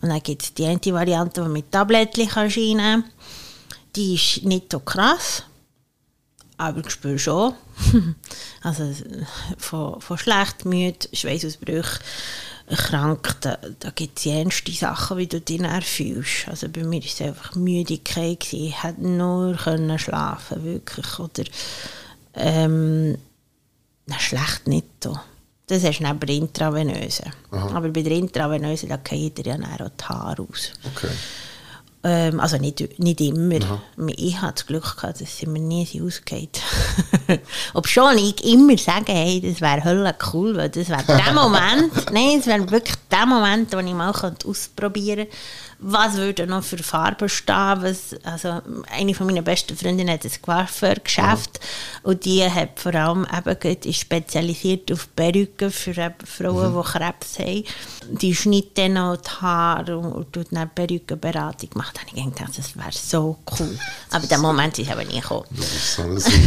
Und 0.00 0.10
dann 0.10 0.22
gibt 0.22 0.42
es 0.42 0.54
die 0.54 0.64
eine 0.64 0.80
Variante, 0.80 1.42
die 1.42 1.48
mit 1.48 1.72
Tablettchen 1.72 2.28
kannst 2.28 2.56
reinnehmen 2.56 3.02
kannst. 3.02 3.96
Die 3.96 4.14
ist 4.14 4.44
nicht 4.44 4.70
so 4.70 4.80
krass, 4.80 5.44
aber 6.56 6.80
ich 6.80 6.90
spüre 6.90 7.18
schon. 7.18 7.54
also 8.62 8.92
von, 9.56 10.00
von 10.00 10.18
schlecht, 10.18 10.64
müde, 10.64 11.08
Schweißausbrüche, 11.12 12.00
krank, 12.76 13.36
da, 13.40 13.58
da 13.80 13.90
gibt 13.90 14.18
es 14.18 14.26
ernste 14.26 14.72
Sachen, 14.72 15.16
wie 15.16 15.26
du 15.26 15.40
dich 15.40 15.60
dann 15.60 15.82
fühlst. 15.82 16.48
Also 16.48 16.68
bei 16.68 16.84
mir 16.84 17.00
war 17.00 17.08
es 17.08 17.20
einfach 17.20 17.54
Müdigkeit, 17.54 18.52
ich 18.52 18.82
hätte 18.82 19.06
nur 19.06 19.56
schlafen 19.58 20.64
wirklich. 20.64 21.18
Oder 21.18 21.44
ähm, 22.38 23.18
na, 24.06 24.18
schlecht 24.18 24.66
nicht 24.66 24.86
so. 25.02 25.18
Das 25.66 25.84
hast 25.84 25.98
du 25.98 26.04
neben 26.04 26.20
der 26.20 26.34
Intravenöse. 26.36 27.24
Aber 27.50 27.88
bei 27.90 28.02
der 28.02 28.12
Intravenöse, 28.12 28.86
da 28.86 28.98
fallen 29.06 29.34
dir 29.34 29.44
ja 29.44 29.58
dann 29.58 29.64
auch 29.64 29.90
die 29.90 30.04
Haare 30.04 30.42
aus. 30.42 30.72
Okay. 30.94 31.12
Ähm, 32.04 32.38
also 32.38 32.56
nicht, 32.58 32.98
nicht 32.98 33.20
immer. 33.20 33.58
Ich 34.16 34.40
hatte 34.40 34.54
das 34.54 34.66
Glück 34.66 34.96
gehabt, 34.96 35.20
dass 35.20 35.36
sie 35.36 35.46
mir 35.46 35.58
nie 35.58 35.86
ausgeht. 36.00 36.60
Ob 37.74 37.88
schon 37.88 38.16
ich 38.16 38.42
immer 38.44 38.78
sage, 38.78 39.12
hey, 39.12 39.40
das 39.40 39.60
wäre 39.60 39.82
hölle 39.82 40.14
cool, 40.32 40.56
weil 40.56 40.70
das 40.70 40.88
wäre 40.88 41.02
der 41.04 41.32
Moment, 41.34 42.12
nein, 42.12 42.38
es 42.38 42.46
wäre 42.46 42.70
wirklich 42.70 42.94
der 43.10 43.26
Moment, 43.26 43.72
wo 43.72 43.78
ich 43.78 43.92
mal 43.92 44.10
ausprobieren 44.10 45.26
könnte, 45.26 45.36
was 45.80 46.16
würde 46.16 46.46
noch 46.46 46.64
für 46.64 46.78
Farben 46.78 47.28
stehen. 47.28 47.82
Was, 47.82 48.16
also 48.24 48.60
eine 48.90 49.14
von 49.14 49.26
meinen 49.26 49.44
besten 49.44 49.76
Freundinnen 49.76 50.12
hat 50.12 50.24
ein 50.24 50.42
Coiffeurgeschäft 50.42 51.60
und 52.02 52.24
die 52.24 52.44
hat 52.44 52.80
vor 52.80 52.94
allem 52.94 53.26
eben 53.36 53.78
ist 53.84 54.00
spezialisiert 54.00 54.90
auf 54.92 55.08
Perücken 55.14 55.70
für 55.70 56.14
Frauen, 56.24 56.74
die 56.74 56.90
Krebs 56.90 57.38
haben. 57.38 57.64
Die 58.20 58.34
schneidet 58.34 58.78
dann 58.78 58.98
auch 58.98 59.16
die 59.16 59.30
Haare 59.40 59.98
und, 59.98 60.12
und 60.12 60.32
tut 60.32 60.48
dann 60.50 60.70
Perückenberatung. 60.70 61.70
Macht 61.74 61.96
dann 61.96 62.06
ich 62.14 62.24
gedacht, 62.24 62.58
das 62.58 62.76
wäre 62.76 62.92
so 62.92 63.38
cool. 63.58 63.78
Aber 64.10 64.26
der 64.26 64.38
Moment 64.38 64.78
ist 64.78 64.90
aber 64.90 65.04
nie 65.04 65.20
gekommen. 65.20 65.46
Das 65.56 65.98
ist. 65.98 66.30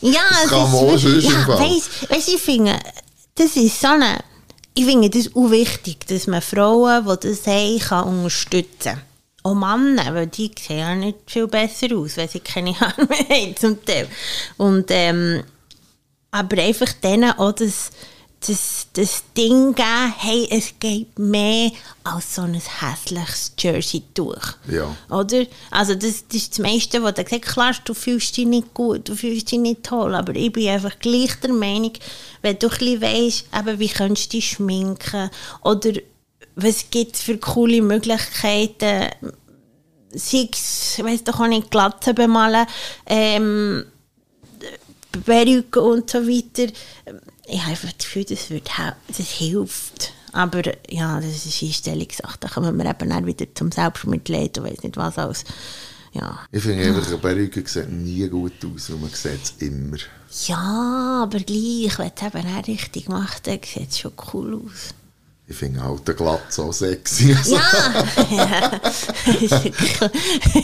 Ja, 0.00 0.20
es 0.44 0.50
kann 0.50 0.70
man 0.72 0.88
ist 0.88 0.94
auch 0.94 0.98
sonst 0.98 1.24
ja, 1.24 1.48
weißt, 1.48 2.10
weißt, 2.10 2.28
ich 2.28 2.40
finde, 2.40 2.78
das 3.34 3.56
ist 3.56 3.80
so 3.80 3.88
eine, 3.88 4.18
ich 4.74 4.84
finde 4.84 5.10
das 5.10 5.34
auch 5.34 5.50
wichtig, 5.50 6.06
dass 6.06 6.26
man 6.26 6.42
Frauen, 6.42 7.04
die 7.04 7.28
das 7.28 7.46
haben, 7.46 7.78
kann 7.78 8.08
unterstützen 8.08 8.92
kann. 8.92 9.02
Auch 9.42 9.54
Männer, 9.54 10.14
weil 10.14 10.26
die 10.26 10.50
sehen 10.58 10.78
ja 10.78 10.94
nicht 10.94 11.18
viel 11.26 11.46
besser 11.46 11.96
aus, 11.96 12.16
wenn 12.16 12.28
sie 12.28 12.40
keine 12.40 12.78
Haare 12.80 13.06
mehr 13.06 13.18
haben 13.18 13.56
zum 13.56 13.84
Teil. 13.84 14.08
Und, 14.58 14.86
ähm, 14.90 15.42
aber 16.30 16.62
einfach 16.62 16.92
denen 16.92 17.32
auch 17.32 17.52
das, 17.52 17.90
das, 18.46 18.86
das 18.94 19.22
Ding 19.36 19.74
geben, 19.74 20.14
hey, 20.16 20.48
es 20.50 20.72
geht 20.80 21.18
mehr 21.18 21.70
als 22.04 22.36
so 22.36 22.42
ein 22.42 22.54
hässliches 22.54 23.52
Jersey-Tuch. 23.58 24.54
Ja. 24.68 24.96
Oder? 25.10 25.44
Also 25.70 25.94
das, 25.94 26.26
das 26.26 26.36
ist 26.36 26.52
das 26.52 26.58
meiste, 26.60 27.02
was 27.02 27.14
du 27.14 27.24
gesagt. 27.24 27.46
Klar, 27.46 27.74
du 27.84 27.92
fühlst 27.92 28.36
dich 28.36 28.46
nicht 28.46 28.72
gut, 28.72 29.08
du 29.08 29.14
fühlst 29.14 29.52
dich 29.52 29.58
nicht 29.58 29.82
toll, 29.82 30.14
aber 30.14 30.34
ich 30.34 30.52
bin 30.52 30.68
einfach 30.68 30.98
gleich 30.98 31.34
der 31.40 31.52
Meinung, 31.52 31.92
wenn 32.40 32.58
du 32.58 32.68
ein 32.68 32.78
bisschen 32.78 33.02
weisst, 33.02 33.46
eben, 33.54 33.78
wie 33.78 33.88
kannst 33.88 34.26
du 34.26 34.36
dich 34.36 34.50
schminken 34.50 35.30
oder 35.62 35.92
was 36.56 36.90
gibt 36.90 37.16
es 37.16 37.22
für 37.22 37.36
coole 37.36 37.82
Möglichkeiten, 37.82 39.10
sei 40.12 40.48
es, 40.50 40.98
ich 40.98 41.04
weiss 41.04 41.24
doch 41.24 41.40
auch 41.40 41.46
nicht, 41.46 41.70
Glatze 41.70 42.14
bemalen, 42.14 42.66
ähm, 43.06 43.84
Perücke 45.24 45.80
und 45.80 46.08
so 46.08 46.26
weiter. 46.26 46.72
Ich 47.52 47.64
habe 47.64 47.72
das 47.74 47.98
Gefühl, 47.98 48.24
das, 48.24 48.50
wird, 48.50 48.70
das 49.08 49.26
hilft. 49.28 50.12
Aber 50.32 50.62
ja, 50.88 51.20
das 51.20 51.46
ist 51.46 51.62
Einstellungssache. 51.62 52.38
Da 52.38 52.48
kommen 52.48 52.76
wir 52.76 52.88
eben 52.88 53.10
dann 53.10 53.26
wieder 53.26 53.46
zum 53.54 53.72
Selbstmitleid 53.72 54.56
und 54.58 54.64
weiss 54.64 54.82
nicht 54.82 54.96
was 54.96 55.18
alles. 55.18 55.44
Ja. 56.12 56.38
Ich 56.52 56.62
finde 56.62 56.84
einfach, 56.84 57.06
eine 57.06 57.18
Perücke 57.18 57.62
sieht 57.66 57.90
nie 57.90 58.28
gut 58.28 58.52
aus, 58.64 58.90
und 58.90 59.00
man 59.00 59.10
sieht 59.10 59.42
es 59.42 59.54
immer. 59.58 59.96
ja, 60.46 61.22
aber 61.22 61.38
gleich, 61.38 61.98
wenn 61.98 62.10
du 62.16 62.26
es 62.26 62.34
eben 62.34 62.56
auch 62.56 62.66
richtig 62.66 63.08
machst, 63.08 63.46
dann 63.46 63.58
sieht 63.64 63.90
es 63.90 63.98
schon 63.98 64.12
cool 64.32 64.54
aus. 64.64 64.94
Ich 65.46 65.56
finde 65.56 65.82
halt 65.82 66.06
den 66.06 66.14
Glatz 66.14 66.54
so 66.54 66.70
sexy. 66.70 67.34
Also, 67.34 67.56
Ja! 67.56 67.62
ja. 69.40 69.62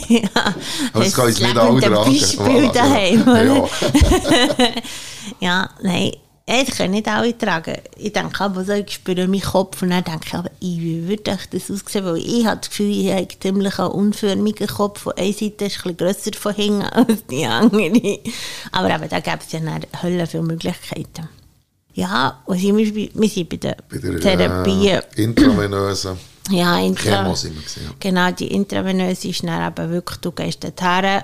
ja. 0.08 0.54
Aber 0.92 1.04
das 1.04 1.12
kann 1.12 1.28
ich 1.28 1.40
nicht 1.40 1.56
alle 1.56 1.80
tragen. 1.80 2.14
Voilà, 2.14 3.12
ja. 3.12 3.22
oder? 3.22 3.44
Ja. 3.44 3.68
Ja, 5.40 5.70
nein. 5.82 6.12
Das 6.48 6.76
können 6.76 6.92
nicht 6.92 7.08
alle 7.08 7.36
tragen. 7.36 7.74
Ich 7.96 8.12
denke 8.12 8.44
aber 8.44 8.64
so, 8.64 8.72
ich 8.72 8.92
spüre 8.92 9.26
meinen 9.26 9.40
Kopf 9.42 9.82
und 9.82 9.90
dann 9.90 10.04
denke 10.04 10.26
ich 10.26 10.34
aber, 10.34 10.50
wie 10.60 11.08
würde 11.08 11.36
das 11.50 11.70
aussehen? 11.70 12.04
Weil 12.04 12.18
ich 12.18 12.46
habe 12.46 12.58
das 12.60 12.70
Gefühl, 12.70 12.90
ich 12.90 13.10
habe 13.12 13.26
ziemlich 13.40 13.78
einen 13.80 13.90
unförmigen 13.90 14.68
Kopf. 14.68 15.00
Von 15.00 15.14
einer 15.14 15.32
Seite 15.32 15.64
ist 15.64 15.84
ein 15.84 15.94
bisschen 15.94 15.96
grösser 15.96 16.30
von 16.38 16.54
hinten 16.54 16.82
als 16.84 17.26
die 17.28 17.44
andere. 17.44 18.20
Aber 18.70 18.94
eben, 18.94 19.08
da 19.08 19.18
gibt 19.18 19.42
es 19.44 19.52
ja 19.52 19.58
dann 19.60 19.84
Hölle 20.00 20.24
viele 20.28 20.44
Möglichkeiten. 20.44 21.28
Ja, 21.94 22.40
und 22.44 22.60
sind 22.60 22.76
wir, 22.76 22.94
wir 23.12 23.28
sind 23.28 23.48
bei 23.48 23.56
der, 23.56 23.76
Bei 23.90 23.98
der 23.98 24.20
Therapie. 24.20 24.88
äh, 24.88 25.02
intravenösen 25.16 26.16
Ja, 26.50 26.78
intra, 26.78 27.22
Chemo 27.22 27.34
sind 27.34 27.54
wir 27.56 27.62
gewesen, 27.62 27.82
ja. 27.86 27.90
Genau, 27.98 28.30
die 28.30 28.52
intravenöse 28.54 29.28
ist 29.28 29.42
dann 29.42 29.66
eben 29.72 29.90
wirklich, 29.90 30.20
du 30.20 30.30
gehst 30.30 30.62
dorthin, 30.62 31.22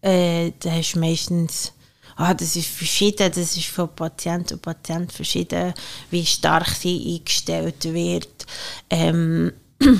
äh, 0.00 0.52
da 0.60 0.70
hast 0.70 0.94
du 0.94 1.00
meistens, 1.00 1.72
ah, 2.16 2.34
das 2.34 2.56
ist 2.56 2.68
verschieden, 2.68 3.30
das 3.34 3.56
ist 3.56 3.66
von 3.66 3.94
Patient 3.94 4.48
zu 4.48 4.58
Patient 4.58 5.12
verschieden, 5.12 5.74
wie 6.10 6.24
stark 6.24 6.68
sie 6.68 7.18
eingestellt 7.18 7.84
wird, 7.84 8.46
ähm, 8.90 9.52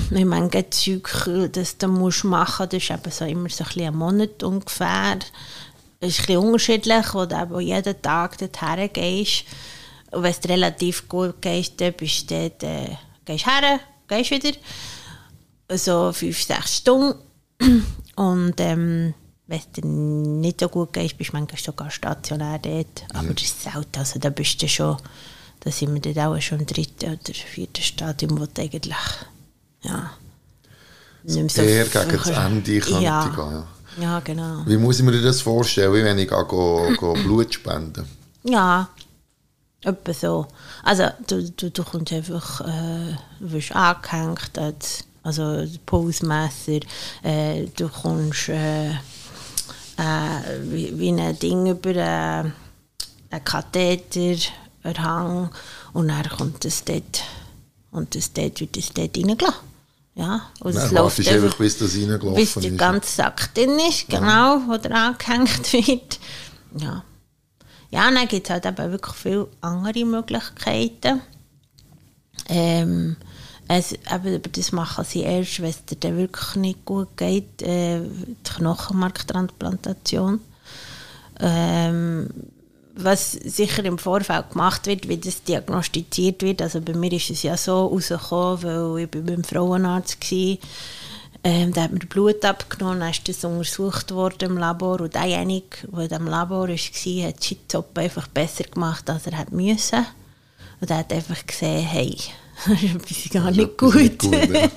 wie 0.09 0.25
manche 0.25 0.69
Zeug 0.69 1.09
das 1.51 1.77
du 1.77 1.87
musst 1.87 2.23
machen, 2.23 2.67
das 2.69 2.83
ist 2.83 2.91
eben 2.91 3.11
so 3.11 3.25
immer 3.25 3.49
so 3.49 3.63
ein 3.63 3.67
bisschen 3.67 3.97
Monat 3.97 4.43
ungefähr. 4.43 5.19
Das 5.99 6.19
ist 6.19 6.29
ein 6.29 6.37
unterschiedlich, 6.37 7.13
wo 7.13 7.25
du 7.25 7.35
eben 7.41 7.59
jeden 7.61 8.01
Tag 8.01 8.37
dorthin 8.37 8.89
gehst. 8.93 9.45
Und 10.11 10.23
wenn 10.23 10.31
es 10.31 10.49
relativ 10.49 11.07
gut 11.07 11.41
geht, 11.41 11.79
dann 11.81 11.93
bist 11.93 12.29
du 12.29 12.35
dort, 12.35 12.63
äh, 12.63 12.97
gehst 13.25 13.45
her, 13.47 13.79
gehst 14.07 14.31
wieder. 14.31 14.51
So 15.69 16.11
fünf, 16.13 16.41
sechs 16.41 16.77
Stunden. 16.77 17.19
Und 18.15 18.53
ähm, 18.59 19.13
wenn 19.47 19.59
es 19.59 19.71
dir 19.71 19.85
nicht 19.85 20.59
so 20.59 20.69
gut 20.69 20.93
geht, 20.93 21.17
bist 21.17 21.31
du 21.33 21.37
manchmal 21.37 21.61
sogar 21.61 21.91
stationär 21.91 22.59
dort. 22.59 23.03
Aber 23.13 23.33
das 23.33 23.43
ist 23.43 23.61
selten. 23.63 23.99
Also 23.99 24.19
da 24.19 24.29
bist 24.29 24.61
du 24.61 24.67
schon, 24.67 24.97
da 25.59 25.71
sind 25.71 25.93
wir 26.03 26.13
dann 26.13 26.33
auch 26.35 26.41
schon 26.41 26.59
im 26.59 26.65
dritten 26.65 27.11
oder 27.13 27.33
vierten 27.33 27.83
Stadium, 27.83 28.39
wo 28.39 28.45
du 28.45 28.61
eigentlich, 28.61 28.95
ja, 29.83 30.11
nicht 31.23 31.35
mehr 31.35 31.49
so 31.49 31.61
gegen 31.61 32.17
das 32.17 32.27
Ende 32.27 32.79
könnte 32.79 33.01
ja. 33.03 33.27
gehen. 33.27 33.35
Ja. 33.37 33.67
Ja, 33.97 34.19
genau. 34.19 34.63
Wie 34.65 34.75
muss 34.77 34.99
ich 34.99 35.05
mir 35.05 35.21
das 35.21 35.39
vorstellen, 35.41 35.93
wie 35.93 36.03
wenn 36.03 36.17
ich 36.19 36.27
gehe, 36.27 36.97
gehe, 36.97 37.23
Blut 37.23 37.53
spenden? 37.53 38.05
Ja, 38.43 38.89
etwa 39.81 40.13
so. 40.13 40.47
Also 40.83 41.05
du, 41.27 41.49
du, 41.51 41.71
du 41.71 41.83
kommst 41.83 42.11
einfach, 42.11 42.59
äh, 42.61 43.15
du 43.39 43.51
wirst 43.53 43.71
angehängt, 43.73 44.57
als- 44.57 45.05
also 45.23 45.65
Pulsmesser, 45.85 46.81
äh, 47.23 47.67
du 47.77 47.87
kommst 47.87 48.49
äh, 48.49 48.91
äh, 49.97 50.61
wie, 50.63 51.09
ein 51.09 51.39
Ding 51.39 51.67
über 51.67 51.95
äh, 51.95 52.43
einen 53.29 53.43
Katheter, 53.43 54.51
einen 54.83 55.03
Hang 55.03 55.49
und 55.93 56.07
dann 56.07 56.29
kommt 56.29 56.65
das 56.65 56.83
dort 56.83 57.23
und 57.91 58.15
das 58.15 58.33
dort 58.33 58.59
wird 58.59 58.77
das 58.77 58.93
dort 58.93 59.17
reingelassen. 59.17 59.75
Ja, 60.15 60.49
und 60.61 60.75
es 60.75 60.91
läuft 60.91 61.25
du 61.25 61.29
einfach, 61.29 61.57
bis 61.57 61.77
das 61.77 61.93
reingelaufen 61.93 62.35
bis 62.35 62.53
der 62.53 62.71
ganze 62.71 63.09
Sack 63.09 63.53
drin 63.53 63.77
ist, 63.79 64.07
genau, 64.07 64.61
wo 64.67 64.77
der 64.77 64.95
angehängt 64.95 65.73
wird. 65.73 66.19
Ja. 66.77 67.03
Ja, 67.91 68.11
dann 68.11 68.27
gibt 68.27 68.47
es 68.47 68.49
halt 68.49 68.65
eben 68.65 68.91
wirklich 68.91 69.15
viele 69.15 69.47
andere 69.61 70.05
Möglichkeiten. 70.05 71.21
Ähm, 72.47 73.17
es, 73.67 73.95
aber 74.09 74.37
das 74.37 74.71
machen 74.71 75.05
sie 75.05 75.21
erst, 75.21 75.61
wenn 75.61 75.69
es 75.69 75.85
dir 75.85 76.15
wirklich 76.17 76.55
nicht 76.55 76.85
gut 76.85 77.17
geht, 77.17 77.61
äh, 77.61 78.01
die 78.01 78.53
Knochenmarktransplantation. 78.57 80.39
Ähm, 81.39 82.29
was 82.97 83.33
sicher 83.33 83.83
im 83.83 83.97
Vorfeld 83.97 84.51
gemacht 84.51 84.87
wird, 84.87 85.09
wie 85.09 85.17
das 85.17 85.43
diagnostiziert 85.43 86.41
wird. 86.41 86.61
Also 86.61 86.79
bei 86.79 86.93
mir 86.93 87.11
ist 87.11 87.29
es 87.29 87.43
ja 87.43 87.57
so 87.57 87.87
rausgekommen, 87.87 88.63
weil 88.63 89.03
ich 89.03 89.11
beim 89.11 89.43
Frauenarzt 89.43 90.19
war. 90.31 90.57
Ähm, 91.43 91.73
da 91.73 91.83
hat 91.83 91.91
mir 91.91 91.99
Blut 91.99 92.43
abgenommen, 92.43 93.01
dann 93.01 93.11
ist 93.11 93.27
das 93.29 93.43
untersucht 93.43 94.11
worden 94.11 94.51
im 94.51 94.57
Labor 94.57 95.01
und 95.01 95.13
derjenige, 95.13 95.77
der 95.83 96.07
diesem 96.07 96.25
Labor 96.25 96.67
war, 96.69 97.27
hat 97.27 97.49
die 97.49 97.57
Job 97.69 97.95
einfach 97.95 98.27
besser 98.29 98.63
gemacht, 98.63 99.07
als 99.11 99.27
er 99.27 99.37
hätte 99.37 99.53
müssen. 99.53 100.05
Und 100.81 100.89
er 100.89 100.97
hat 100.97 101.13
einfach 101.13 101.45
gesehen, 101.45 101.85
hey, 101.85 102.17
das 102.67 102.81
ist 102.81 102.95
etwas 102.95 103.29
gar 103.31 103.49
ist 103.49 103.57
nicht 103.57 103.77
gut. 103.77 103.95
nicht 103.95 104.19
gut, 104.19 104.49
ja. 104.49 104.69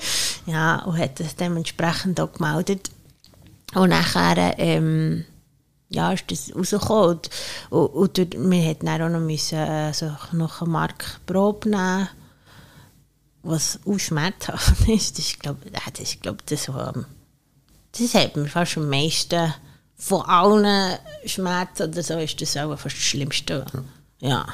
ja, 0.45 0.83
und 0.83 0.97
hat 0.97 1.19
das 1.19 1.35
dementsprechend 1.35 2.19
auch 2.19 2.31
gemeldet. 2.33 2.89
Und 3.75 3.89
nachher, 3.89 4.55
ähm, 4.57 5.25
ja, 5.89 6.11
ist 6.11 6.25
das 6.29 6.55
rausgekommen. 6.55 7.19
Und, 7.69 7.89
und, 7.93 8.19
und 8.19 8.51
wir 8.51 8.61
hätten 8.61 8.85
dann 8.87 9.01
auch 9.01 9.09
noch, 9.09 9.19
müssen, 9.19 9.57
äh, 9.59 9.93
so 9.93 10.11
noch 10.33 10.61
eine 10.61 10.69
Markprobe 10.71 11.69
nehmen, 11.69 12.09
was 13.43 13.79
auch 13.85 13.97
schmerzhaft 13.99 14.79
ist. 14.89 15.17
Das 15.17 15.25
ist, 15.25 15.39
glaube 15.39 15.59
das 15.71 15.99
ist, 15.99 16.21
glaub, 16.21 16.45
das, 16.47 16.69
am- 16.69 17.05
das 17.97 18.13
hat 18.13 18.35
mir 18.35 18.47
fast 18.47 18.77
am 18.77 18.89
meisten 18.89 19.53
von 19.97 20.21
allen 20.23 20.97
Schmerzen 21.25 21.89
oder 21.89 22.03
so, 22.03 22.17
ist 22.17 22.41
das 22.41 22.55
auch 22.57 22.77
fast 22.77 22.95
das 22.95 23.03
Schlimmste. 23.03 23.65
Ja, 24.19 24.45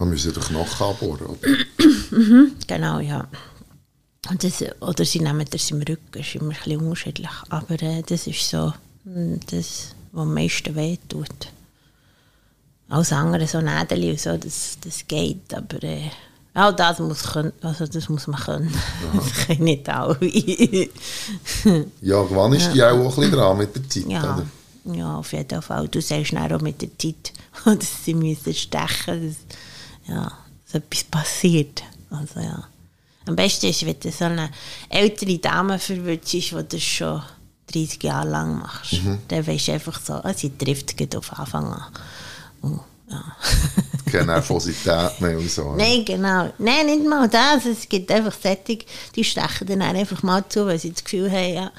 Man 0.00 0.08
müssen 0.08 0.32
den 0.32 0.42
Knochen 0.42 0.86
abbohren. 0.86 1.26
Oder? 1.26 2.50
genau, 2.66 3.00
ja. 3.00 3.28
Und 4.30 4.42
das, 4.42 4.64
oder 4.80 5.04
sie 5.04 5.20
nehmen 5.20 5.44
das 5.50 5.70
im 5.70 5.82
Rücken, 5.82 6.08
das 6.12 6.22
ist 6.22 6.34
immer 6.36 6.52
ein 6.52 6.56
bisschen 6.56 6.80
unterschiedlich. 6.80 7.30
Aber 7.50 7.82
äh, 7.82 8.02
das 8.06 8.26
ist 8.26 8.48
so 8.48 8.72
mm, 9.04 9.34
das, 9.50 9.94
was 10.12 10.22
am 10.22 10.32
meisten 10.32 10.74
wehtut. 10.74 11.48
Alles 12.88 13.12
andere, 13.12 13.46
so 13.46 13.60
Nädel 13.60 14.10
und 14.10 14.18
so, 14.18 14.38
das, 14.38 14.78
das 14.82 15.06
geht, 15.06 15.52
aber 15.52 15.82
äh, 15.82 16.10
auch 16.54 16.72
das 16.72 16.98
muss, 16.98 17.22
können, 17.22 17.52
also 17.60 17.86
das 17.86 18.08
muss 18.08 18.26
man 18.26 18.40
können. 18.40 18.74
Das 19.14 19.46
können 19.46 19.64
nicht 19.64 19.88
alle. 19.88 20.18
Ja, 22.00 22.24
wann 22.30 22.54
ist 22.54 22.72
die 22.72 22.82
auch 22.82 22.96
ein 22.96 23.04
bisschen 23.04 23.32
dran 23.32 23.58
mit 23.58 23.76
der 23.76 23.88
Zeit? 23.88 24.06
ja, 24.08 24.22
Oder? 24.22 24.96
ja, 24.96 25.16
auf 25.16 25.32
jeden 25.32 25.60
Fall. 25.62 25.88
Du 25.88 26.00
sagst 26.00 26.34
auch 26.34 26.60
mit 26.62 26.80
der 26.80 26.96
Zeit, 26.98 27.32
dass 27.64 28.04
sie 28.04 28.14
müssen 28.14 28.54
stechen 28.54 29.28
dass, 29.28 29.58
ja, 30.10 30.32
dass 30.66 30.74
etwas 30.74 31.04
passiert. 31.04 31.82
Also, 32.10 32.40
ja. 32.40 32.64
Am 33.26 33.36
besten 33.36 33.66
ist, 33.66 33.84
wenn 33.86 34.00
du 34.00 34.10
so 34.10 34.24
eine 34.24 34.50
ältere 34.88 35.38
Dame 35.38 35.78
verwirrt 35.78 36.32
ist, 36.34 36.50
die 36.50 36.68
das 36.68 36.82
schon 36.82 37.22
30 37.72 38.02
Jahre 38.02 38.28
lang 38.28 38.58
machst. 38.58 38.94
Dann 39.28 39.46
weisst 39.46 39.68
du 39.68 39.72
einfach 39.72 40.00
so, 40.00 40.14
ah, 40.14 40.34
sie 40.34 40.56
trifft 40.56 40.96
gerade 40.96 41.18
auf 41.18 41.38
Anfang 41.38 41.72
an. 41.72 41.84
Und, 42.62 42.80
ja. 43.08 43.22
Keine 44.10 44.26
Nervosität 44.26 45.20
mehr 45.20 45.38
und 45.38 45.50
so. 45.50 45.74
Nein, 45.76 46.04
genau. 46.04 46.52
Nein, 46.58 46.86
nicht 46.86 47.06
mal 47.06 47.28
das. 47.28 47.64
Es 47.66 47.88
gibt 47.88 48.10
einfach 48.10 48.32
Sättig, 48.32 48.86
die 49.14 49.24
stechen 49.24 49.66
dann 49.66 49.82
einfach 49.82 50.22
mal 50.22 50.44
zu, 50.48 50.66
weil 50.66 50.78
sie 50.78 50.92
das 50.92 51.04
Gefühl 51.04 51.30
haben, 51.30 51.54
ja, 51.54 51.72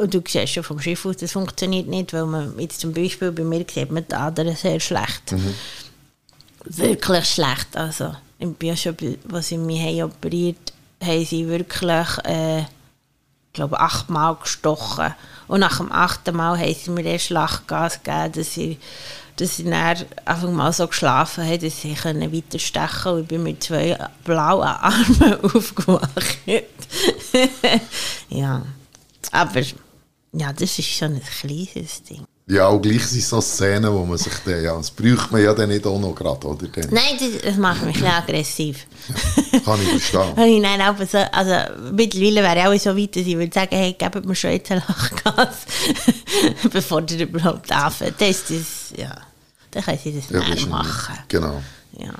und 0.00 0.12
du 0.12 0.22
siehst 0.26 0.52
schon 0.52 0.64
vom 0.64 0.80
Schiff 0.80 1.04
aus, 1.06 1.16
das 1.16 1.32
funktioniert 1.32 1.88
nicht, 1.88 2.12
weil 2.12 2.26
man 2.26 2.58
jetzt 2.58 2.80
zum 2.80 2.92
Beispiel 2.92 3.32
bei 3.32 3.42
mir 3.42 3.64
sieht 3.72 3.90
man 3.90 4.06
die 4.06 4.14
Adern 4.14 4.54
sehr 4.54 4.80
schlecht. 4.80 5.34
Wirklich 6.64 7.24
schlecht. 7.28 7.76
Also, 7.76 8.14
ich 8.38 8.48
schon, 8.76 8.94
bei- 8.96 9.18
was 9.24 9.48
sie 9.48 9.58
mich 9.58 10.02
operiert 10.02 10.72
haben 11.02 11.24
sie 11.24 11.48
wirklich, 11.48 12.08
äh, 12.24 12.60
ich 12.60 12.66
glaube, 13.54 13.80
achtmal 13.80 14.36
gestochen. 14.36 15.14
Und 15.48 15.60
nach 15.60 15.78
dem 15.78 15.90
achten 15.92 16.36
Mal 16.36 16.58
haben 16.58 16.74
sie 16.74 16.90
mir 16.90 17.04
erst 17.04 17.30
Lachgas 17.30 18.02
gegeben, 18.02 18.32
dass 18.32 18.54
sie, 18.54 18.78
dass 19.36 19.56
sie 19.56 19.64
dann 19.64 19.96
einfach 20.24 20.48
mal 20.50 20.72
so 20.72 20.86
geschlafen 20.86 21.44
haben, 21.44 21.60
dass 21.60 21.80
können 21.94 22.32
weiter 22.32 22.58
stechen 22.58 23.12
Und 23.12 23.22
ich 23.22 23.28
bin 23.28 23.42
mit 23.42 23.62
zwei 23.62 23.98
blauen 24.24 24.62
Armen 24.68 25.34
aufgewacht. 25.42 26.38
ja. 28.28 28.62
Aber 29.32 29.60
ja, 30.32 30.52
das 30.52 30.78
ist 30.78 30.88
schon 30.88 31.14
ein 31.14 31.22
kleines 31.22 32.02
Ding. 32.04 32.24
Ja, 32.48 32.66
auch 32.66 32.80
gleich 32.82 33.06
sind 33.06 33.22
so 33.22 33.40
Szenen, 33.40 33.92
wo 33.92 34.04
man 34.04 34.18
sich 34.18 34.32
dann, 34.44 34.62
ja, 34.62 34.76
das 34.76 34.90
braucht 34.90 35.30
man 35.30 35.42
ja 35.42 35.54
dann 35.54 35.68
nicht 35.68 35.86
auch 35.86 35.98
noch 35.98 36.12
gerade, 36.14 36.44
oder? 36.46 36.66
Dann 36.66 36.88
Nein, 36.90 37.16
das, 37.44 37.56
macht 37.56 37.84
mich 37.84 37.96
ein 38.04 38.10
aggressiv. 38.12 38.84
kann 39.64 39.80
ich 39.80 39.88
verstehen. 39.88 40.34
Dann 40.62 40.80
aber 40.80 41.06
so, 41.06 41.18
also 41.18 41.52
mittlerweile 41.92 42.42
wäre 42.42 42.74
ich 42.74 42.80
auch 42.82 42.92
so 42.92 42.96
weit, 42.98 43.14
dass 43.14 43.22
ich 43.26 43.36
würde 43.36 43.52
sagen, 43.54 43.76
hey, 43.76 43.92
gebt 43.96 44.24
mir 44.26 44.34
schon 44.34 44.50
jetzt 44.50 44.72
ein 44.72 44.82
Lachgas, 44.86 45.56
bevor 46.72 47.02
ihr 47.10 47.20
überhaupt 47.20 47.70
anfängt. 47.70 48.20
Das 48.20 48.28
ist 48.30 48.50
das, 48.50 48.98
ja, 48.98 49.14
dann 49.70 49.84
können 49.84 49.98
sie 50.02 50.12
das 50.20 50.28
Ja, 50.30 50.40
ja, 50.48 50.54
du- 50.56 50.66
machen. 50.68 51.18
Genau. 51.28 51.62
Ja. 51.98 52.10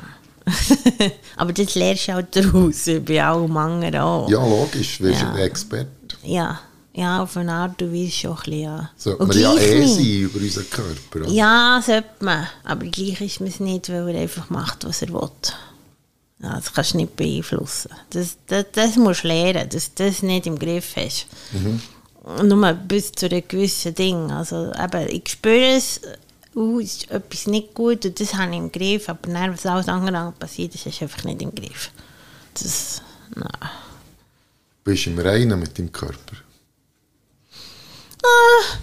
aber 1.37 1.53
das 1.53 1.75
lernst 1.75 2.09
du 2.09 2.13
halt 2.15 2.35
daraus, 2.37 2.89
bei 3.05 3.23
allem 3.25 3.57
anderen 3.57 3.97
auch. 3.97 4.29
Ja, 4.31 4.39
logisch, 4.47 4.99
du 4.99 5.09
Ja. 5.09 5.31
ein 5.33 5.39
Experte. 5.39 5.89
ja. 6.23 6.61
Ja, 6.95 7.23
auf 7.23 7.37
eine 7.39 7.53
Art 7.53 7.81
und 7.81 7.95
Weise 7.95 8.11
schon 8.11 8.33
ein 8.33 8.37
bisschen, 8.37 8.61
ja. 8.61 8.91
Sollte 8.97 9.27
man 9.27 9.39
ja 9.39 9.55
eh 9.55 9.81
nicht. 9.81 9.95
sein 9.95 10.21
über 10.21 10.39
unseren 10.39 10.69
Körper. 10.71 11.21
oder? 11.21 11.29
Ja, 11.31 11.83
sollte 11.85 12.09
man. 12.21 12.47
Aber 12.65 12.85
gleich 12.87 13.21
ist 13.21 13.41
man 13.41 13.49
es 13.49 13.61
nicht, 13.61 13.89
weil 13.89 14.15
er 14.15 14.21
einfach 14.21 14.51
macht, 14.51 14.85
was 14.85 15.01
er 15.01 15.09
will. 15.09 15.31
Ja, 16.43 16.57
das 16.57 16.73
kannst 16.73 16.93
du 16.93 16.99
nicht 16.99 17.17
beeinflussen. 17.17 17.91
Das, 18.11 18.37
das, 18.47 18.67
das 18.73 18.97
musst 18.97 19.25
du 19.25 19.29
lernen, 19.29 19.69
dass 19.71 19.95
du 19.95 20.05
das 20.05 20.23
nicht 20.23 20.47
im 20.47 20.59
Griff 20.59 20.97
hast. 20.97 21.27
Nur 22.43 22.73
bis 22.75 23.13
zu 23.13 23.27
einem 23.27 23.43
gewissen 23.47 23.95
Ding. 23.95 24.31
Also, 24.31 24.73
eben, 24.73 25.09
ich 25.09 25.29
spüre 25.29 25.77
es, 25.77 26.01
uh, 26.55 26.79
ist 26.79 27.11
etwas 27.11 27.47
nicht 27.47 27.75
gut 27.75 28.05
und 28.05 28.21
das 28.21 28.35
habe 28.35 28.53
ich 28.53 28.59
im 28.59 28.71
Griff, 28.71 29.09
aber 29.09 29.33
dann, 29.33 29.53
was 29.53 29.67
alles 29.67 29.89
andere 29.89 30.33
passiert, 30.39 30.75
das 30.75 30.85
ist 30.85 31.01
einfach 31.01 31.25
nicht 31.25 31.43
im 31.43 31.55
Griff. 31.55 31.91
Das, 32.55 33.01
nein. 33.35 33.71
Bist 34.85 35.07
du 35.07 35.11
im 35.11 35.19
Reinen 35.21 35.59
mit 35.59 35.79
deinem 35.79 35.93
Körper? 35.93 36.37
Ah. 38.23 38.77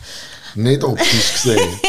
Nicht 0.55 0.83
optisch 0.83 1.33
gesehen. 1.33 1.79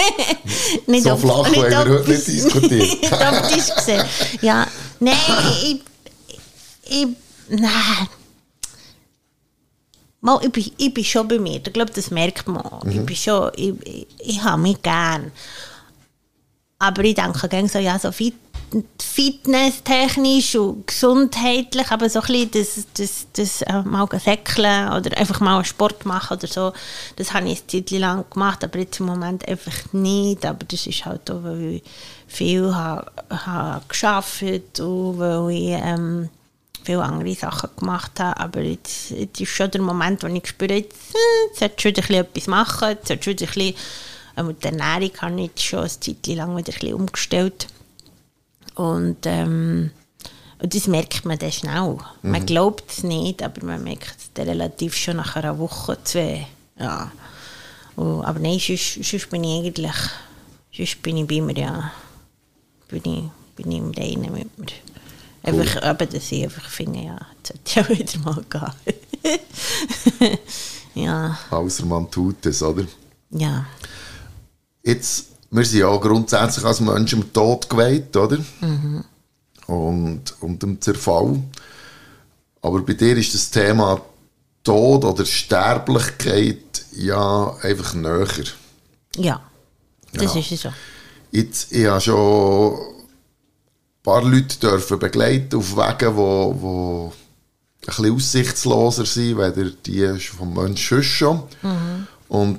Nicht 0.86 1.04
so 1.04 1.16
flach 1.16 1.36
wollen 1.54 1.70
wir 1.70 1.78
heute 1.78 2.00
optisch- 2.00 2.08
nicht 2.08 2.26
diskutieren. 2.28 2.78
nicht 3.00 3.12
optisch 3.12 3.74
gesehen. 3.76 4.04
Ja, 4.42 4.66
nein, 4.98 5.16
ich, 5.62 5.80
ich, 6.84 7.06
nein. 7.48 8.08
Mal, 10.22 10.38
ich, 10.44 10.52
bin, 10.52 10.72
ich 10.76 10.92
bin 10.94 11.04
schon 11.04 11.28
bei 11.28 11.38
mir. 11.38 11.56
Ich 11.64 11.72
glaube, 11.72 11.92
das 11.94 12.10
merkt 12.10 12.46
man. 12.46 12.60
auch. 12.62 12.84
Ich 12.84 13.00
bin 13.06 13.16
schon, 13.16 13.50
ich, 13.56 13.72
ich, 13.86 14.06
ich 14.18 14.42
habe 14.42 14.60
mich 14.60 14.82
gern. 14.82 15.32
Aber 16.80 17.04
ich 17.04 17.14
denke 17.14 17.48
gerne 17.48 17.68
so, 17.68 17.78
ja, 17.78 17.98
so 17.98 18.10
fit, 18.10 18.34
fitnesstechnisch 18.98 20.56
und 20.56 20.86
gesundheitlich, 20.86 21.90
aber 21.90 22.08
so 22.08 22.20
ein 22.20 22.26
bisschen 22.26 22.50
das, 22.52 22.86
das, 22.94 23.26
das 23.34 23.62
äh, 23.62 23.82
mal 23.82 24.08
säckeln 24.18 24.88
oder 24.88 25.16
einfach 25.18 25.40
mal 25.40 25.62
Sport 25.64 26.06
machen 26.06 26.38
oder 26.38 26.46
so, 26.46 26.72
das 27.16 27.34
habe 27.34 27.50
ich 27.50 27.60
eine 27.60 27.84
Zeit 27.84 27.90
lang 27.98 28.24
gemacht, 28.30 28.64
aber 28.64 28.78
jetzt 28.78 28.98
im 28.98 29.06
Moment 29.06 29.46
einfach 29.46 29.92
nicht. 29.92 30.46
Aber 30.46 30.64
das 30.66 30.86
ist 30.86 31.04
halt 31.04 31.30
auch, 31.30 31.42
weil 31.44 31.74
ich 31.74 31.82
viel 32.26 32.74
habe, 32.74 33.10
habe 33.28 33.84
gearbeitet 33.88 34.80
und 34.80 35.18
weil 35.18 35.50
ich 35.50 35.82
ähm, 35.84 36.30
viele 36.82 37.02
andere 37.02 37.34
Sachen 37.34 37.70
gemacht 37.76 38.18
habe. 38.20 38.40
Aber 38.40 38.60
jetzt, 38.60 39.10
jetzt 39.10 39.38
ist 39.38 39.50
schon 39.50 39.70
der 39.70 39.82
Moment, 39.82 40.22
wo 40.22 40.28
ich 40.28 40.46
spüre, 40.46 40.74
jetzt, 40.74 41.14
äh, 41.14 41.60
jetzt 41.60 41.60
sollte 41.60 41.82
schon 41.82 41.90
ein 41.90 41.94
bisschen 41.94 42.24
etwas 42.24 42.46
machen, 42.46 42.88
jetzt 42.88 43.08
sollte 43.08 43.46
schon 43.46 43.62
ein 43.62 43.74
äh, 44.40 44.42
mit 44.42 44.64
der 44.64 44.72
Ernährung 44.72 45.16
habe 45.20 45.40
ich 45.40 45.46
jetzt 45.48 45.62
schon 45.62 45.80
eine 45.80 45.88
Zeit 45.88 46.26
lang 46.26 46.56
wieder 46.56 46.72
ein 46.72 46.78
bisschen 46.78 46.94
umgestellt. 46.94 47.66
Und, 48.74 49.18
ähm, 49.24 49.90
und 50.62 50.74
das 50.74 50.86
merkt 50.86 51.24
man 51.24 51.38
dann 51.38 51.52
schnell. 51.52 51.98
Man 52.22 52.46
glaubt 52.46 52.90
es 52.90 53.02
nicht, 53.02 53.42
aber 53.42 53.64
man 53.64 53.82
merkt 53.82 54.16
es 54.18 54.46
relativ 54.46 54.96
schon 54.96 55.16
nach 55.16 55.36
einer 55.36 55.58
Woche, 55.58 55.98
zwei. 56.04 56.46
Ja. 56.78 57.10
Und, 57.96 58.24
aber 58.24 58.38
nein, 58.38 58.58
sonst, 58.58 59.02
sonst 59.02 59.30
bin 59.30 59.44
ich 59.44 59.58
eigentlich, 59.58 59.96
sonst 60.74 61.02
bin 61.02 61.16
ich 61.18 61.26
bei 61.26 61.40
mir, 61.40 61.58
ja, 61.58 61.92
bin 62.88 63.02
ich, 63.04 63.24
bin 63.56 63.72
ich 63.72 63.78
im 63.78 63.90
Reinen 63.90 64.32
mit 64.32 64.58
mir. 64.58 64.66
Einfach, 65.42 65.82
aber 65.82 66.06
dass 66.06 66.30
ich 66.32 66.44
einfach 66.44 66.68
finde, 66.68 67.00
ja, 67.00 67.18
jetzt 67.36 67.68
sollte 67.68 67.92
ich 67.94 68.18
auch 68.26 68.36
wieder 68.36 68.52
mal 68.52 68.72
gehen. 69.22 70.38
ja, 70.94 71.38
Außer 71.50 71.86
man 71.86 72.10
tut 72.10 72.44
es, 72.46 72.62
oder? 72.62 72.84
ja. 73.30 73.66
Jetzt, 74.82 75.26
wir 75.50 75.64
sind 75.64 75.80
ja 75.80 75.96
grundsätzlich 75.96 76.64
als 76.64 76.80
Menschen 76.80 77.20
dem 77.20 77.32
Tod 77.32 77.68
geweiht, 77.68 78.16
oder? 78.16 78.38
Und, 79.66 80.22
und 80.40 80.62
dem 80.62 80.80
Zerfall. 80.80 81.38
Aber 82.62 82.80
bei 82.82 82.94
dir 82.94 83.16
ist 83.16 83.34
das 83.34 83.50
Thema 83.50 84.00
Tod 84.64 85.04
oder 85.04 85.24
Sterblichkeit 85.24 86.84
ja 86.92 87.54
einfach 87.62 87.94
näher. 87.94 88.26
Ja, 89.16 89.40
das 90.12 90.34
Ja. 90.34 90.40
ist 90.40 90.52
es 90.52 90.60
so. 90.62 90.72
Jetzt, 91.30 91.72
ich 91.72 91.86
habe 91.86 92.00
schon 92.00 92.74
ein 92.74 94.02
paar 94.02 94.22
Leute 94.24 94.58
dürfen 94.58 94.98
begleiten 94.98 95.56
auf 95.56 95.76
Wegen, 95.76 96.16
wo, 96.16 96.56
wo 96.60 97.12
ein 97.82 97.86
bisschen 97.86 98.14
aussichtsloser 98.14 99.06
sind, 99.06 99.38
weder 99.38 99.70
die 99.70 100.18
vom 100.20 100.52
Menschen 100.52 101.02
schon. 101.02 101.42
Und 102.28 102.58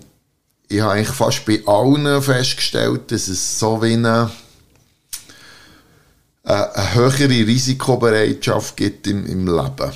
ich 0.72 0.82
habe 0.82 0.94
eigentlich 0.94 1.10
fast 1.10 1.46
bei 1.46 1.62
allen 1.66 2.22
festgestellt, 2.22 3.12
dass 3.12 3.28
es 3.28 3.60
so 3.60 3.82
wie 3.82 3.94
eine, 3.94 4.32
eine, 6.44 6.76
eine 6.76 6.94
höhere 6.96 7.30
Risikobereitschaft 7.30 8.78
gibt 8.78 9.06
im, 9.08 9.26
im 9.26 9.46
Leben. 9.48 9.92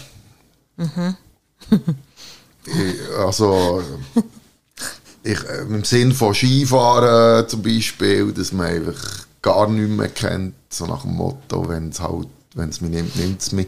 ich, 2.66 3.18
also 3.18 3.82
ich, 5.24 5.44
äh, 5.44 5.62
im 5.62 5.84
Sinn 5.84 6.12
von 6.14 6.34
Skifahren 6.36 7.48
zum 7.48 7.62
Beispiel, 7.64 8.32
dass 8.34 8.52
man 8.52 8.68
einfach 8.68 9.26
gar 9.42 9.70
nichts 9.70 9.96
mehr 9.96 10.10
kennt, 10.10 10.56
so 10.70 10.86
nach 10.86 11.04
dem 11.04 11.14
Motto, 11.16 11.70
wenn 11.70 11.90
es 11.90 12.02
halt, 12.02 12.28
wenn 12.54 12.70
es 12.70 12.82
mich 12.82 12.92
nimmt, 12.92 13.16
nimmt 13.16 13.42
es 13.42 13.52
mich. 13.52 13.68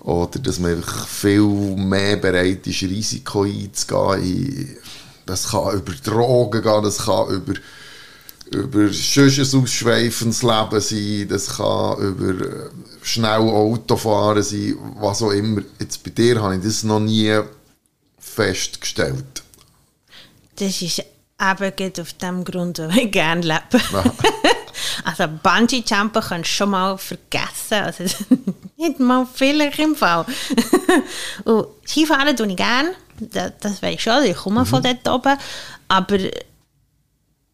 Oder 0.00 0.38
dass 0.40 0.58
man 0.58 0.72
einfach 0.76 1.06
viel 1.06 1.42
mehr 1.76 2.16
bereit 2.16 2.66
ist, 2.66 2.82
Risiko 2.82 3.42
einzugehen. 3.42 4.22
in- 4.22 4.76
Das 5.28 5.50
kann 5.50 5.74
über 5.74 5.92
Drogen 5.92 6.62
gehen, 6.62 6.82
das 6.82 7.04
kann 7.04 7.28
über, 7.28 7.52
über 8.50 8.88
sonst 8.90 9.38
ein 9.38 9.62
ausschweifendes 9.62 10.42
Leben 10.42 10.80
sein, 10.80 11.28
das 11.28 11.56
kann 11.58 11.98
über 11.98 12.46
äh, 12.46 12.70
schnell 13.02 13.40
Autofahren 13.40 14.42
sein, 14.42 14.76
was 14.98 15.22
auch 15.22 15.32
immer. 15.32 15.60
Jetzt 15.78 16.02
bei 16.02 16.10
dir 16.10 16.40
habe 16.40 16.56
ich 16.56 16.62
das 16.62 16.82
noch 16.82 17.00
nie 17.00 17.38
festgestellt. 18.18 19.42
Das 20.56 20.80
ist 20.80 21.00
eben 21.00 21.76
gerade 21.76 22.02
auf 22.02 22.12
dem 22.14 22.42
Grund, 22.42 22.78
weil 22.78 22.98
ich 22.98 23.12
gerne 23.12 23.42
lebe. 23.42 23.84
also 25.04 25.24
Bungee-Jumpen 25.42 26.22
kannst 26.22 26.50
du 26.50 26.54
schon 26.54 26.70
mal 26.70 26.96
vergessen. 26.96 27.84
Also 27.84 28.04
nicht 28.78 28.98
mal 28.98 29.26
vielleicht 29.30 29.78
im 29.78 29.94
Fall. 29.94 30.24
Und 31.44 31.66
Skifahren 31.86 32.34
tue 32.34 32.48
ich 32.48 32.56
gerne. 32.56 32.94
Das, 33.20 33.52
das 33.60 33.82
weiß 33.82 33.94
ich 33.94 34.02
schon, 34.02 34.24
ich 34.24 34.36
komme 34.36 34.64
von 34.66 34.82
dort 34.82 35.08
oben. 35.08 35.36
Aber 35.88 36.18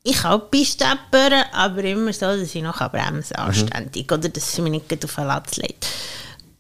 ich 0.03 0.17
kann 0.17 0.33
auch 0.33 0.51
Piste 0.51 0.87
abbauen, 0.87 1.45
aber 1.53 1.85
immer 1.85 2.13
so, 2.13 2.27
dass 2.27 2.55
ich 2.55 2.63
noch 2.63 2.79
bremsen 2.91 3.37
kann, 3.37 3.47
anständig. 3.47 4.11
Oder 4.13 4.29
dass 4.29 4.55
sie 4.55 4.63
mich 4.63 4.73
nicht 4.73 5.05
auf 5.05 5.15
den 5.15 5.27
Latz 5.27 5.57
legt. 5.57 5.87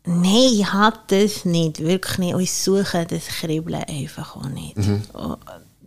Nein, 0.07 0.51
ich 0.53 0.73
habe 0.73 0.99
das 1.07 1.45
nicht, 1.45 1.81
wirklich 1.81 2.19
nicht. 2.19 2.35
Und 2.35 2.43
ich 2.43 2.53
suche 2.53 3.07
das 3.07 3.27
Kribbeln 3.27 3.85
einfach 3.85 4.37
auch 4.37 4.49
nicht. 4.49 4.77
Oh, 5.15 5.37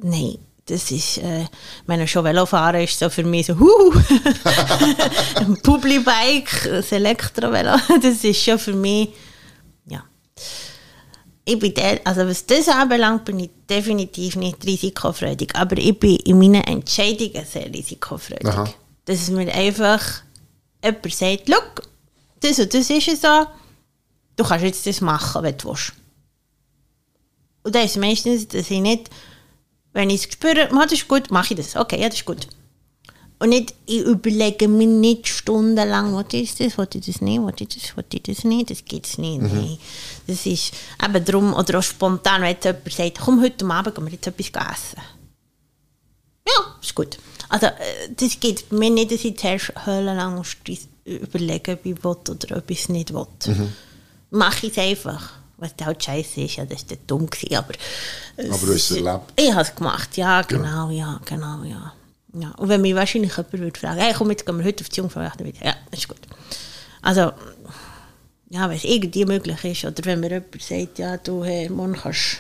nein, 0.02 0.38
das 0.68 0.92
ist, 0.92 1.20
äh, 1.20 1.46
wenn 1.86 2.02
ich 2.02 2.12
schon 2.12 2.26
Velofahren 2.26 2.82
ist 2.82 3.00
so 3.00 3.10
für 3.10 3.24
mich 3.24 3.46
so, 3.46 3.58
huh, 3.58 3.94
ein 5.36 5.58
Publibike, 5.62 6.66
ein 6.66 6.84
Elektrovelo, 6.92 7.78
das 8.02 8.24
ist 8.24 8.44
schon 8.44 8.60
für 8.60 8.74
mich, 8.74 9.10
ja. 9.86 10.04
Ich 11.50 11.58
bin 11.58 11.74
der, 11.74 12.02
also 12.04 12.28
was 12.28 12.46
das 12.46 12.68
anbelangt, 12.68 13.24
bin 13.24 13.40
ich 13.40 13.50
definitiv 13.70 14.36
nicht 14.36 14.66
risikofreudig, 14.66 15.56
aber 15.56 15.78
ich 15.78 15.98
bin 15.98 16.18
in 16.18 16.38
meinen 16.40 16.62
Entscheidungen 16.62 17.46
sehr 17.46 17.74
risikofreudig. 17.74 18.50
Aha. 18.50 18.70
Dass 19.06 19.30
mir 19.30 19.50
einfach 19.54 20.24
jemand 20.84 21.14
sagt, 21.14 21.44
schau, 21.48 21.62
das 22.42 22.60
und 22.60 22.74
das 22.74 22.90
ist 22.90 23.08
es 23.08 23.22
so, 23.22 23.48
du 24.36 24.44
kannst 24.44 24.66
jetzt 24.66 24.86
das 24.86 25.00
machen, 25.00 25.42
wenn 25.42 25.58
du 25.58 25.70
willst. 25.70 25.94
Und 27.64 27.76
dann 27.76 27.86
ist 27.86 27.92
es 27.92 27.98
meistens, 27.98 28.50
dass 28.50 28.70
ich 28.70 28.82
nicht, 28.82 29.10
wenn 29.94 30.10
ich 30.10 30.26
es 30.26 30.34
spüre, 30.34 30.68
«Ma, 30.74 30.84
das 30.84 31.00
ist 31.00 31.08
gut, 31.08 31.32
mache 31.32 31.54
ich 31.54 31.60
das. 31.62 31.78
Okay, 31.78 32.02
ja, 32.02 32.10
das 32.10 32.18
ist 32.18 32.26
gut. 32.26 32.46
Und 33.40 33.50
nicht, 33.50 33.76
ich 33.86 34.00
überlege 34.02 34.68
mir 34.68 34.88
nicht 34.88 35.28
stundenlang, 35.28 36.16
was 36.16 36.34
ist 36.34 36.60
das, 36.60 36.76
was 36.78 36.88
ich 36.96 37.06
das 37.06 37.22
nicht, 37.22 37.40
was 37.42 37.54
ich 37.60 37.68
das, 37.68 37.96
was 37.96 38.06
ich 38.12 38.24
das 38.24 38.44
nicht, 38.44 38.72
das 38.72 38.84
gibt 38.84 39.06
es 39.06 39.20
nicht. 39.20 39.42
Nein. 39.42 39.78
Das 40.26 40.44
ist 40.48 40.74
eben 41.04 41.24
darum, 41.24 41.54
oder 41.54 41.78
auch 41.78 41.84
spontan, 41.84 42.42
wenn 42.42 42.50
jetzt 42.50 42.66
jemand 42.66 42.92
sagt, 42.92 43.20
komm, 43.24 43.42
heute 43.44 43.64
Abend 43.68 43.94
gehen 43.96 44.06
wir 44.06 44.14
jetzt 44.14 44.26
etwas 44.28 44.48
essen. 44.48 45.02
Ja, 46.48 46.76
ist 46.82 46.96
gut. 46.96 47.18
Also, 47.50 47.68
äh, 47.68 47.74
das 48.16 48.40
geht 48.40 48.68
bei 48.70 48.78
mir 48.78 48.90
nicht, 48.90 49.12
dass 49.12 49.24
ich 49.24 49.38
zuerst 49.38 49.72
dis- 50.68 50.88
überlegen, 51.06 51.74
ob 51.74 51.86
ich 51.86 52.04
will 52.04 52.16
oder 52.36 52.58
ob 52.58 52.72
ich 52.72 52.80
es 52.82 52.90
nicht 52.90 53.14
will. 53.14 53.28
Mache 54.32 54.66
ich 54.68 54.72
es 54.72 54.78
einfach. 54.84 55.34
Was 55.58 55.72
halt 55.84 56.04
scheiße 56.04 56.42
ist, 56.42 56.56
ja, 56.58 56.66
das 56.66 56.90
war 56.90 56.98
dumm, 57.08 57.28
gewesen, 57.30 57.56
aber... 57.56 57.74
es 58.36 58.46
Aber 58.50 58.58
du 58.66 58.74
hast 58.74 58.76
es 58.76 58.92
ist- 58.92 58.98
erlebt. 58.98 59.34
Ich 59.36 59.52
habe 59.52 59.62
es 59.62 59.76
gemacht, 59.76 60.16
ja, 60.18 60.42
genau, 60.44 60.90
ja, 60.90 61.20
genau, 61.26 61.64
ja. 61.64 61.94
Ja. 62.42 62.52
Und 62.58 62.70
wenn 62.70 62.82
mich 62.82 62.96
wahrscheinlich 62.96 63.36
jemand 63.36 63.54
würde 63.54 63.80
fragen, 63.80 64.00
hey, 64.00 64.14
komm, 64.18 64.30
jetzt 64.32 64.46
gehen 64.46 64.58
wir 64.58 64.66
heute 64.66 64.84
auf 64.84 64.90
die 64.90 65.00
Jungfrau, 65.00 65.22
dann 65.22 65.46
wieder, 65.46 65.66
ja, 65.66 65.76
das 65.92 66.02
ist 66.02 66.08
gut. 66.08 66.22
Also, 67.02 67.32
ja, 68.50 68.70
wenn 68.70 68.78
es 68.78 68.84
irgendwie 68.84 69.26
möglich 69.26 69.64
ist, 69.64 69.86
oder 69.86 70.06
wenn 70.06 70.20
mir 70.20 70.30
jemand 70.30 70.62
sagt, 70.62 71.00
ja, 71.00 71.18
du, 71.18 71.44
hey, 71.44 71.70
morgen, 71.70 71.94
kannst, 71.94 72.38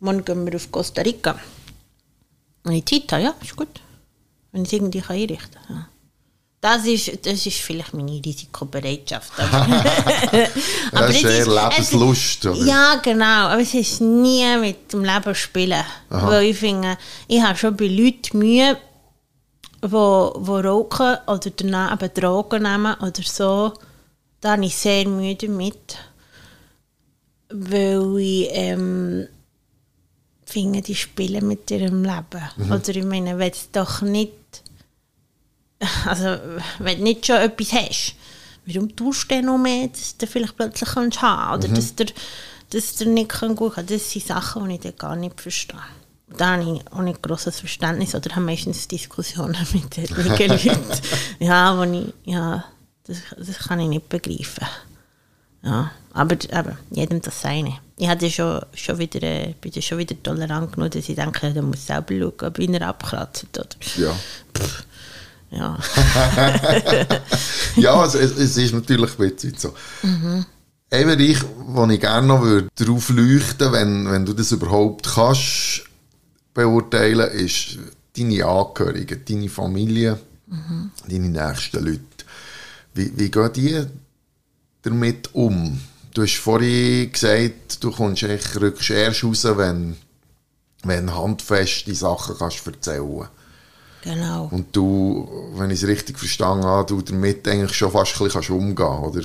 morgen 0.00 0.24
gehen 0.24 0.46
wir 0.46 0.56
auf 0.56 0.70
Costa 0.70 1.02
Rica. 1.02 1.38
Wenn 2.64 2.74
ich 2.74 2.86
Zeit 2.86 3.12
habe, 3.12 3.22
ja, 3.22 3.34
ist 3.42 3.56
gut. 3.56 3.80
Wenn 4.52 4.62
ich 4.62 4.68
es 4.68 4.72
irgendwie 4.72 5.00
kann 5.00 5.16
einrichten 5.16 5.60
kann. 5.66 5.76
Ja. 5.76 5.88
Das 6.60 6.84
ist, 6.84 7.24
das 7.24 7.46
ist 7.46 7.58
vielleicht 7.58 7.94
meine 7.94 8.20
Risikobereitschaft. 8.24 9.30
Aber, 9.38 11.06
Das 11.06 11.14
ist 11.14 11.24
eher 11.24 11.46
Lebenslust, 11.46 12.46
oder? 12.46 12.64
Ja, 12.64 12.96
genau. 12.96 13.50
Aber 13.50 13.60
es 13.60 13.72
ist 13.74 14.00
nie 14.00 14.44
mit 14.58 14.92
dem 14.92 15.04
Leben 15.04 15.34
spielen. 15.34 15.84
Weil 16.08 16.46
ich 16.46 16.56
finde, 16.56 16.98
ich 17.28 17.40
habe 17.40 17.56
schon 17.56 17.76
bei 17.76 17.86
Leuten 17.86 18.38
Mühe, 18.38 18.76
die, 19.88 20.44
die 20.44 20.68
rauchen 20.68 21.16
oder 21.26 21.50
danach 21.50 22.00
eben 22.00 22.14
Drogen 22.14 22.62
nehmen 22.62 22.94
oder 22.94 23.22
so. 23.22 23.72
Da 24.40 24.52
habe 24.52 24.64
ich 24.64 24.76
sehr 24.76 25.08
Mühe 25.08 25.34
damit. 25.34 25.98
Weil 27.48 28.18
ich 28.18 28.48
ähm, 28.50 29.28
finde, 30.44 30.82
die 30.82 30.94
spielen 30.94 31.46
mit 31.46 31.70
ihrem 31.70 32.02
Leben. 32.02 32.70
Oder 32.70 32.88
ich 32.88 33.04
meine, 33.04 33.38
wenn 33.38 33.50
es 33.50 33.70
doch 33.70 34.02
nicht 34.02 34.32
also 36.06 36.38
wenn 36.78 36.98
du 36.98 37.04
nicht 37.04 37.26
schon 37.26 37.36
etwas 37.36 37.72
hast, 37.72 38.14
warum 38.66 38.94
tust 38.94 39.24
du 39.24 39.28
denn 39.28 39.44
noch 39.46 39.58
mehr, 39.58 39.88
dass 39.88 40.16
du 40.16 40.26
vielleicht 40.26 40.56
plötzlich 40.56 40.88
kannst 40.90 41.22
haben 41.22 41.58
oder 41.58 41.68
dass 41.68 41.94
du 41.94 42.06
dass 42.70 42.96
du 42.96 43.08
nicht 43.08 43.30
gut 43.54 43.74
kann. 43.74 43.86
Das 43.86 44.10
sind 44.10 44.26
Sachen, 44.26 44.68
die 44.68 44.74
ich 44.74 44.80
dann 44.80 44.96
gar 44.96 45.14
nicht 45.14 45.40
verstehe. 45.40 45.78
Da 46.36 46.52
habe 46.52 46.62
ich 46.62 46.92
auch 46.92 47.02
nicht 47.02 47.22
grosses 47.22 47.60
Verständnis 47.60 48.14
oder 48.14 48.30
habe 48.34 48.46
meistens 48.46 48.88
Diskussionen 48.88 49.56
mit 49.72 49.96
den 49.96 50.06
Leuten. 50.16 50.80
ja, 51.38 51.76
wo 51.76 51.82
ich, 51.82 52.12
ja 52.24 52.64
das, 53.06 53.18
das 53.36 53.58
kann 53.58 53.80
ich 53.80 53.88
nicht 53.88 54.08
begreifen. 54.08 54.66
Ja, 55.62 55.90
aber, 56.12 56.36
aber 56.52 56.78
jedem 56.90 57.20
das 57.20 57.40
Seine. 57.40 57.78
Ich 57.96 58.08
hatte 58.08 58.30
schon, 58.30 58.60
schon 58.74 58.98
wieder, 58.98 59.22
äh, 59.22 59.54
bin 59.60 59.72
schon 59.80 59.98
wieder 59.98 60.14
tolerant 60.22 60.72
genug, 60.72 60.92
dass 60.92 61.08
ich 61.08 61.16
denke, 61.16 61.52
der 61.52 61.62
muss 61.62 61.86
selber 61.86 62.14
schauen, 62.14 62.48
ob 62.48 62.58
ihn 62.58 62.74
er 62.74 62.88
abkratzt. 62.88 63.46
Oder. 63.58 63.68
Ja. 63.96 64.14
Pff, 64.56 64.84
ja. 65.50 65.78
ja, 67.76 67.94
also 67.94 68.18
es, 68.18 68.32
es 68.32 68.56
ist 68.56 68.74
natürlich 68.74 69.18
witzig 69.18 69.58
so. 69.58 69.74
Mhm. 70.02 70.44
Ein 70.90 71.06
Bereich, 71.06 71.38
wo 71.66 71.86
ich 71.86 72.00
gerne 72.00 72.26
noch 72.26 72.42
würde, 72.42 72.68
darauf 72.76 73.08
leuchten 73.08 73.72
wenn, 73.72 74.10
wenn 74.10 74.26
du 74.26 74.34
das 74.34 74.52
überhaupt 74.52 75.08
kannst 75.14 75.82
beurteilen, 76.56 77.30
ist 77.30 77.78
deine 78.16 78.44
Angehörigen, 78.44 79.22
deine 79.28 79.48
Familie, 79.48 80.18
mhm. 80.46 80.90
deine 81.06 81.28
nächsten 81.28 81.84
Leute. 81.84 82.00
Wie, 82.94 83.12
wie 83.16 83.30
gehen 83.30 83.52
die 83.52 83.86
damit 84.82 85.34
um? 85.34 85.78
Du 86.14 86.22
hast 86.22 86.36
vorhin 86.36 87.12
gesagt, 87.12 87.84
du 87.84 87.92
kommst 87.92 88.22
echt, 88.22 88.58
rückst 88.58 88.90
erst 88.90 89.22
raus, 89.22 89.44
wenn, 89.44 89.96
wenn 90.82 91.14
handfeste 91.14 91.94
Sachen 91.94 92.36
kannst 92.38 92.66
erzählen 92.66 93.28
Genau. 94.02 94.48
Und 94.50 94.74
du, 94.74 95.28
wenn 95.56 95.70
ich 95.70 95.82
es 95.82 95.88
richtig 95.88 96.18
verstanden 96.18 96.64
habe, 96.64 96.86
du 96.86 97.02
damit 97.02 97.46
eigentlich 97.48 97.74
schon 97.74 97.90
fast 97.90 98.18
ein 98.20 98.28
bisschen 98.28 98.56
umgehen 98.56 98.86
oder? 98.86 99.22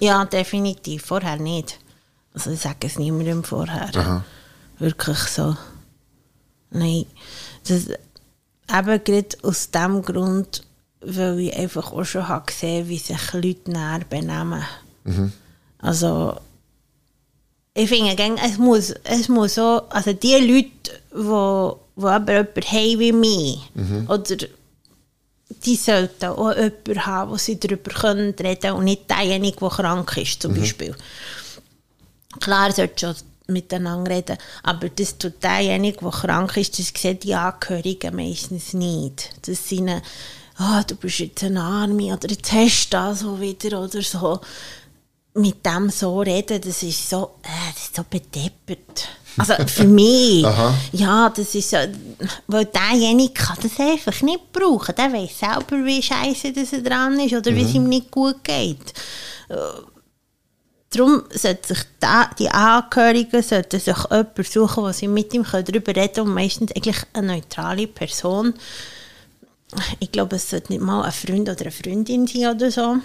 Ja, 0.00 0.24
definitiv. 0.24 1.06
Vorher 1.06 1.36
nicht. 1.36 1.78
Also 2.34 2.50
ich 2.50 2.60
sage 2.60 2.88
es 2.88 2.98
niemandem 2.98 3.44
vorher. 3.44 3.90
Aha. 3.94 4.24
Wirklich 4.80 5.18
so. 5.18 5.56
Nein. 6.74 7.06
Das, 7.66 7.86
eben 7.86 9.04
gerade 9.04 9.28
aus 9.42 9.70
dem 9.70 10.02
Grund, 10.02 10.62
weil 11.00 11.38
ich 11.40 11.56
einfach 11.56 11.92
auch 11.92 12.04
schon 12.04 12.28
habe 12.28 12.46
gesehen 12.46 12.88
wie 12.88 12.98
sich 12.98 13.32
Leute 13.32 13.70
näher 13.70 14.00
benehmen. 14.08 14.62
Mhm. 15.04 15.32
Also, 15.78 16.36
ich 17.74 17.88
finde, 17.88 18.16
es 18.42 18.58
muss, 18.58 18.94
es 19.04 19.28
muss 19.28 19.54
so, 19.54 19.82
also 19.88 20.12
die 20.12 20.36
Leute, 20.36 21.00
die, 21.12 22.06
aber 22.06 22.32
jemanden 22.32 22.62
haben 22.62 22.98
wie 22.98 23.12
mich, 23.12 23.58
mhm. 23.74 24.06
oder 24.08 24.36
die 25.64 25.76
sollten 25.76 26.26
auch 26.26 26.54
jemanden 26.54 27.06
haben, 27.06 27.30
wo 27.32 27.36
sie 27.36 27.58
darüber 27.58 27.90
reden 28.02 28.36
können 28.36 28.76
und 28.76 28.84
nicht 28.84 29.10
derjenige, 29.10 29.58
der 29.58 29.68
krank 29.68 30.16
ist, 30.16 30.42
zum 30.42 30.52
mhm. 30.52 30.60
Beispiel. 30.60 30.94
Klar, 32.40 32.72
sollte 32.72 32.98
schon 32.98 33.14
miteinander 33.46 34.10
reden. 34.10 34.38
Aber 34.62 34.88
das 34.88 35.18
tut 35.18 35.42
derjenige, 35.42 35.98
der 36.00 36.10
krank 36.10 36.56
ist, 36.56 36.78
das 36.78 36.92
sehen 36.96 37.18
die 37.20 37.34
Angehörigen 37.34 38.16
meistens 38.16 38.72
nicht. 38.72 39.30
Das 39.46 39.68
sind, 39.68 39.90
oh, 40.58 40.80
du 40.86 40.96
bist 40.96 41.18
jetzt 41.18 41.44
eine 41.44 41.62
Arme 41.62 42.14
oder 42.14 42.28
jetzt 42.28 42.52
hast 42.52 42.86
du 42.86 42.96
das 42.96 43.20
so 43.20 43.40
wieder 43.40 43.80
oder 43.82 44.02
so. 44.02 44.40
Mit 45.36 45.66
dem 45.66 45.90
so 45.90 46.20
reden, 46.20 46.60
das 46.60 46.82
ist 46.84 47.10
so, 47.10 47.38
äh, 47.42 47.72
das 47.74 47.82
ist 47.82 47.96
so 47.96 48.04
bedeppert. 48.08 49.08
Also 49.36 49.54
für 49.66 49.84
mich, 49.84 50.46
ja, 50.92 51.28
das 51.28 51.56
ist 51.56 51.70
so, 51.70 51.76
weil 52.46 52.66
derjenige 52.66 53.32
kann 53.34 53.58
das 53.60 53.80
einfach 53.80 54.22
nicht 54.22 54.52
brauchen. 54.52 54.94
Der 54.94 55.12
weiß 55.12 55.40
selber, 55.40 55.84
wie 55.84 56.00
scheiße 56.00 56.52
das 56.52 56.70
dran 56.84 57.18
ist 57.18 57.34
oder 57.34 57.50
mhm. 57.50 57.56
wie 57.56 57.62
es 57.62 57.74
ihm 57.74 57.88
nicht 57.88 58.12
gut 58.12 58.44
geht 58.44 58.94
Darum 60.94 61.24
sollten 61.30 61.74
sich 61.74 61.78
die 62.38 62.50
Angehörigen 62.50 63.42
sollten 63.42 63.80
sich 63.80 63.96
jemanden 63.96 64.44
suchen, 64.44 64.84
wo 64.84 64.92
sie 64.92 65.08
mit 65.08 65.34
ihm 65.34 65.44
darüber 65.50 65.96
reden 65.96 66.14
können 66.14 66.28
und 66.28 66.34
meistens 66.34 66.72
eigentlich 66.72 66.98
eine 67.12 67.34
neutrale 67.34 67.86
Person. 67.86 68.54
Ich 69.98 70.12
glaube, 70.12 70.36
es 70.36 70.50
sollte 70.50 70.72
nicht 70.72 70.82
mal 70.82 71.02
ein 71.02 71.12
Freund 71.12 71.48
oder 71.48 71.60
eine 71.60 71.70
Freundin 71.70 72.26
sein 72.26 72.54
oder 72.54 72.70
so. 72.70 72.96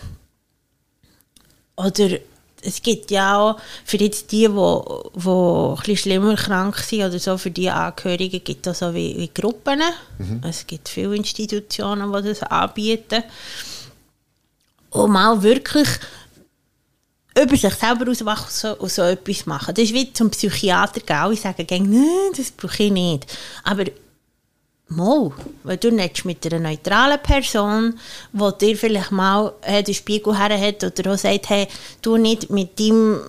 Oder 1.77 2.19
es 2.61 2.81
gibt 2.81 3.09
ja 3.09 3.37
auch 3.37 3.59
für 3.85 3.97
jetzt 3.97 4.31
die, 4.31 4.47
die, 4.47 4.53
die 4.53 4.53
ein 4.53 5.75
bisschen 5.75 5.97
schlimmer 5.97 6.35
krank 6.35 6.77
sind 6.77 7.03
oder 7.03 7.17
so, 7.17 7.37
für 7.37 7.51
die 7.51 7.69
Angehörigen 7.69 8.43
gibt 8.43 8.67
es 8.67 8.79
so 8.79 8.93
wie, 8.93 9.17
wie 9.17 9.31
Gruppen. 9.33 9.81
Mhm. 10.17 10.41
Es 10.43 10.67
gibt 10.67 10.89
viele 10.89 11.15
Institutionen, 11.15 12.11
die 12.11 12.29
das 12.29 12.43
anbieten. 12.43 13.23
Und 14.91 15.11
mal 15.11 15.41
wirklich 15.41 15.87
über 17.41 17.55
sich 17.55 17.73
selber 17.73 18.09
auswachsen 18.09 18.73
und 18.73 18.91
so 18.91 19.03
etwas 19.03 19.45
machen. 19.45 19.73
Das 19.73 19.85
ist 19.85 19.93
wie 19.93 20.11
zum 20.11 20.29
Psychiater 20.29 20.99
gehen. 20.99 21.15
Alle 21.15 21.35
sagen, 21.35 21.65
nein, 21.69 22.31
das 22.35 22.51
brauche 22.51 22.83
ich 22.83 22.91
nicht. 22.91 23.25
Aber 23.63 23.85
Mal, 24.91 25.31
weil 25.63 25.77
du 25.77 25.91
nicht 25.91 26.25
mit 26.25 26.45
einer 26.45 26.59
neutralen 26.59 27.21
Person, 27.21 27.99
die 28.33 28.51
dir 28.59 28.75
vielleicht 28.75 29.11
mal 29.11 29.53
äh, 29.61 29.83
den 29.83 29.93
Spiegel 29.93 30.37
her 30.37 30.59
hat 30.59 30.83
oder 30.83 31.13
auch 31.13 31.17
sagt, 31.17 31.49
hey, 31.49 31.67
du 32.01 32.17
nicht 32.17 32.49
mit 32.49 32.79
dem, 32.79 33.19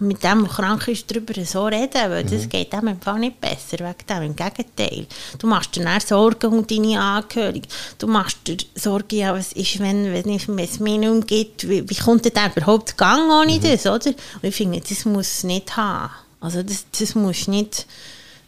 mit 0.00 0.24
dem, 0.24 0.44
der 0.44 0.52
krank 0.52 0.88
ist, 0.88 1.08
darüber 1.08 1.32
so 1.44 1.66
reden, 1.66 2.10
weil 2.10 2.24
mhm. 2.24 2.30
das 2.30 2.48
geht 2.48 2.72
dem 2.72 2.88
im 2.88 3.00
Fall 3.00 3.20
nicht 3.20 3.40
besser, 3.40 3.78
wegen 3.78 4.06
dem, 4.08 4.22
im 4.22 4.36
Gegenteil. 4.36 5.06
Du 5.38 5.46
machst 5.46 5.76
dir 5.76 5.84
dann 5.84 6.00
Sorgen 6.00 6.52
um 6.52 6.66
deine 6.66 7.00
Angehörigen, 7.00 7.68
du 7.98 8.08
machst 8.08 8.38
dir 8.48 8.56
Sorgen, 8.74 9.16
ja, 9.16 9.32
was 9.32 9.52
ist, 9.52 9.78
wenn, 9.78 10.12
wenn, 10.12 10.28
es 10.28 10.48
mir 10.48 10.56
nicht 10.56 10.80
mehr 10.80 11.20
geht, 11.20 11.68
wie, 11.68 11.88
wie 11.88 11.94
kommt 11.94 12.24
denn 12.24 12.50
überhaupt 12.50 12.98
Gang 12.98 13.30
ohne 13.30 13.58
mhm. 13.58 13.62
das, 13.62 13.86
oder? 13.86 14.08
Und 14.08 14.42
ich 14.42 14.56
finde, 14.56 14.80
das 14.80 15.04
muss 15.04 15.28
es 15.28 15.44
nicht 15.44 15.76
haben. 15.76 16.10
Also 16.40 16.62
das, 16.62 16.84
das 16.98 17.14
muss 17.14 17.48
nicht 17.48 17.86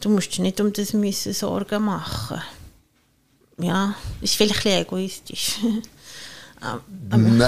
du 0.01 0.09
musst 0.09 0.37
dir 0.37 0.43
nicht 0.43 0.61
um 0.61 0.73
das 0.73 0.93
müssen 0.93 1.33
Sorgen 1.33 1.85
machen. 1.85 2.41
Ja, 3.59 3.95
ist 4.21 4.37
vielleicht 4.37 4.67
ein 4.67 4.83
egoistisch. 4.83 5.59
Nein, 7.09 7.43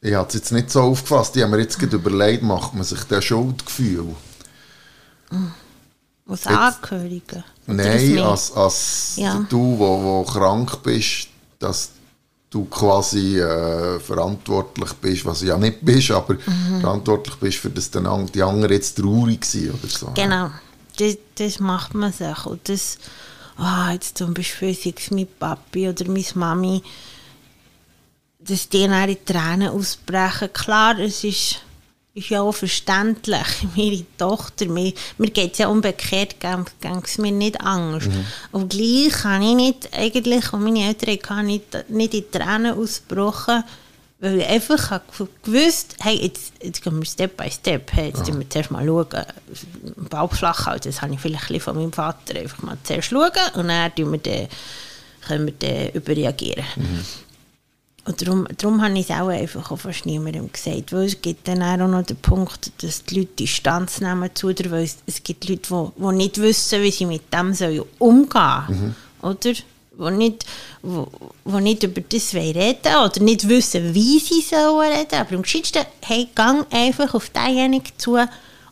ich 0.00 0.14
habe 0.14 0.28
es 0.28 0.34
jetzt 0.34 0.52
nicht 0.52 0.70
so 0.70 0.82
aufgefasst. 0.82 1.36
Ich 1.36 1.42
habe 1.42 1.56
mir 1.56 1.62
jetzt 1.62 1.80
überlegt, 1.80 2.42
macht 2.42 2.74
man 2.74 2.84
sich 2.84 3.02
das 3.04 3.24
Schuldgefühl? 3.24 4.14
Als 6.26 6.46
Angehörige? 6.46 7.44
Nein, 7.66 8.18
als, 8.18 8.52
als 8.52 9.14
ja. 9.16 9.44
du, 9.48 9.78
wo, 9.78 10.02
wo 10.02 10.22
krank 10.24 10.82
bist, 10.82 11.28
dass 11.58 11.90
du 12.50 12.64
quasi 12.64 13.38
äh, 13.38 14.00
verantwortlich 14.00 14.92
bist, 14.94 15.24
was 15.24 15.40
du 15.40 15.46
ja 15.46 15.58
nicht 15.58 15.84
bist, 15.84 16.10
aber 16.10 16.34
mhm. 16.34 16.80
verantwortlich 16.80 17.36
bist, 17.36 17.58
für 17.58 17.70
das 17.70 17.90
dann 17.90 18.26
die 18.26 18.42
anderen 18.42 18.72
jetzt 18.72 18.96
traurig 18.98 19.44
sind 19.44 19.74
oder 19.74 19.88
so. 19.88 20.12
Genau 20.14 20.50
das, 21.00 21.18
das 21.36 21.60
macht 21.60 21.94
man 21.94 22.12
sich. 22.12 22.46
Und 22.46 22.68
das, 22.68 22.98
oh, 23.58 23.90
jetzt 23.92 24.18
zum 24.18 24.34
Beispiel 24.34 24.74
sei 24.74 24.94
es 24.96 25.10
mein 25.10 25.26
Papi 25.38 25.88
oder 25.88 26.06
meine 26.06 26.24
Mami, 26.34 26.82
dass 28.38 28.68
die 28.68 28.86
dann 28.86 29.08
in 29.08 29.24
Tränen 29.24 29.68
ausbrechen. 29.68 30.52
Klar, 30.52 30.98
es 30.98 31.24
ist, 31.24 31.60
ist 32.14 32.30
ja 32.30 32.42
auch 32.42 32.52
verständlich. 32.52 33.46
Meine 33.76 34.04
Tochter, 34.16 34.66
mir, 34.66 34.92
mir 35.18 35.30
geht 35.30 35.52
es 35.52 35.58
ja 35.58 35.68
umgekehrt, 35.68 36.36
ging 36.40 37.02
es 37.04 37.18
mir 37.18 37.32
nicht 37.32 37.60
Angst. 37.60 38.08
Mhm. 38.08 38.24
Und 38.52 38.70
gleich 38.70 39.12
kann 39.12 39.42
ich 39.42 39.54
nicht, 39.54 39.92
eigentlich, 39.92 40.52
und 40.52 40.64
meine 40.64 40.86
Eltern 40.86 41.18
haben 41.38 41.46
nicht, 41.46 41.90
nicht 41.90 42.14
in 42.14 42.30
Tränen 42.30 42.78
ausgebrochen, 42.78 43.64
weil 44.20 44.40
ich 44.40 44.46
einfach 44.46 45.00
gewusst 45.42 45.96
hey, 46.00 46.16
jetzt, 46.16 46.52
jetzt 46.62 46.82
gehen 46.82 46.98
wir 46.98 47.06
Step 47.06 47.36
by 47.36 47.50
Step. 47.50 47.92
Hey, 47.92 48.08
jetzt 48.08 48.20
müssen 48.20 48.40
wir 48.40 48.50
zuerst 48.50 48.70
mal 48.70 48.84
schauen, 48.84 49.06
Bauch 50.10 50.34
flach 50.34 50.66
halten. 50.66 50.88
Das 50.88 51.02
habe 51.02 51.14
ich 51.14 51.20
vielleicht 51.20 51.50
ein 51.50 51.60
von 51.60 51.76
meinem 51.76 51.92
Vater. 51.92 52.38
Einfach 52.38 52.62
mal 52.62 52.76
zuerst 52.82 53.10
schauen 53.10 53.30
und 53.54 53.68
dann 53.68 53.94
können 53.94 54.12
wir 54.12 54.18
dann, 54.18 54.48
können 55.26 55.46
wir 55.46 55.54
dann 55.58 55.90
überreagieren. 55.90 56.64
Mhm. 56.76 57.04
Und 58.06 58.22
darum, 58.22 58.48
darum 58.56 58.82
habe 58.82 58.98
ich 58.98 59.10
es 59.10 59.16
auch 59.16 59.28
einfach 59.28 59.70
auch 59.70 59.76
fast 59.76 60.06
niemandem 60.06 60.50
gesagt. 60.50 60.92
Weil 60.92 61.04
es 61.04 61.20
gibt 61.20 61.46
dann 61.46 61.62
auch 61.62 61.76
noch 61.86 62.02
den 62.02 62.16
Punkt, 62.16 62.72
dass 62.82 63.04
die 63.04 63.20
Leute 63.20 63.32
Distanz 63.38 64.00
nehmen 64.00 64.30
zu 64.34 64.52
dir, 64.52 64.70
weil 64.70 64.84
es, 64.84 64.96
es 65.06 65.22
gibt 65.22 65.48
Leute, 65.48 65.68
die, 65.68 66.00
die 66.00 66.16
nicht 66.16 66.40
wissen, 66.40 66.82
wie 66.82 66.90
sie 66.90 67.04
mit 67.04 67.32
dem 67.32 67.52
sollen 67.52 67.82
umgehen 67.98 68.30
sollen. 68.66 68.94
Mhm. 69.20 69.28
Oder? 69.28 69.52
Die 69.98 70.10
nicht, 70.12 70.44
wo, 70.82 71.08
wo 71.44 71.58
nicht 71.58 71.82
über 71.82 72.00
das 72.00 72.34
reden 72.34 72.94
oder 73.04 73.20
nicht 73.20 73.48
wissen, 73.48 73.94
wie 73.94 74.18
sie 74.18 74.40
sollen 74.42 74.92
reden. 74.92 75.14
Aber 75.18 75.34
am 75.34 75.42
gescheitsten, 75.42 75.84
hey, 76.02 76.28
gang 76.34 76.66
einfach 76.72 77.14
auf 77.14 77.30
denjenigen 77.30 77.92
zu 77.98 78.16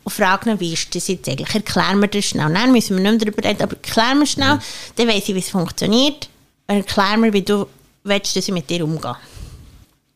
und 0.07 0.13
frag 0.13 0.47
ihn, 0.47 0.61
wie 0.61 0.73
ist 0.73 0.95
das 0.95 1.09
jetzt 1.09 1.29
eigentlich? 1.29 1.53
Erklär 1.53 1.97
mir 1.97 2.07
das 2.07 2.27
schnell. 2.27 2.49
Nein, 2.49 2.71
müssen 2.71 2.97
wir 2.97 3.11
nicht 3.11 3.27
darüber 3.27 3.43
reden, 3.43 3.63
aber 3.63 3.75
erklär 3.75 4.15
mir 4.15 4.27
schnell, 4.27 4.55
mhm. 4.55 4.61
dann 4.95 5.09
weiss 5.09 5.29
ich, 5.29 5.35
wie 5.35 5.41
es 5.41 5.51
funktioniert. 5.51 6.29
Und 6.69 6.77
erklär 6.77 7.17
mir, 7.17 7.33
wie 7.33 7.43
du 7.43 7.67
willst, 8.05 8.37
dass 8.37 8.47
ich 8.47 8.55
mit 8.55 8.71
dir 8.71 8.85
umgehe. 8.85 9.17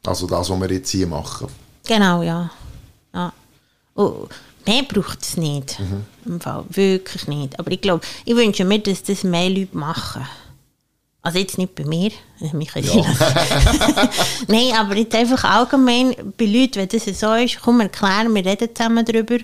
Also 0.06 0.28
das, 0.28 0.48
was 0.48 0.60
wir 0.60 0.70
jetzt 0.70 0.90
hier 0.90 1.08
machen. 1.08 1.48
Genau, 1.86 2.22
ja. 2.22 2.50
ja. 3.12 3.32
Und 3.94 4.28
mehr 4.64 4.84
braucht 4.84 5.22
es 5.22 5.36
nicht. 5.36 5.80
Mhm. 5.80 6.04
Im 6.24 6.40
Fall. 6.40 6.64
Wirklich 6.68 7.26
nicht. 7.26 7.58
Aber 7.58 7.72
ich 7.72 7.80
glaube, 7.80 8.04
ich 8.24 8.36
wünsche 8.36 8.64
mir, 8.64 8.78
dass 8.78 9.02
das 9.02 9.24
mehr 9.24 9.50
Leute 9.50 9.76
machen. 9.76 10.24
Also 11.22 11.38
jetzt 11.38 11.58
nicht 11.58 11.74
bei 11.74 11.84
mir, 11.84 12.10
äh, 12.40 12.54
Michael 12.54 12.84
ja. 12.86 13.04
Nein, 14.48 14.72
aber 14.74 14.96
jetzt 14.96 15.14
einfach 15.14 15.44
allgemein 15.44 16.14
bei 16.38 16.46
Leuten, 16.46 16.76
wenn 16.76 16.88
das 16.88 17.04
so 17.18 17.34
ist, 17.34 17.60
komm, 17.60 17.80
erklären, 17.80 18.34
wir 18.34 18.44
reden 18.44 18.74
zusammen 18.74 19.04
darüber. 19.04 19.36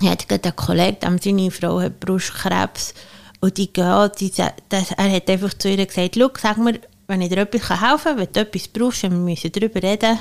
Ich 0.00 0.08
hatte 0.08 0.26
gerade 0.26 0.44
einen 0.44 0.56
Kollegen, 0.56 1.18
seine 1.22 1.50
Frau 1.50 1.80
hat 1.80 2.00
Brustkrebs 2.00 2.92
und 3.40 3.56
die 3.56 3.72
gehen, 3.72 4.10
die, 4.20 4.30
das, 4.68 4.90
er 4.90 5.10
hat 5.10 5.30
einfach 5.30 5.54
zu 5.54 5.70
ihr 5.70 5.86
gesagt, 5.86 6.16
schau, 6.18 6.28
sag 6.36 6.58
mir, 6.58 6.80
wenn 7.06 7.22
ich 7.22 7.30
dir 7.30 7.38
etwas 7.38 7.80
helfen 7.80 8.04
kann, 8.04 8.18
wenn 8.18 8.32
du 8.32 8.40
etwas 8.40 8.68
brauchst, 8.68 9.02
wir 9.04 9.10
müssen 9.10 9.52
darüber 9.52 9.82
reden 9.82 10.18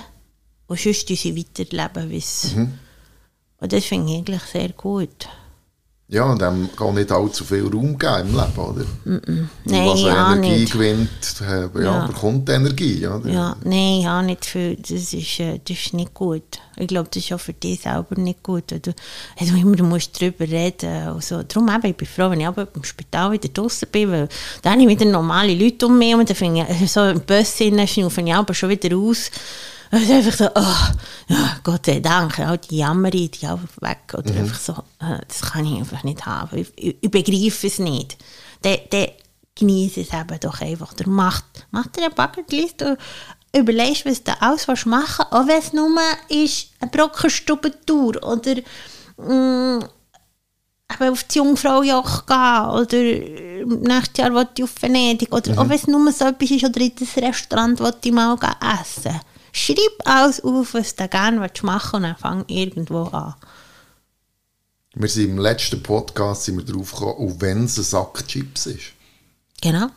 und 0.68 0.80
sonst 0.80 1.08
sie 1.10 1.38
weiterleben. 1.38 2.10
Mhm. 2.10 2.80
Und 3.60 3.74
das 3.74 3.86
finde 3.86 4.12
ich 4.12 4.18
eigentlich 4.20 4.42
sehr 4.44 4.70
gut. 4.70 5.28
Ja, 6.08 6.26
und 6.26 6.40
dem 6.40 6.70
kann 6.76 6.94
nicht 6.94 7.12
allzu 7.12 7.44
viel 7.44 7.64
Raum 7.64 7.98
geben 7.98 8.30
im 8.30 8.36
Leben, 8.36 8.58
oder? 8.58 8.86
Mm. 9.06 9.50
Nein, 9.64 9.88
was 9.88 10.02
ja 10.02 10.34
Energie 10.34 10.60
nicht. 10.60 10.74
gewinnt, 10.74 11.10
ja, 11.42 11.82
ja. 11.82 12.06
bekommt 12.06 12.48
Energie. 12.48 13.08
Oder? 13.08 13.28
Ja, 13.28 13.58
nein, 13.64 14.02
ja, 14.02 14.22
nicht 14.22 14.46
viel. 14.46 14.76
Das 14.76 14.92
ist, 14.92 15.40
äh, 15.40 15.60
das 15.68 15.78
ist 15.78 15.94
nicht 15.96 16.14
gut. 16.14 16.44
Ich 16.78 16.88
glaube, 16.88 17.10
das 17.12 17.24
ist 17.24 17.34
auch 17.34 17.40
für 17.40 17.54
dich 17.54 17.82
selber 17.82 18.22
nicht 18.22 18.44
gut. 18.44 18.66
Du, 18.70 18.94
also 19.40 19.56
immer, 19.56 19.76
du 19.76 19.84
musst 19.84 20.22
darüber 20.22 20.48
reden. 20.48 21.10
Und 21.10 21.24
so. 21.24 21.42
Darum 21.42 21.70
eben, 21.70 21.88
ich 21.88 21.98
bin 21.98 22.08
froh, 22.08 22.30
wenn 22.30 22.40
ich 22.40 22.48
aber 22.48 22.68
im 22.76 22.84
Spital 22.84 23.32
wieder 23.32 23.50
draußen 23.50 23.88
bin, 23.92 24.12
weil 24.12 24.30
dann 24.62 24.74
habe 24.74 24.84
ich 24.84 24.88
wieder 24.88 25.10
normale 25.10 25.56
Leute 25.56 25.88
um 25.88 25.98
mich 25.98 26.14
und 26.14 26.30
dann 26.30 26.38
finde 26.38 26.68
ich, 26.70 26.92
so 26.92 27.04
im 27.04 27.22
Bus 27.22 27.58
schnaufe 27.58 28.22
ich 28.22 28.34
aber 28.34 28.54
schon 28.54 28.70
wieder 28.70 28.96
aus. 28.96 29.32
Und 29.92 30.02
ist 30.02 30.12
einfach 30.12 30.34
so, 30.34 30.46
oh, 30.56 31.34
ja, 31.34 31.60
Gott 31.64 31.86
sei 31.86 32.00
Dank, 32.00 32.40
all 32.40 32.58
die 32.58 32.78
Jammerei, 32.78 33.30
die 33.30 33.46
einfach 33.46 33.82
weg. 33.82 34.14
Oder 34.14 34.32
mhm. 34.32 34.40
einfach 34.40 34.60
so, 34.60 34.74
äh, 35.00 35.20
das 35.28 35.42
kann 35.42 35.66
ich 35.66 35.78
einfach 35.78 36.04
nicht 36.04 36.26
haben. 36.26 36.58
Ich, 36.58 36.72
ich, 36.76 36.98
ich 37.02 37.12
begreife 37.12 37.68
es 37.68 37.80
nicht. 37.80 38.18
Dann, 38.62 38.78
dann 38.90 39.08
genieße 39.56 40.02
es 40.02 40.14
eben 40.14 40.40
doch 40.40 40.62
einfach. 40.62 40.94
Oder 40.94 41.10
macht, 41.10 41.46
macht 41.72 41.96
dir 41.96 42.06
eine 42.06 42.14
Bucketlist 42.14 42.82
und 42.82 42.98
überlegst, 43.56 44.06
was 44.06 44.24
du 44.24 44.40
alles 44.42 44.86
machen 44.86 45.26
willst, 45.30 45.34
auch 45.34 45.48
wenn 45.48 45.60
es 45.60 45.74
nur 45.74 45.90
ist, 46.30 46.70
eine 46.80 46.92
Brockenstubentour 46.92 48.24
oder 48.24 48.56
mh, 49.18 49.80
mm, 49.80 49.84
eben 50.94 51.12
auf 51.12 51.24
die 51.24 51.38
Jungfraujoch 51.38 52.26
gehen 52.26 52.70
oder 52.70 53.66
nächstes 53.88 54.18
Jahr 54.18 54.34
will 54.34 54.48
ich 54.56 54.64
auf 54.64 54.82
Venedig 54.82 55.34
oder 55.34 55.52
mhm. 55.54 55.60
auch 55.60 55.70
wenn 55.70 55.78
es 55.78 55.88
nur 55.88 56.12
so 56.12 56.26
etwas 56.26 56.52
ist 56.52 56.64
oder 56.64 56.82
in 56.82 56.92
das 57.00 57.18
Restaurant 57.18 57.80
will 57.80 57.94
ich 58.04 58.12
mal 58.12 58.38
essen 58.82 59.20
Schreib 59.58 60.02
alles 60.04 60.44
auf, 60.44 60.74
was 60.74 60.98
du 60.98 61.08
gerne 61.08 61.38
machen 61.38 61.64
willst 61.64 61.94
und 61.94 62.04
dann 62.04 62.18
fang 62.18 62.44
irgendwo 62.50 63.04
an. 63.04 63.36
Wir 64.96 65.08
sind 65.08 65.30
im 65.30 65.38
letzten 65.38 65.82
Podcast 65.82 66.44
sind 66.44 66.58
wir 66.58 66.66
drauf 66.66 66.92
gekommen, 66.92 67.40
wenn 67.40 67.64
es 67.64 67.78
ein 67.78 67.86
Sack 67.86 68.28
Chips 68.28 68.66
ist. 68.66 68.92
Genau. 69.62 69.88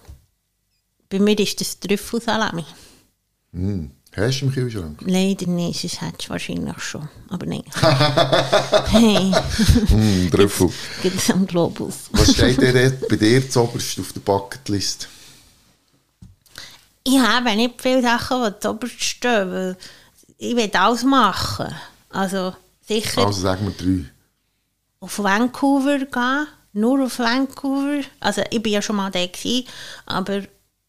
Bei 1.09 1.19
mir 1.19 1.37
ist 1.37 1.61
das 1.61 1.81
Trüffelsalami. 1.81 2.65
Mm. 3.51 3.87
Hast 4.17 4.41
du 4.41 4.47
im 4.47 4.53
Kühlschrank? 4.53 5.01
Leider 5.05 5.49
nicht, 5.49 5.83
das 5.83 6.03
hättest 6.03 6.27
du 6.27 6.31
wahrscheinlich 6.31 6.79
schon. 6.79 7.09
Aber 7.29 7.45
nein. 7.45 7.65
hey. 8.91 9.33
mm, 9.91 10.31
Trüffel. 10.31 10.71
Gibt 11.03 11.19
es 11.19 11.31
am 11.33 11.49
Globus. 11.49 11.95
Was 12.13 12.33
steht 12.33 12.63
dir 12.63 12.97
bei 13.09 13.17
dir 13.17 13.51
zuoberst 13.51 13.99
auf 13.99 14.13
der 14.13 14.21
Bucketlist? 14.21 15.09
Ich 17.09 17.19
habe 17.19 17.57
nicht 17.57 17.81
viele 17.81 18.03
Sachen, 18.03 18.45
die 18.45 18.61
zuoberst 18.61 19.03
stehen, 19.03 19.51
weil 19.51 19.77
ich 20.37 20.55
will 20.55 20.71
alles 20.75 21.05
machen. 21.05 21.75
Also 22.11 22.55
sicher... 22.87 23.27
Also 23.27 23.41
sagen 23.41 23.67
wir 23.67 23.73
drei. 23.73 24.11
Auf 25.01 25.19
Vancouver 25.19 25.99
gehen, 25.99 26.47
nur 26.73 27.05
auf 27.05 27.19
Vancouver. 27.19 28.03
Also 28.21 28.43
ich 28.51 28.65
war 28.65 28.73
ja 28.73 28.83
schon 28.83 28.97
mal 28.97 29.11
da, 29.11 29.25
gewesen, 29.27 29.67
aber 30.07 30.39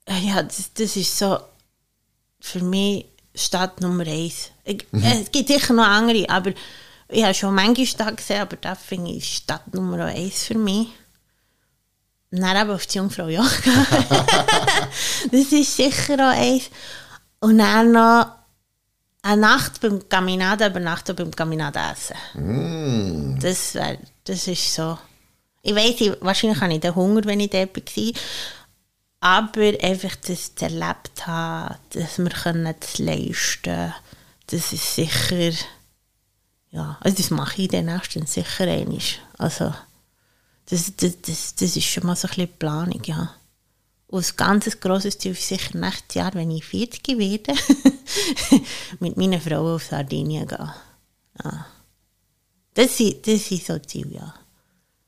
äh, 0.05 0.19
ja, 0.23 0.43
das, 0.43 0.73
das 0.73 0.95
ist 0.95 1.17
so 1.17 1.37
für 2.39 2.63
mich 2.63 3.05
Stadt 3.35 3.79
Nummer 3.79 4.05
eins. 4.05 4.51
Ich, 4.65 4.85
mhm. 4.91 5.03
Es 5.03 5.31
gibt 5.31 5.47
sicher 5.47 5.73
noch 5.73 5.85
andere, 5.85 6.29
aber 6.29 6.51
ich 7.07 7.23
habe 7.23 7.33
schon 7.33 7.55
manche 7.55 7.85
Stadt 7.85 8.17
gesehen, 8.17 8.41
aber 8.41 8.57
das 8.57 8.79
finde 8.79 9.11
ich 9.11 9.37
Stadt 9.37 9.73
Nummer 9.73 10.05
eins 10.05 10.43
für 10.43 10.57
mich. 10.57 10.89
Dann 12.31 12.61
eben 12.61 12.71
auf 12.71 12.85
die 12.85 12.97
Jungfrau 12.97 13.27
Joch 13.27 13.49
Das 15.31 15.51
ist 15.51 15.75
sicher 15.75 16.15
auch 16.15 16.37
eins. 16.37 16.69
Und 17.39 17.57
dann 17.57 17.91
noch 17.91 18.27
eine 19.21 19.41
Nacht 19.41 19.81
beim 19.81 20.07
Caminada 20.07 20.67
übernachten 20.67 21.15
beim 21.15 21.31
Caminada 21.31 21.91
essen. 21.91 22.15
Mm. 22.35 23.39
Das, 23.39 23.73
wär, 23.73 23.97
das 24.23 24.47
ist 24.47 24.73
so. 24.73 24.97
Ich 25.61 25.75
weiß, 25.75 26.17
wahrscheinlich 26.21 26.61
habe 26.61 26.73
ich 26.73 26.79
den 26.79 26.95
Hunger, 26.95 27.25
wenn 27.25 27.39
ich 27.39 27.49
dort 27.49 27.75
war. 27.75 28.13
Aber 29.21 29.73
einfach 29.83 30.15
das 30.15 30.51
erlebt 30.61 31.27
haben, 31.27 31.75
dass 31.89 32.17
wir 32.17 32.29
können 32.29 32.73
das 32.79 32.99
leisten 32.99 33.63
können, 33.63 33.93
das 34.47 34.71
ist 34.71 34.95
sicher. 34.95 35.51
Ja, 36.71 36.97
also 37.01 37.17
das 37.17 37.29
mache 37.29 37.63
ich 37.63 37.67
dann 37.67 37.85
nächstens 37.85 38.33
sicher 38.33 38.65
einmal. 38.65 38.99
Also, 39.37 39.73
das, 40.69 40.93
das, 40.95 41.21
das, 41.21 41.55
das 41.55 41.75
ist 41.75 41.85
schon 41.85 42.05
mal 42.05 42.15
so 42.15 42.27
ein 42.27 42.35
bisschen 42.35 42.57
Planung, 42.57 43.01
ja. 43.03 43.35
Und 44.07 44.25
ein 44.25 44.37
ganz 44.37 44.79
grosses 44.79 45.17
Ziel 45.17 45.33
ist 45.33 45.47
sicher 45.47 45.77
nächstes 45.77 46.15
Jahr, 46.15 46.33
wenn 46.33 46.49
ich 46.49 46.65
40 46.65 47.07
werde, 47.17 47.53
mit 48.99 49.17
meiner 49.17 49.39
Frau 49.39 49.75
auf 49.75 49.83
Sardinien 49.83 50.47
gehen. 50.47 50.71
Ja. 51.43 51.65
Das 52.73 52.97
sind, 52.97 53.27
das 53.27 53.47
sind 53.47 53.63
so 53.63 53.77
Ziele, 53.79 54.15
ja. 54.15 54.33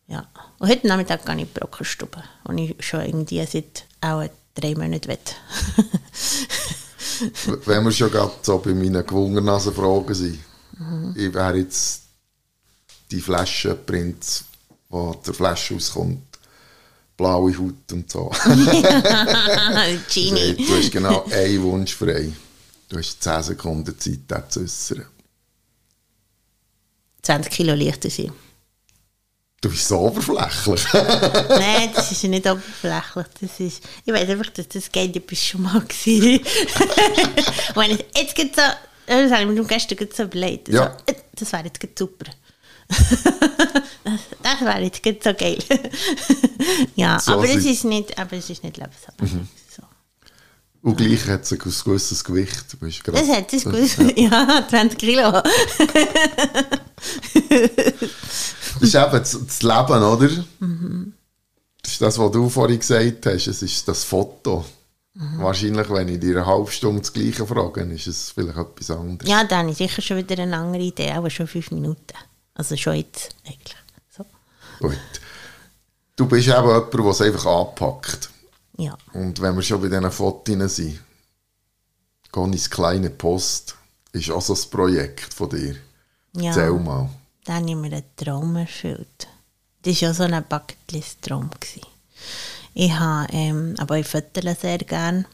ja. 0.08 0.28
Und 0.60 0.70
heute 0.70 0.88
Nachmittag 0.88 1.26
gehe 1.26 1.36
ich 1.36 1.42
in 1.42 1.48
die 1.48 1.60
Brockenstube, 1.60 2.24
wo 2.44 2.54
ich 2.54 2.76
schon 2.80 3.02
irgendwie 3.02 3.44
seit 3.46 3.86
auch 4.02 4.28
drei 4.54 4.76
Monaten 4.76 5.08
will. 5.08 5.18
wenn 7.66 7.84
wir 7.84 7.92
schon 7.92 8.12
gerade 8.12 8.34
so 8.42 8.60
bei 8.60 8.74
meinen 8.74 9.06
gewungenen 9.06 9.60
Fragen 9.60 10.14
sind, 10.14 10.40
mhm. 10.78 11.16
ich 11.18 11.34
wäre 11.34 11.58
jetzt 11.58 12.04
die 13.10 13.22
Flasche 13.22 13.76
Prinz 13.76 14.46
wo 14.92 15.16
der 15.26 15.34
Flasche 15.34 15.76
auskommt. 15.76 16.22
Blaue 17.18 17.58
Haut 17.58 17.92
und 17.92 18.12
so. 18.12 18.32
Genie. 20.14 20.56
du 20.56 20.78
hast 20.78 20.92
genau 20.92 21.26
einen 21.32 21.64
Wunsch 21.64 21.96
frei. 21.96 22.32
Du 22.90 22.98
hast 22.98 23.24
10 23.24 23.44
Sekunden 23.44 23.98
Zeit, 23.98 24.20
das 24.28 24.50
zu 24.50 24.62
äußern. 24.62 25.06
20 27.22 27.52
Kilo 27.52 27.74
leichter 27.74 28.10
sein. 28.10 28.32
Du 29.62 29.70
bist 29.70 29.88
so 29.88 30.00
oberflächlich. 30.00 30.84
Nein, 30.94 31.92
das 31.94 32.12
ist 32.12 32.24
nicht 32.24 32.50
oberflächlich. 32.50 33.28
Das 33.40 33.60
ist, 33.60 33.84
ich 34.04 34.12
weiß 34.12 34.28
einfach, 34.28 34.50
dass 34.50 34.68
das 34.68 34.90
ich 34.92 35.26
bist 35.26 35.46
schon 35.46 35.62
mal. 35.62 35.84
Wenn 35.84 37.92
ich, 37.92 38.06
jetzt 38.18 38.36
geht 38.36 38.56
so, 38.56 38.62
das 39.06 39.32
habe 39.32 39.44
ich 39.44 39.48
mir 39.48 39.64
gestern 39.66 40.08
so 40.12 40.24
überlegt. 40.24 40.70
Ja. 40.70 40.98
So, 41.08 41.16
das 41.34 41.54
wäre 41.54 41.66
jetzt 41.66 42.00
super. 42.00 42.26
Das 44.44 44.62
wäre 44.62 44.82
jetzt 44.82 45.04
gut 45.04 45.24
so 45.24 45.34
geil. 45.34 45.58
ja, 46.96 47.20
so 47.20 47.34
aber, 47.34 47.44
es 47.46 47.66
ist 47.66 47.86
nicht, 47.86 48.18
aber 48.18 48.34
es 48.34 48.50
ist 48.50 48.64
nicht 48.64 48.78
lebensabhängig. 48.78 49.34
Mhm. 49.34 49.48
So. 49.70 49.84
Und 50.82 50.98
gleich 50.98 51.28
hat 51.28 51.44
es 51.44 51.52
ein 51.52 51.60
gewisses 51.60 52.24
Gewicht. 52.24 52.66
Du 52.72 52.78
bist 52.78 53.02
das 53.06 53.30
hat 53.30 53.54
es 53.54 53.64
gewisses, 53.64 54.14
ja. 54.16 54.48
ja, 54.48 54.68
20 54.68 54.98
Kilo. 54.98 55.32
das 55.32 55.44
ist 58.82 58.96
eben 58.96 59.12
das 59.12 59.62
Leben, 59.62 60.04
oder? 60.04 60.30
Mhm. 60.60 61.14
Das 61.82 61.94
ist 61.94 62.02
das, 62.02 62.18
was 62.20 62.32
du 62.32 62.50
vorhin 62.50 62.80
gesagt 62.80 63.26
hast. 63.26 63.48
Es 63.48 63.62
ist 63.62 63.88
das 63.88 64.04
Foto. 64.04 64.66
Mhm. 65.14 65.40
Wahrscheinlich, 65.40 65.90
wenn 65.90 66.08
ich 66.08 66.20
dir 66.20 66.38
eine 66.38 66.46
halbe 66.46 66.72
Stunde 66.72 67.02
das 67.02 67.12
Gleiche 67.12 67.46
frage, 67.46 67.82
ist 67.82 68.08
es 68.08 68.32
vielleicht 68.32 68.58
etwas 68.58 68.92
anderes. 68.92 69.30
Ja, 69.30 69.44
dann 69.44 69.60
habe 69.60 69.72
ich 69.72 69.78
sicher 69.78 70.02
schon 70.02 70.18
wieder 70.18 70.42
eine 70.42 70.56
andere 70.56 70.84
Idee, 70.84 71.12
aber 71.12 71.30
schon 71.30 71.48
fünf 71.48 71.72
Minuten. 71.72 72.16
Also 72.54 72.78
schon 72.78 72.96
jetzt 72.96 73.36
eigentlich. 73.46 73.76
Gut. 74.82 74.98
Du 76.16 76.26
bist 76.28 76.48
eben 76.48 76.58
jemand, 76.58 76.94
der 76.94 77.06
es 77.06 77.22
einfach 77.22 77.46
anpackt. 77.46 78.30
Ja. 78.78 78.98
Und 79.14 79.40
wenn 79.42 79.56
wir 79.56 79.62
schon 79.62 79.82
bei 79.82 79.88
diesen 79.88 80.12
Fotos 80.12 80.76
sind, 80.76 81.00
Conny's 82.32 82.70
kleine 82.70 83.10
Post 83.10 83.76
ist 84.14 84.32
auch 84.32 84.42
so 84.42 84.54
ein 84.54 84.70
Projekt 84.70 85.34
von 85.34 85.50
dir. 85.50 85.76
Ja. 86.34 86.50
Erzähl 86.50 86.72
mal. 86.74 87.10
Da 87.44 87.56
habe 87.56 87.70
ich 87.70 87.76
mir 87.76 87.92
einen 87.92 88.04
Traum 88.16 88.56
erfüllt. 88.56 89.28
Das 89.82 90.02
war 90.02 90.10
ja 90.10 90.14
so 90.14 90.24
ein 90.24 90.46
Bucketlist-Traum. 90.48 91.50
Ich 92.74 92.92
habe, 92.92 93.34
ähm, 93.34 93.76
aber 93.80 93.98
ich 93.98 94.08
fotle 94.08 94.56
sehr 94.56 94.78
gerne. 94.80 95.26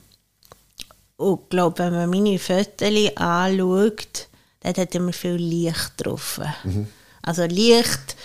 Und 1.18 1.42
ich 1.44 1.50
glaube, 1.50 1.80
wenn 1.80 1.94
man 1.94 2.10
meine 2.10 2.40
Fotos 2.40 2.88
anschaut, 3.16 4.28
dann 4.62 4.76
hat 4.76 4.96
immer 4.96 5.14
viel 5.14 5.36
Licht 5.36 5.94
drauf. 5.98 6.40
Mhm. 6.64 6.88
Also 7.22 7.44
Licht, 7.44 8.16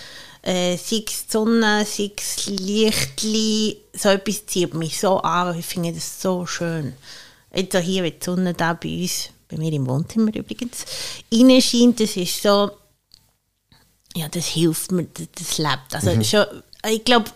äh, 0.43 0.75
sei 0.77 1.03
es 1.07 1.25
die 1.25 1.31
Sonne, 1.31 1.85
sei 1.85 2.11
es 2.15 2.47
Lichtli, 2.47 3.77
so 3.93 4.09
etwas 4.09 4.45
zieht 4.45 4.73
mich 4.73 4.99
so 4.99 5.19
an, 5.19 5.57
ich 5.57 5.65
finde 5.65 5.93
das 5.93 6.21
so 6.21 6.45
schön. 6.45 6.93
Jetzt 7.53 7.77
hier, 7.77 8.03
wenn 8.03 8.19
die 8.19 8.23
Sonne 8.23 8.53
da 8.53 8.73
bei 8.73 9.01
uns, 9.01 9.29
bei 9.49 9.57
mir 9.57 9.71
im 9.71 9.87
Wohnzimmer 9.87 10.35
übrigens, 10.35 10.85
reinscheint, 11.31 11.99
das 11.99 12.17
ist 12.17 12.41
so, 12.41 12.71
ja, 14.15 14.27
das 14.27 14.47
hilft 14.47 14.91
mir, 14.91 15.07
das, 15.13 15.27
das 15.33 15.57
lebt. 15.57 15.93
Also 15.95 16.11
mhm. 16.11 16.23
schon, 16.23 16.45
ich 16.89 17.05
glaube, 17.05 17.31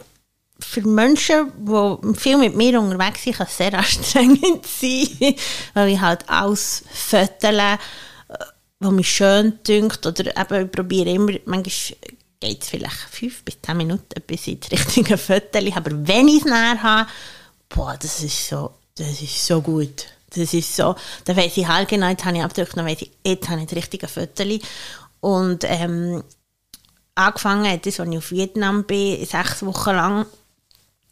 für 0.60 0.82
Menschen, 0.82 1.51
die 1.60 2.20
viel 2.20 2.38
mit 2.38 2.55
mir 2.55 2.80
unterwegs 2.80 3.24
sind, 3.24 3.38
kann 3.38 3.47
es 3.47 3.58
sehr 3.58 3.74
anstrengend 3.78 4.66
sein, 4.66 5.36
weil 5.74 5.89
ich 5.89 6.01
halt 6.01 6.28
alles 6.28 6.84
fötele, 6.91 7.76
äh, 8.28 8.45
was 8.80 8.91
mich 8.91 9.10
schön 9.10 9.60
dünkt 9.66 10.05
oder 10.05 10.36
eben 10.36 10.66
ich 10.66 10.72
probiere 10.72 11.12
immer, 11.12 11.34
manchmal 11.45 11.97
geht 12.40 12.64
es 12.64 12.70
vielleicht 12.70 12.96
fünf 12.96 13.44
bis 13.44 13.58
zehn 13.62 13.78
Minuten, 13.78 14.22
bis 14.26 14.48
ich 14.48 14.60
das 14.60 14.72
richtige 14.72 15.18
habe, 15.18 15.76
aber 15.76 16.08
wenn 16.08 16.28
ich 16.28 16.40
es 16.40 16.46
näher 16.46 16.82
habe, 16.82 17.10
boah, 17.70 17.98
das 18.00 18.24
ist 18.24 18.48
so, 18.48 18.72
das 18.96 19.22
ist 19.22 19.46
so 19.46 19.62
gut. 19.62 20.06
Das 20.36 20.54
ist 20.54 20.76
so, 20.76 20.96
da 21.24 21.36
weiß 21.36 21.56
ich 21.58 21.68
halt 21.68 21.88
genau, 21.88 22.10
jetzt 22.10 22.26
habe 22.26 22.38
ich 22.38 22.44
abgedrückt, 22.44 22.76
dann 22.76 22.86
weiß 22.86 23.02
ich, 23.02 23.12
jetzt 23.26 23.48
habe 23.50 23.62
ich 23.62 23.68
das 23.68 23.78
richtige 23.78 24.08
Foto. 24.08 24.44
Und 25.22 25.64
ähm, 25.64 26.24
angefangen 27.16 27.72
hat 27.72 27.86
das, 27.86 28.00
als 28.00 28.10
ich 28.10 28.18
auf 28.18 28.32
Vietnam 28.32 28.84
bin, 28.84 29.26
sechs 29.26 29.66
Wochen 29.66 29.92
lang. 29.92 30.26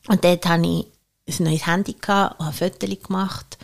Und 0.07 0.23
dort 0.23 0.45
hatte 0.45 0.67
ich 0.67 1.39
ein 1.39 1.45
neues 1.45 1.65
Handy 1.65 1.93
gehabt 1.93 2.39
und 2.39 2.45
habe 2.45 2.55
Fotos 2.55 3.03
gemacht. 3.03 3.57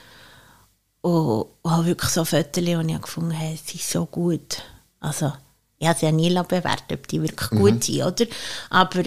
Und, 1.01 1.47
und 1.61 1.71
habe 1.71 1.85
wirklich 1.85 2.11
so 2.11 2.23
Fotos, 2.25 2.63
die 2.63 2.71
ich 2.71 3.01
gefunden 3.01 3.37
habe, 3.37 3.57
sind 3.57 3.81
so 3.81 4.05
gut. 4.05 4.63
Also, 4.99 5.33
ich 5.81 5.87
habe 5.87 5.99
sie 5.99 6.05
ja 6.05 6.11
nie 6.11 6.29
bewertet, 6.29 6.91
ob 6.91 7.07
die 7.07 7.21
wirklich 7.21 7.51
mhm. 7.51 7.57
gut 7.57 7.83
sind, 7.83 8.03
oder? 8.03 8.25
Aber 8.69 9.01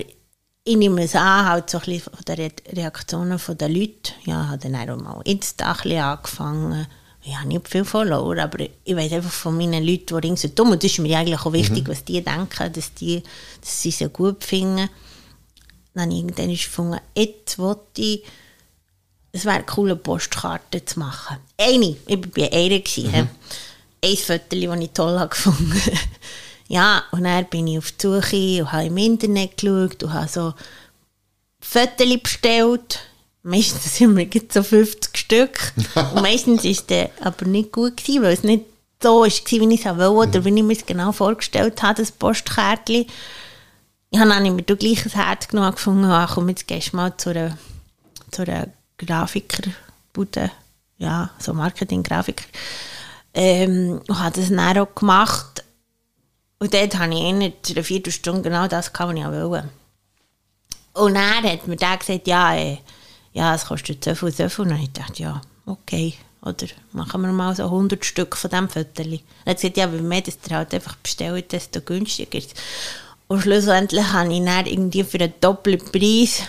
ich 0.65 0.77
nehme 0.77 1.05
es 1.05 1.15
an, 1.15 1.47
halt 1.47 1.71
so 1.71 1.79
ein 1.79 1.85
bisschen 1.85 2.13
von 2.13 2.37
den 2.37 2.53
Reaktionen 2.73 3.41
der 3.49 3.69
Leute. 3.69 4.13
Ja, 4.25 4.43
ich 4.43 4.49
habe 4.49 4.59
dann 4.59 4.91
auch 4.91 4.97
mal 5.01 5.21
Insta 5.25 5.71
ein 5.71 5.77
bisschen 5.77 6.03
angefangen 6.03 6.87
ich 7.27 7.35
habe 7.35 7.49
nicht 7.49 7.69
viel 7.69 7.87
Follower, 7.87 8.37
aber 8.37 8.67
ich 8.85 8.97
weiß 8.97 9.13
einfach 9.13 9.31
von 9.31 9.57
meinen 9.57 9.83
Leuten, 9.83 10.21
die 10.21 10.27
ringsherum, 10.27 10.73
und 10.73 10.85
das 10.85 10.93
ist 10.93 10.99
mir 10.99 11.19
eigentlich 11.19 11.41
auch 11.41 11.53
wichtig, 11.55 11.85
mhm. 11.85 11.91
was 11.91 12.05
die 12.05 12.23
denken, 12.23 12.73
dass, 12.73 12.93
die, 12.93 13.23
dass 13.63 13.81
sie 13.81 13.89
es 13.89 14.13
gut 14.13 14.45
finden. 14.45 14.91
Dann 15.95 16.11
irgendwann 16.11 16.51
ist 16.51 16.65
gefunden, 16.65 17.01
jetzt 17.17 17.59
wollte 17.59 18.03
ich, 18.03 18.25
es 19.33 19.47
wäre 19.47 19.65
cool, 19.77 19.93
eine 19.93 19.97
Postkarte 19.97 20.85
zu 20.85 20.99
machen. 20.99 21.39
Eine, 21.57 21.97
ich 22.07 22.19
war 22.19 22.31
bei 22.35 22.53
einer. 22.53 23.23
Mhm. 23.23 23.29
Ein 24.05 24.17
Foto, 24.19 24.43
das 24.51 24.81
ich 24.81 24.91
toll 24.91 25.29
gefunden 25.29 25.73
Ja, 26.69 27.05
und 27.13 27.25
dann 27.25 27.45
bin 27.47 27.67
ich 27.67 27.79
auf 27.79 27.93
die 27.93 28.07
Suche 28.07 28.63
und 28.63 28.73
habe 28.73 28.87
im 28.87 28.97
Internet 28.97 29.59
geschaut 29.59 30.03
und 30.03 30.13
habe 30.13 30.29
so 30.29 30.55
Fotos 31.61 32.23
bestellt 32.23 33.01
Meistens 33.47 33.99
sind 33.99 34.17
wir 34.17 34.27
so 34.51 34.63
50 34.63 35.17
Stück. 35.19 35.75
Und 35.95 36.23
meistens 36.23 36.65
war 36.65 36.71
es 36.71 37.11
aber 37.21 37.45
nicht 37.45 37.73
gut, 37.73 37.99
gewesen, 37.99 38.23
weil 38.23 38.33
es 38.33 38.43
nicht 38.43 38.65
so 39.03 39.21
war, 39.21 39.27
wie 39.27 39.75
ich 39.75 39.85
es 39.85 39.99
wollte 39.99 40.39
oder 40.39 40.41
mhm. 40.41 40.45
wie 40.45 40.59
ich 40.61 40.65
mir 40.65 40.73
es 40.73 40.87
genau 40.87 41.13
vorgestellt 41.13 41.83
habe, 41.83 42.01
das 42.01 42.11
Postkärtchen. 42.11 43.05
Ich 44.11 44.19
habe 44.19 44.31
dann 44.31 44.47
immer 44.47 44.63
du 44.63 44.77
gleiches 44.77 45.15
Herz 45.15 45.47
genommen 45.47 45.73
gefunden, 45.73 46.07
ach 46.07 46.37
komm, 46.37 46.49
jetzt 46.49 46.67
gehst 46.67 46.95
du 46.95 46.97
mal 46.97 47.15
zu 47.19 47.31
einer, 47.31 47.59
zu 48.31 48.43
einer 48.43 48.69
Grafikerbude, 48.97 50.51
ja, 50.97 51.29
so 51.39 51.53
Marketing-Grafiker. 51.53 52.45
Ähm, 53.35 54.01
und 54.09 54.19
habe 54.21 54.41
das 54.41 54.49
dann 54.49 54.79
auch 54.79 54.95
gemacht. 54.95 55.64
Und 56.65 56.73
dort 56.73 56.99
habe 56.99 57.13
ich 57.13 57.21
in 57.21 57.43
einer 57.43 57.85
Viertelstunde 57.85 58.41
genau 58.41 58.67
das 58.67 58.91
was 58.91 59.15
ich 59.15 59.23
wollte. 59.23 59.69
Und 60.95 61.13
dann 61.13 61.45
hat 61.45 61.67
mir 61.67 61.77
der 61.77 61.99
gesagt, 61.99 62.27
ja, 62.27 62.55
ey, 62.55 62.79
ja, 63.35 63.55
es 63.55 63.67
kostet 63.67 64.03
so 64.03 64.15
viel, 64.15 64.33
so 64.33 64.49
viel. 64.49 64.65
Und 64.65 64.81
ich 64.81 64.91
dachte, 64.91 65.23
ja, 65.23 65.43
okay. 65.67 66.15
Oder 66.41 66.67
machen 66.93 67.21
wir 67.21 67.33
mal 67.33 67.55
so 67.55 67.65
100 67.65 68.03
Stück 68.03 68.35
von 68.35 68.49
diesem 68.49 68.71
Viertel. 68.71 69.21
Er 69.45 69.51
hat 69.51 69.59
gesagt, 69.59 69.77
ja, 69.77 69.87
je 69.91 70.01
mehr 70.01 70.23
das 70.23 70.39
ihr 70.49 70.57
halt 70.57 70.73
einfach 70.73 70.97
bestellt, 70.97 71.53
desto 71.53 71.83
günstiger 71.83 72.39
ist 72.39 72.55
Und 73.29 73.43
schlussendlich 73.43 74.11
habe 74.15 74.33
ich 74.33 74.43
dann 74.43 74.65
irgendwie 74.65 75.05
für 75.05 75.21
einen 75.21 75.35
doppelten 75.43 75.93
Preis 75.93 76.45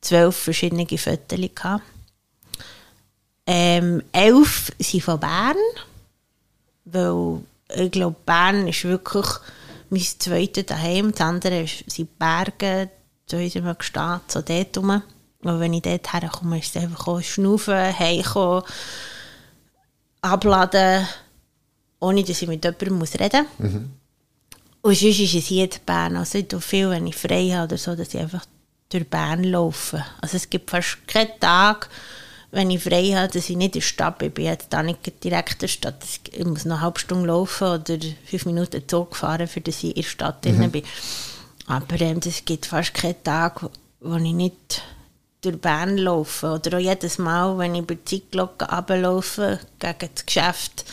zwölf 0.00 0.34
verschiedene 0.34 0.88
Viertel 0.88 1.48
gehabt. 1.48 1.84
Ähm, 3.46 4.02
elf 4.10 4.72
sind 4.80 5.04
von 5.04 5.20
Bern, 5.20 5.54
weil 6.86 7.42
ich 7.76 7.92
glaube, 7.92 8.16
Bern 8.26 8.66
ist 8.66 8.82
wirklich 8.82 9.26
mein 9.90 10.02
zweites 10.02 10.66
daheim. 10.66 11.12
Das 11.12 11.20
andere 11.20 11.66
sind 11.86 12.18
Berge, 12.18 12.90
da 13.28 13.38
sind 13.38 13.64
wir 13.64 13.74
gestanden, 13.74 14.22
so 14.28 14.40
dort 14.40 14.78
rum. 14.78 15.02
Und 15.42 15.60
wenn 15.60 15.72
ich 15.72 15.82
dort 15.82 16.12
herkomme, 16.12 16.58
ist 16.58 16.76
es 16.76 16.82
einfach 16.82 17.22
schnaufen, 17.22 17.98
heimkommen, 17.98 18.62
abladen, 20.20 21.06
ohne 21.98 22.22
dass 22.22 22.42
ich 22.42 22.48
mit 22.48 22.64
jemandem 22.64 22.98
muss 22.98 23.18
reden 23.18 23.46
muss. 23.58 23.70
Mhm. 23.70 23.90
Und 24.82 24.96
sonst 24.96 25.20
ist 25.20 25.34
es 25.34 25.46
hier 25.46 25.64
in 25.64 25.70
Bern. 25.84 26.16
Also 26.16 26.38
ich 26.38 26.48
tue 26.48 26.60
viel, 26.60 26.90
wenn 26.90 27.06
ich 27.06 27.16
frei 27.16 27.50
habe 27.50 27.64
oder 27.64 27.78
so, 27.78 27.94
dass 27.94 28.14
ich 28.14 28.20
einfach 28.20 28.44
durch 28.88 29.08
Bern 29.08 29.44
laufe. 29.44 30.04
Also 30.20 30.36
es 30.36 30.48
gibt 30.48 30.70
fast 30.70 30.98
keinen 31.06 31.38
Tag, 31.38 31.88
wenn 32.52 32.70
ich 32.70 32.82
frei 32.82 33.12
habe, 33.14 33.32
dass 33.32 33.48
ich 33.48 33.56
nicht 33.56 33.76
in 33.76 33.80
der 33.80 33.86
Stadt 33.86 34.18
bin. 34.18 34.28
Ich 34.28 34.34
bin 34.34 34.44
jetzt 34.44 34.66
da 34.70 34.82
nicht 34.82 34.98
direkt 35.22 35.54
in 35.54 35.58
der 35.60 35.68
Stadt. 35.68 36.04
Ich 36.32 36.44
muss 36.44 36.64
noch 36.64 36.76
eine 36.76 36.80
halbe 36.82 37.00
Stunde 37.00 37.28
laufen 37.28 37.68
oder 37.68 37.98
fünf 38.24 38.46
Minuten 38.46 38.88
Zug 38.88 39.16
fahren, 39.16 39.46
für 39.46 39.60
dass 39.60 39.84
ich 39.84 39.96
in 39.96 40.02
der 40.02 40.08
Stadt 40.08 40.44
mhm. 40.44 40.70
bin. 40.70 40.84
Aber 41.66 42.00
ähm, 42.00 42.20
es 42.24 42.44
gibt 42.44 42.66
fast 42.66 42.94
keinen 42.94 43.22
Tag, 43.22 43.64
wo 44.00 44.16
ich 44.16 44.32
nicht 44.32 44.82
durch 45.42 45.58
Bern 45.58 45.96
laufen. 45.96 46.50
Oder 46.50 46.76
auch 46.76 46.80
jedes 46.80 47.18
Mal, 47.18 47.56
wenn 47.58 47.74
ich 47.74 47.82
über 47.82 47.94
die 47.94 48.04
Zeitglocke 48.04 48.66
runterlaufe, 48.66 49.60
gegen 49.78 50.10
das 50.14 50.26
Geschäft, 50.26 50.84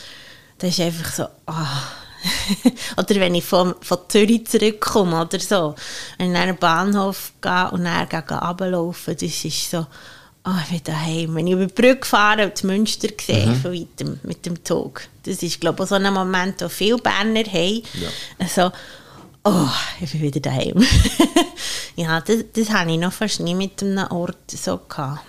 das 0.60 0.70
ist 0.72 0.80
einfach 0.80 1.12
so, 1.12 1.26
oh. 1.48 2.70
oder 2.98 3.16
wenn 3.16 3.36
ich 3.36 3.46
von, 3.46 3.76
von 3.82 4.00
Zürich 4.08 4.48
zurückkomme 4.48 5.22
oder 5.22 5.40
so. 5.40 5.76
Wenn 6.18 6.28
ich 6.28 6.36
in 6.36 6.36
einen 6.36 6.58
Bahnhof 6.58 7.34
gehe 7.42 7.72
und 7.72 7.86
dann 7.86 8.08
gegen 8.10 8.34
runterlaufe, 8.34 9.16
das 9.16 9.46
ist 9.46 9.72
so, 9.72 9.88
oh, 10.48 10.60
ich 10.64 10.70
bin 10.70 10.84
daheim. 10.84 11.36
Wenn 11.36 11.48
ich 11.48 11.54
über 11.54 11.68
die 11.68 11.74
Brücke 11.74 12.06
fahre 12.06 12.46
und 12.46 12.54
das 12.54 12.64
Münster 12.64 13.10
sehe, 13.20 13.48
mhm. 13.48 13.56
von 13.56 13.74
weitem 13.74 14.20
mit 14.24 14.46
dem 14.46 14.64
Zug. 14.64 15.02
Das 15.24 15.44
ist, 15.44 15.60
glaube 15.60 15.84
ich, 15.84 15.90
so 15.90 15.96
ein 15.96 16.14
Moment, 16.14 16.62
wo 16.62 16.70
viele 16.70 16.98
Berner 16.98 17.44
haben. 17.44 17.84
Ja. 17.94 18.10
Also, 18.40 18.72
oh, 19.44 19.70
ich 20.00 20.12
bin 20.12 20.22
wieder 20.22 20.40
daheim. 20.40 20.86
ja, 21.96 22.22
das, 22.22 22.46
das 22.54 22.72
habe 22.72 22.92
ich 22.92 22.98
noch 22.98 23.14
fast 23.14 23.40
nie 23.40 23.56
mit 23.56 23.82
einem 23.84 24.08
Ort 24.12 24.52
so 24.52 24.78
gehabt. 24.78 25.22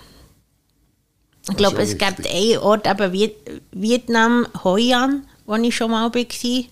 Ich 1.49 1.57
glaube, 1.57 1.81
es 1.81 1.97
gibt 1.97 2.27
einen 2.27 2.57
Ort, 2.59 2.85
eben 2.85 3.31
Vietnam, 3.71 4.47
Hoi 4.63 4.93
An, 4.93 5.25
wo 5.45 5.55
ich 5.55 5.75
schon 5.75 5.91
mal 5.91 6.13
war. 6.13 6.63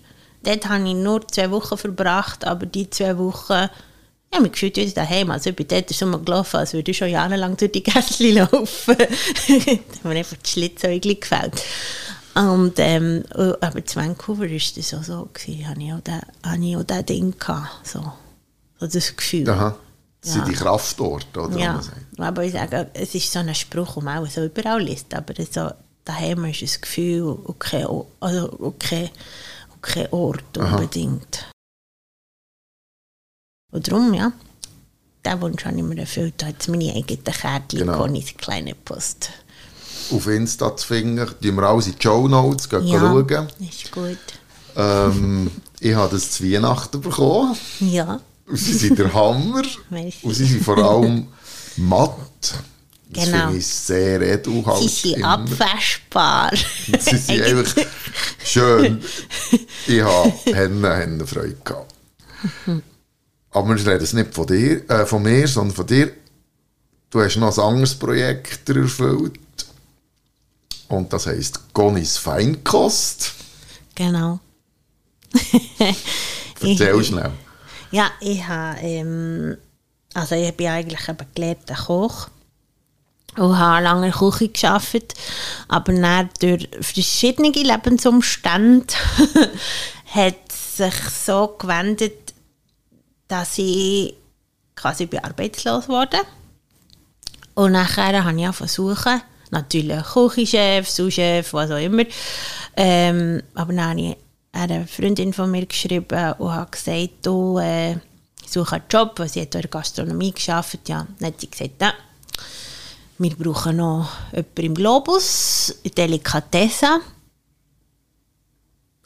Dort 0.44 0.68
habe 0.68 0.88
ich 0.88 0.94
nur 0.94 1.26
zwei 1.26 1.50
Wochen 1.50 1.76
verbracht, 1.76 2.46
aber 2.46 2.64
die 2.64 2.88
zwei 2.88 3.18
Wochen 3.18 3.68
ja, 4.32 4.40
mich 4.40 4.52
gefühlt 4.52 4.76
wieder 4.76 4.92
daheim. 4.92 5.30
Also 5.30 5.50
ich 5.50 5.56
bin 5.56 5.68
dort 5.68 5.88
so 5.90 6.06
mal 6.06 6.20
gelaufen, 6.20 6.56
als 6.56 6.72
würde 6.72 6.90
ich 6.90 6.96
schon 6.96 7.08
jahrelang 7.08 7.56
durch 7.56 7.72
die 7.72 7.82
Gässchen 7.82 8.34
laufen. 8.34 8.96
da 8.96 9.04
hat 9.04 10.04
mir 10.04 10.16
einfach 10.16 10.36
die 10.36 10.50
Schlitzeugli 10.50 11.14
gefällt. 11.16 11.62
Und, 12.34 12.74
ähm, 12.78 13.24
oh, 13.34 13.54
aber 13.60 13.78
in 13.78 13.94
Vancouver 13.94 14.42
war 14.42 14.48
das 14.48 14.94
auch 14.94 15.02
so. 15.02 15.28
Gewesen. 15.32 15.68
Habe 15.68 15.82
ich 15.82 15.92
auch 15.92 16.00
das, 16.04 16.60
ich 16.60 16.76
auch 16.76 16.84
das 16.84 17.04
Ding 17.06 17.36
gehabt. 17.38 17.86
So, 17.86 18.12
so 18.78 18.86
das 18.86 19.16
Gefühl. 19.16 19.48
Aha. 19.50 19.76
Das 20.20 20.34
ja. 20.34 20.44
sind 20.44 20.48
die 20.48 20.58
Kraftorte, 20.58 21.40
oder? 21.40 21.58
Ja, 21.58 21.80
aber 22.18 22.44
ich 22.44 22.52
sage, 22.52 22.90
es 22.92 23.14
ist 23.14 23.32
so 23.32 23.38
ein 23.38 23.54
Spruch, 23.54 23.94
den 23.94 24.04
man 24.04 24.18
auch 24.18 24.30
so 24.30 24.44
überall 24.44 24.82
liest. 24.82 25.14
Aber 25.14 25.34
so, 25.50 25.70
daheim 26.04 26.44
ist 26.44 26.62
ein 26.62 26.80
Gefühl 26.80 27.22
und 27.22 27.58
kein, 27.58 27.86
also, 28.20 28.50
und 28.50 28.78
kein, 28.80 29.10
und 29.72 29.82
kein 29.82 30.12
Ort 30.12 30.58
unbedingt. 30.58 31.38
Aha. 31.38 31.50
Und 33.70 33.88
darum, 33.88 34.14
ja, 34.14 34.32
der 35.24 35.40
Wunsch 35.40 35.64
habe 35.64 35.76
ich 35.76 35.82
mir 35.82 35.98
erfüllt. 35.98 36.42
Jetzt 36.42 36.68
meine 36.68 36.94
eigenen 36.94 37.24
Kärtchen, 37.24 37.80
genau. 37.80 38.08
kleine 38.38 38.74
Post 38.74 39.30
auf 40.10 40.26
Insta 40.26 40.76
zu 40.76 40.86
finden. 40.86 41.28
Die 41.42 41.52
wir 41.52 41.62
alles 41.62 41.86
in 41.86 41.94
die 41.96 42.02
Show 42.02 42.28
Notes 42.28 42.68
ja, 42.70 42.80
schauen. 42.80 43.48
ist 43.60 43.92
gut. 43.92 44.18
Ähm, 44.76 45.50
ich 45.80 45.94
habe 45.94 46.14
das 46.14 46.32
zu 46.32 46.44
Weihnachten 46.44 47.00
bekommen. 47.00 47.56
Ja. 47.80 48.20
Und 48.46 48.56
sie 48.56 48.72
sind 48.72 48.98
der 48.98 49.12
Hammer. 49.12 49.62
und 50.22 50.34
sie 50.34 50.44
sind 50.44 50.64
vor 50.64 50.78
allem 50.78 51.28
matt. 51.76 52.14
Das 53.10 53.24
genau. 53.24 53.38
finde 53.38 53.58
ich 53.58 53.66
sehr 53.66 54.20
edelhaltig. 54.20 54.90
Sie 54.90 55.10
sind 55.12 55.24
abwaschbar. 55.24 56.50
sie 56.54 57.16
sind 57.16 57.42
einfach 57.42 57.82
schön. 58.44 59.02
Ich 59.86 60.02
habe 60.02 60.32
Hände, 60.44 60.94
Hände 60.94 61.26
Freude 61.26 61.56
gehabt. 61.64 61.94
Aber 63.58 63.76
wir 63.76 63.86
reden 63.86 64.04
es 64.04 64.12
nicht 64.12 64.32
von, 64.32 64.46
dir, 64.46 64.88
äh, 64.88 65.04
von 65.04 65.20
mir, 65.20 65.48
sondern 65.48 65.74
von 65.74 65.84
dir. 65.84 66.12
Du 67.10 67.20
hast 67.20 67.36
noch 67.38 67.58
ein 67.58 67.64
anderes 67.64 67.96
Projekt 67.96 68.68
erfüllt. 68.68 69.40
Und 70.86 71.12
das 71.12 71.26
heißt 71.26 71.74
Gonis 71.74 72.18
Feinkost. 72.18 73.34
Genau. 73.96 74.38
Erzähl 76.60 77.02
schnell. 77.02 77.32
Ja, 77.90 78.12
ich 78.20 78.46
habe, 78.46 78.78
ähm, 78.80 79.56
also 80.14 80.36
ich 80.36 80.54
bin 80.54 80.68
eigentlich 80.68 81.08
ein 81.08 81.16
gelehrter 81.34 81.74
Koch 81.74 82.28
und 83.36 83.58
habe 83.58 83.82
lange 83.82 84.06
in 84.06 84.12
der 84.12 84.20
Küche 84.20 84.50
gearbeitet, 84.50 85.14
aber 85.66 85.92
dann 85.94 86.30
durch 86.38 86.68
verschiedene 86.80 87.50
Lebensumstände 87.50 88.86
hat 90.14 90.52
sich 90.52 90.94
so 91.10 91.56
gewendet, 91.58 92.27
dass 93.28 93.58
ich 93.58 94.14
quasi 94.74 95.08
arbeitslos 95.22 95.88
wurde 95.88 96.18
Und 97.54 97.72
nachher 97.72 98.24
habe 98.24 98.40
ich 98.40 98.56
versucht, 98.56 99.06
natürlich 99.50 100.02
Küchenchef, 100.04 100.88
Sous-Chef, 100.88 101.52
was 101.52 101.70
auch 101.70 101.76
immer. 101.76 102.04
Ähm, 102.76 103.42
aber 103.54 103.72
dann 103.72 103.90
habe 103.90 104.00
ich 104.00 104.16
eine 104.52 104.86
Freundin 104.86 105.32
von 105.32 105.50
mir 105.50 105.66
geschrieben 105.66 106.32
und 106.38 106.52
habe 106.52 106.70
gesagt, 106.70 107.26
du, 107.26 107.58
äh, 107.58 107.92
ich 107.92 108.50
suche 108.50 108.76
einen 108.76 108.84
Job, 108.90 109.18
weil 109.18 109.28
sie 109.28 109.42
hat 109.42 109.54
in 109.54 109.60
der 109.60 109.70
Gastronomie 109.70 110.32
gearbeitet. 110.32 110.88
Ja, 110.88 111.06
dann 111.18 111.32
hat 111.32 111.40
sie 111.40 111.50
gesagt, 111.50 111.80
ja, 111.80 111.92
wir 113.18 113.36
brauchen 113.36 113.76
noch 113.76 114.08
jemanden 114.32 114.62
im 114.62 114.74
Globus, 114.74 115.74
in 115.82 115.90
Delikatesse. 115.90 117.00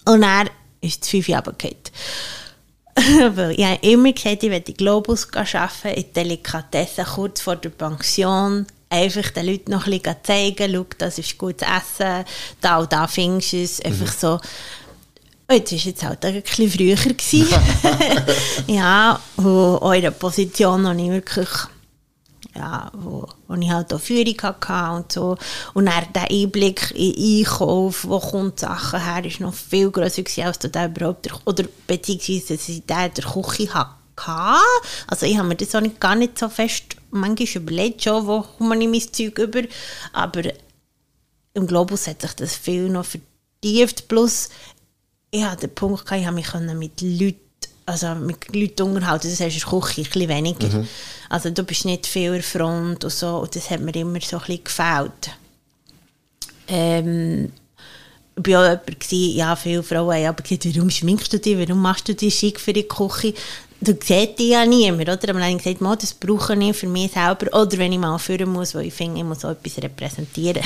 Und 0.05 0.23
er 0.23 0.47
ist 0.81 1.05
zu 1.05 1.11
fünf 1.11 1.29
Jahre 1.29 1.55
Weil 3.35 3.53
ich 3.53 3.65
habe 3.65 3.79
immer 3.83 4.13
gesagt, 4.13 4.43
ich 4.43 4.51
werde 4.51 4.73
Globus 4.73 5.29
arbeiten, 5.33 5.89
in 5.89 6.13
Delikatesse, 6.13 7.05
kurz 7.05 7.41
vor 7.41 7.57
der 7.57 7.71
Pension. 7.71 8.67
Einfach 8.91 9.31
den 9.31 9.47
Leuten 9.47 9.71
noch 9.71 9.87
ein 9.87 9.99
bisschen 9.99 10.17
zeigen, 10.23 10.73
schau, 10.75 10.87
das 10.99 11.19
ist 11.19 11.39
gutes 11.39 11.67
Essen, 11.67 12.25
da 12.61 12.79
und 12.79 12.93
da 12.93 13.07
findest 13.07 13.53
du 13.53 13.63
es. 13.63 13.81
Einfach 13.81 14.15
mhm. 14.15 14.19
so. 14.19 14.41
Oh, 15.49 15.55
jetzt 15.55 15.73
war 15.73 15.79
jetzt 15.79 16.03
halt 16.03 16.25
ein 16.25 16.43
bisschen 16.43 16.71
früher. 16.71 16.97
ja, 18.67 19.21
auch 19.37 19.93
in 19.93 20.03
der 20.03 20.11
Position, 20.11 20.85
wo 20.85 20.91
ich 20.91 21.11
wirklich 21.11 21.49
ja, 22.55 22.91
wo, 22.95 23.27
wo 23.49 23.55
ich 23.55 23.71
halt 23.71 23.93
auch 23.93 24.01
Führung 24.01 24.37
hatte 24.43 24.97
und 24.97 25.13
so. 25.13 25.37
Und 25.75 25.87
dann 25.87 26.13
der 26.15 26.31
Einblick 26.31 26.93
in 26.95 27.41
Einkauf, 27.41 28.07
wo 28.07 28.19
kommt 28.19 28.61
Sachen 28.61 29.03
her, 29.03 29.25
ist 29.25 29.41
noch 29.41 29.55
viel 29.55 29.91
grösser 29.91 30.23
gewesen, 30.23 30.45
als 30.45 30.59
der 30.59 30.87
überhaupt, 30.87 31.29
oder 31.47 31.65
beziehungsweise, 31.87 32.57
dass 32.57 32.69
ich 32.69 32.85
den 32.85 33.15
der 33.15 33.25
Küche 33.25 33.73
hatte. 33.73 33.95
Also 35.07 35.27
ich 35.27 35.37
habe 35.37 35.49
mir 35.49 35.57
das 35.57 35.75
auch 35.75 35.81
nicht, 35.81 36.01
gar 36.01 36.15
nicht 36.15 36.39
so 36.39 36.49
fest 36.49 36.97
manchmal 37.11 37.63
überlegt, 37.63 38.05
schon, 38.05 38.27
wo 38.27 38.43
komme 38.43 38.79
ich 38.83 38.89
mein 38.89 39.13
Zeug 39.13 39.39
über, 39.39 39.63
aber 40.13 40.43
im 41.55 41.67
Globus 41.67 42.07
hat 42.07 42.23
sich 42.23 42.33
das 42.35 42.55
viel 42.55 42.89
noch 42.89 43.07
vertieft, 43.07 44.09
plus 44.09 44.49
ich 45.31 45.45
hatte 45.45 45.67
den 45.67 45.75
Punkt, 45.75 46.05
ich 46.13 46.27
habe 46.27 46.35
mich 46.35 46.53
mit 46.75 47.01
Leuten 47.01 47.41
also 47.87 48.15
mit 48.15 48.55
Leuten 48.55 48.83
unterhalten, 48.83 49.29
das 49.29 49.39
der 49.39 49.49
Küche 49.49 50.01
ein 50.01 50.05
bisschen 50.05 50.29
weniger. 50.29 50.69
Mhm. 50.69 50.89
Also 51.29 51.51
du 51.51 51.63
bist 51.63 51.85
nicht 51.85 52.07
viel 52.07 52.35
in 52.35 52.43
Front 52.43 53.05
und 53.05 53.13
so, 53.13 53.39
und 53.39 53.57
das 53.57 53.71
hat 53.71 53.81
mir 53.81 53.95
immer 53.95 54.21
so 54.21 54.37
ein 54.37 54.43
bisschen 54.43 54.65
gefällt. 54.65 55.31
Ähm, 56.69 57.53
ich 58.37 58.53
war 58.53 58.61
auch 58.61 58.81
jemand, 58.87 59.13
ja, 59.37 59.57
viele 59.57 59.83
Frauen 59.83 60.15
haben 60.15 60.27
aber 60.27 60.43
gesagt, 60.43 60.75
warum 60.75 60.91
schminkst 60.91 61.33
du 61.33 61.39
dich, 61.39 61.59
warum 61.59 61.83
machst 61.83 62.09
du 62.09 62.15
dich 62.15 62.35
schick 62.35 62.59
für 62.61 62.73
die 62.73 62.85
Küche? 62.85 63.35
Du 63.85 63.93
siehst 64.01 64.39
dich 64.39 64.51
ja 64.51 64.65
niemand, 64.65 65.03
oder? 65.03 65.13
Aber 65.15 65.41
dann 65.41 65.43
habe 65.43 65.57
ich 65.57 65.65
gesagt, 65.65 66.03
das 66.03 66.15
brauche 66.15 66.55
ich 66.55 66.77
für 66.77 66.87
mich 66.87 67.11
selber, 67.11 67.47
oder 67.53 67.79
wenn 67.79 67.93
ich 67.93 67.99
mal 67.99 68.17
führen 68.19 68.53
muss, 68.53 68.75
weil 68.77 68.87
ich 68.87 68.95
finde, 68.95 69.19
ich 69.19 69.25
muss 69.25 69.45
auch 69.45 69.51
etwas 69.51 69.83
repräsentieren. 69.83 70.63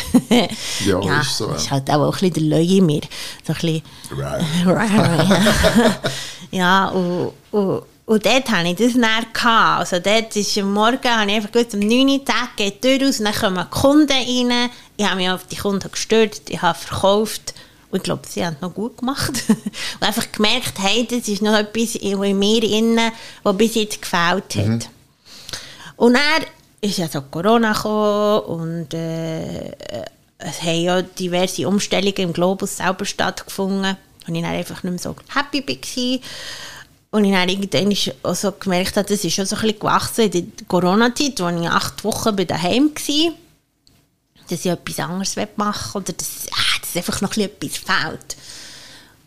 ja, 0.85 1.01
ja, 1.01 1.21
ist 1.21 1.39
so. 1.39 1.47
Das 1.47 1.63
ist 1.63 1.71
halt 1.71 1.89
auch 1.91 2.05
ein 2.05 2.11
bisschen 2.11 2.33
der 2.35 2.43
Löwe 2.43 2.77
in 2.77 2.87
mir. 2.87 3.01
So 3.47 3.55
ein 3.55 3.59
bisschen... 3.59 3.83
ja, 6.51 6.89
und, 6.89 7.33
und, 7.53 7.83
und 8.05 8.25
dort 8.25 8.51
hatte 8.51 8.69
ich 8.69 8.77
das 8.77 8.93
dann. 8.93 9.27
Gehabt. 9.33 9.81
Also 9.81 9.99
dort 9.99 10.37
ist 10.37 10.59
am 10.59 10.73
Morgen, 10.73 11.09
habe 11.09 11.31
ich 11.31 11.37
einfach 11.37 11.53
gut 11.53 11.73
um 11.73 11.81
9 11.81 12.09
Uhr 12.09 12.25
Tag 12.25 12.57
geht 12.57 12.85
die 12.85 12.99
Tür 12.99 13.07
raus, 13.07 13.19
dann 13.19 13.35
kommen 13.35 13.71
Kunden 13.71 14.13
rein. 14.13 14.71
Ich 14.97 15.07
habe 15.07 15.17
mich 15.17 15.31
auf 15.31 15.47
die 15.47 15.57
Kunden 15.57 15.91
gestört, 15.91 16.43
ich 16.49 16.61
habe 16.61 16.79
verkauft. 16.79 17.55
Und 17.91 17.99
ich 17.99 18.03
glaube, 18.03 18.23
sie 18.29 18.45
haben 18.45 18.55
es 18.55 18.61
noch 18.61 18.75
gut 18.75 18.99
gemacht. 18.99 19.45
und 19.49 20.03
einfach 20.03 20.31
gemerkt, 20.33 20.75
hey, 20.79 21.07
das 21.09 21.29
ist 21.29 21.43
noch 21.43 21.55
etwas 21.55 21.95
in 21.95 22.39
mir 22.39 22.63
innen, 22.63 23.13
was 23.43 23.57
bis 23.57 23.75
jetzt 23.75 24.03
gefällt 24.03 24.57
hat. 24.57 24.67
Mhm. 24.67 24.81
Und 25.97 26.15
dann 26.15 26.47
ist 26.81 26.99
ja 26.99 27.09
so 27.09 27.23
Corona 27.23 27.73
gekommen 27.73 28.41
und 28.61 28.95
äh, 28.95 29.71
es 30.39 30.63
haben 30.63 30.83
ja 30.83 31.03
diverse 31.03 31.67
Umstellungen 31.67 32.17
im 32.17 32.33
Globus 32.33 32.77
selber 32.77 33.05
stattgefunden. 33.05 33.97
Und 34.27 34.35
ich 34.35 34.43
dann 34.43 34.53
einfach 34.53 34.83
nicht 34.83 34.93
mehr 34.93 34.99
so 34.99 35.15
happy 35.35 35.65
war. 35.67 36.21
Und 37.13 37.25
ich 37.25 37.33
dann 37.33 37.49
irgendwann 37.49 38.15
auch 38.23 38.35
so 38.35 38.53
gemerkt 38.53 38.97
habe, 38.97 39.09
das 39.09 39.25
ist 39.25 39.35
schon 39.35 39.47
so 39.47 39.57
ein 39.57 39.63
bisschen 39.63 39.79
gewachsen 39.79 40.31
in 40.31 40.53
der 40.57 40.67
Corona-Zeit, 40.67 41.41
wo 41.41 41.49
ich 41.49 41.69
acht 41.69 42.05
Wochen 42.05 42.37
bei 42.37 42.45
daheim 42.45 42.91
war, 42.95 43.33
dass 44.49 44.65
ich 44.65 44.71
etwas 44.71 45.01
anderes 45.01 45.37
machen 45.57 46.01
oder 46.01 46.13
dass, 46.13 46.47
ah, 46.53 46.81
dass 46.81 46.97
einfach 46.97 47.21
noch 47.21 47.37
etwas 47.37 47.77
fehlt. 47.77 48.37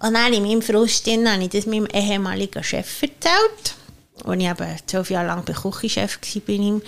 Und 0.02 0.14
dann 0.14 0.34
in 0.34 0.44
meinem 0.44 0.62
Frust 0.62 1.08
habe 1.08 1.44
ich 1.44 1.50
das 1.50 1.66
meinem 1.66 1.88
ehemaligen 1.88 2.64
Chef 2.64 3.02
erzählt. 3.02 3.76
Und 4.24 4.40
ich 4.40 4.48
eben 4.48 4.76
zwölf 4.86 5.10
Jahre 5.10 5.28
lang 5.28 5.46
Küchenchef 5.46 6.20
war 6.22 6.82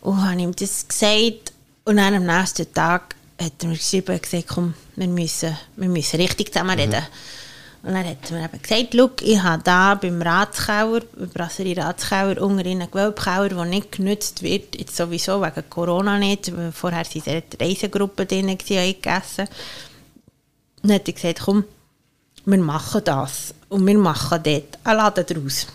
Und 0.00 0.24
habe 0.24 0.40
ihm 0.40 0.54
das 0.54 0.86
gesagt. 0.86 1.52
Und 1.84 1.96
dann 1.96 2.14
am 2.14 2.26
nächsten 2.26 2.72
Tag 2.72 3.14
hat 3.40 3.52
er 3.60 3.68
mir 3.68 3.76
geschrieben 3.76 4.20
gesagt, 4.20 4.48
komm, 4.48 4.74
wir 4.96 5.06
müssen, 5.06 5.56
wir 5.76 5.88
müssen 5.88 6.20
richtig 6.20 6.52
zusammenreden. 6.52 7.00
Mhm. 7.00 7.45
Und 7.86 7.94
dann 7.94 8.04
hat 8.04 8.32
mir 8.32 8.44
eben 8.44 8.60
gesagt, 8.60 9.22
ich 9.22 9.40
habe 9.40 9.62
da 9.62 9.94
beim 9.94 10.20
Ratskauer, 10.20 11.02
beim 11.16 11.28
Brasserie 11.28 11.76
Ratskauer, 11.76 12.36
unter 12.42 12.66
einen 12.68 12.90
Gewölbekauer, 12.90 13.50
der 13.50 13.64
nicht 13.64 13.92
genutzt 13.92 14.42
wird, 14.42 14.76
jetzt 14.76 14.96
sowieso 14.96 15.40
wegen 15.40 15.70
Corona 15.70 16.18
nicht, 16.18 16.52
vorher 16.72 17.04
waren 17.04 17.08
sie 17.08 17.18
in 17.20 17.42
der 17.48 17.60
Reisegruppe 17.60 18.26
drin, 18.26 18.58
gegessen. 18.58 19.46
Und 20.82 20.90
dann 20.90 20.94
hat 20.94 21.06
er 21.06 21.12
gesagt, 21.14 21.42
komm, 21.44 21.62
wir 22.44 22.58
machen 22.58 23.02
das. 23.04 23.54
Und 23.68 23.86
wir 23.86 23.98
machen 23.98 24.40
dort 24.42 24.78
einen 24.82 24.96
Laden 24.96 25.24
daraus. 25.24 25.68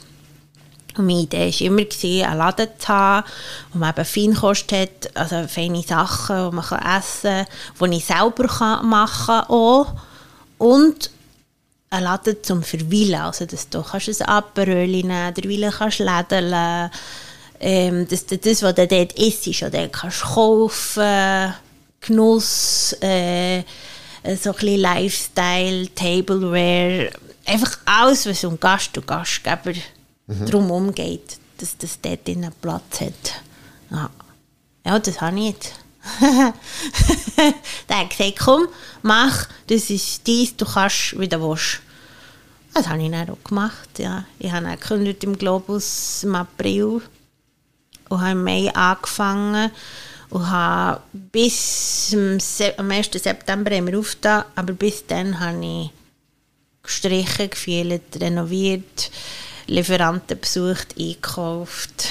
Und 0.98 1.06
meine 1.06 1.22
Idee 1.22 1.50
war 1.50 1.62
immer, 1.62 2.28
einen 2.28 2.38
Laden 2.38 2.68
zu 2.78 2.88
haben, 2.90 3.28
wo 3.72 3.80
man 3.80 3.94
eben 3.94 4.04
Feinkost 4.04 4.70
hat, 4.74 5.16
also 5.16 5.48
feine 5.48 5.82
Sachen, 5.82 6.50
die 6.50 6.56
man 6.58 6.98
essen 6.98 7.46
kann, 7.80 7.92
die 7.92 7.98
ich 7.98 8.06
selber 8.06 8.82
machen 8.84 9.26
kann 9.28 9.46
auch. 9.48 9.94
Und 10.58 11.10
einen 11.92 12.06
Laden 12.06 12.38
zum 12.42 12.64
Verweilen. 12.64 13.22
Also, 13.22 13.46
dass 13.46 13.70
du 13.70 13.84
kannst 13.84 14.22
ein 14.22 14.28
Aperöli 14.28 15.04
nehmen 15.04 15.34
derweil 15.34 15.72
kannst 15.72 16.00
lädeln. 16.00 16.90
Ähm, 17.60 18.08
dass 18.08 18.26
du 18.26 18.40
das, 18.40 18.64
was 18.64 18.74
du 18.74 18.88
dort 18.88 19.14
isst, 19.14 19.62
oder 19.62 19.88
kannst 19.90 20.22
kaufen. 20.22 21.54
Genuss, 22.00 22.94
äh, 23.02 23.62
so 24.24 24.50
ein 24.50 24.56
bisschen 24.56 24.80
Lifestyle, 24.80 25.94
Tableware. 25.94 27.12
Einfach 27.46 27.78
alles, 27.86 28.26
was 28.26 28.44
um 28.44 28.60
Gast 28.60 28.98
und 28.98 29.06
Gastgeber 29.06 29.74
mhm. 30.26 30.46
drumherum 30.48 30.96
geht, 30.96 31.38
dass 31.60 31.78
das 31.78 32.00
dort 32.02 32.28
einen 32.28 32.52
Platz 32.60 33.02
hat. 33.02 33.44
Ja, 33.92 34.10
ja 34.86 34.98
das 34.98 35.22
habe 35.22 35.40
ich 35.40 35.50
jetzt. 35.50 35.74
der 37.90 37.98
hat 37.98 38.10
gesagt, 38.10 38.40
komm, 38.40 38.68
mach, 39.02 39.48
das 39.68 39.90
ist 39.90 40.26
dies, 40.26 40.56
du 40.56 40.66
kannst, 40.66 41.20
wie 41.20 41.28
du 41.28 41.42
willst. 41.42 41.82
Das 42.74 42.88
habe 42.88 43.04
ich 43.04 43.12
dann 43.12 43.30
auch 43.30 43.44
gemacht, 43.44 44.00
ja. 44.00 44.26
Ich 44.40 44.52
habe 44.52 44.66
gekündigt 44.68 45.24
im 45.24 45.38
Globus 45.38 46.24
im 46.24 46.36
April 46.36 47.02
und 48.10 48.22
habe 48.22 48.32
im 48.32 48.44
Mai 48.44 48.74
angefangen 48.74 49.72
und 50.30 50.50
habe 50.50 51.02
bis 51.12 52.16
am 52.78 52.92
1. 52.92 53.10
September 53.12 53.76
haben 53.76 53.88
wir 53.88 54.00
aufgetan, 54.00 54.46
aber 54.56 54.74
bis 54.74 55.06
dann 55.06 55.40
habe 55.40 55.66
ich 55.66 55.90
gestrichen, 56.84 57.50
gefehlt, 57.50 58.20
renoviert, 58.20 59.12
Lieferanten 59.68 60.40
besucht, 60.40 60.96
eingekauft, 60.98 62.08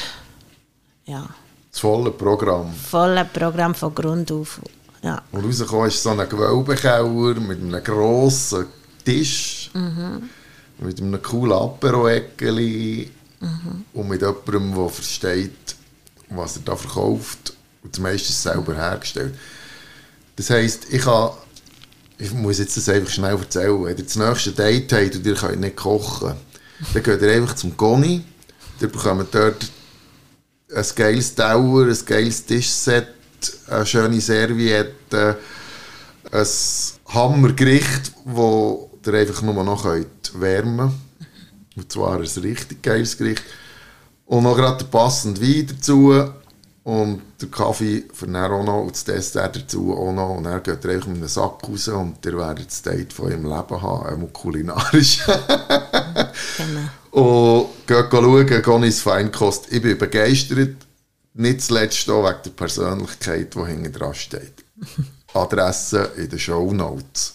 ja. 1.07 1.29
Das 1.71 1.81
volle 1.81 2.11
Programm. 2.11 2.73
Volle 2.75 3.25
Programm 3.25 3.75
von 3.75 3.95
Grund 3.95 4.31
auf. 4.33 4.61
Ja. 5.03 5.23
Und 5.33 5.45
rausgekommen 5.45 5.89
ist 5.89 6.03
so 6.03 6.11
ein 6.11 6.29
Gewölbekeller 6.29 7.41
mit 7.41 7.61
einem 7.61 7.83
grossen 7.83 8.67
Tisch, 9.05 9.71
mhm. 9.73 10.29
mit 10.79 11.01
einem 11.01 11.23
coolen 11.23 11.53
Apero-Eckeli 11.53 13.11
mhm. 13.41 13.85
und 13.95 14.09
mit 14.09 14.21
jemandem, 14.21 14.75
der 14.75 14.89
versteht, 14.89 15.77
was 16.29 16.57
er 16.57 16.63
da 16.63 16.77
verkauft 16.77 17.55
und 17.83 17.95
das 17.95 18.01
meiste 18.01 18.29
ist 18.29 18.43
selber 18.43 18.75
hergestellt. 18.75 19.35
Das 20.37 20.51
heisst, 20.51 20.93
ich 20.93 21.05
habe 21.07 21.35
ich 22.21 22.33
muss 22.33 22.59
jetzt 22.59 22.77
das 22.77 22.89
einfach 22.89 23.11
schnell 23.11 23.37
erzählen. 23.37 23.83
Wenn 23.83 23.97
ihr 23.97 24.05
das 24.05 24.17
nächste 24.17 24.53
Date 24.53 24.93
habt 24.93 25.17
und 25.17 25.27
ihr 25.27 25.35
könnt 25.35 25.61
nicht 25.61 25.77
kochen, 25.77 26.35
dann 26.93 27.03
geht 27.03 27.23
ihr 27.23 27.33
einfach 27.33 27.55
zum 27.55 27.77
Goni, 27.77 28.23
ihr 28.81 28.89
bekommt 28.89 29.35
dort 29.35 29.71
ein 30.75 30.87
geiles 30.95 31.35
Dauer, 31.35 31.87
ein 31.87 31.99
geiles 32.07 32.45
Tischset, 32.45 33.09
eine 33.69 33.87
schöne 33.87 34.21
Serviette, 34.21 35.39
ein 36.31 36.47
Hammergericht, 37.07 38.13
das 38.25 39.07
ihr 39.07 39.15
einfach 39.15 39.43
nur 39.43 39.65
noch 39.65 39.85
könnt 39.85 40.07
wärmen 40.35 40.79
könnt. 40.79 40.95
Und 41.77 41.93
zwar 41.93 42.15
ein 42.15 42.21
richtig 42.21 42.83
geiles 42.83 43.17
Gericht. 43.17 43.43
Und 44.27 44.45
noch 44.45 44.57
gerade 44.57 44.85
der 44.85 44.91
passende 44.91 45.41
Wein 45.41 45.67
dazu 45.67 46.15
und 46.85 47.23
der 47.41 47.49
Kaffee 47.49 48.05
für 48.13 48.27
dann 48.27 48.51
auch 48.53 48.65
noch 48.65 48.83
und 48.83 48.93
das 48.93 49.05
Dessert 49.05 49.57
dazu 49.57 49.93
auch 49.93 50.13
noch. 50.13 50.37
Und 50.37 50.45
dann 50.45 50.63
geht 50.63 50.85
ihr 50.85 50.91
einfach 50.91 51.09
mit 51.09 51.19
einem 51.19 51.29
Sack 51.29 51.63
raus 51.69 51.89
und 51.89 52.25
ihr 52.25 52.37
werdet 52.37 52.69
das 52.69 52.83
Date 52.83 53.13
von 53.13 53.27
eurem 53.27 53.45
Leben 53.45 53.83
haben, 53.83 54.25
auch 54.25 54.33
kulinarisch. 54.33 55.21
genau. 56.57 57.63
Und 57.63 57.69
geht 57.91 58.11
schauen, 58.13 58.63
Gonis 58.63 59.01
Feinkost. 59.03 59.73
Ich 59.73 59.83
bin 59.83 59.99
begeistert. 59.99 60.77
nicht 61.35 61.63
zuletzt 61.63 62.09
auch 62.09 62.25
wegen 62.25 62.43
der 62.45 62.51
Persönlichkeit, 62.51 63.55
die 63.55 63.67
hinten 63.67 63.93
dran 63.93 64.15
steht. 64.15 64.65
Adresse 65.35 66.13
in 66.17 66.29
den 66.29 66.39
Show 66.39 66.73
Notes. 66.73 67.35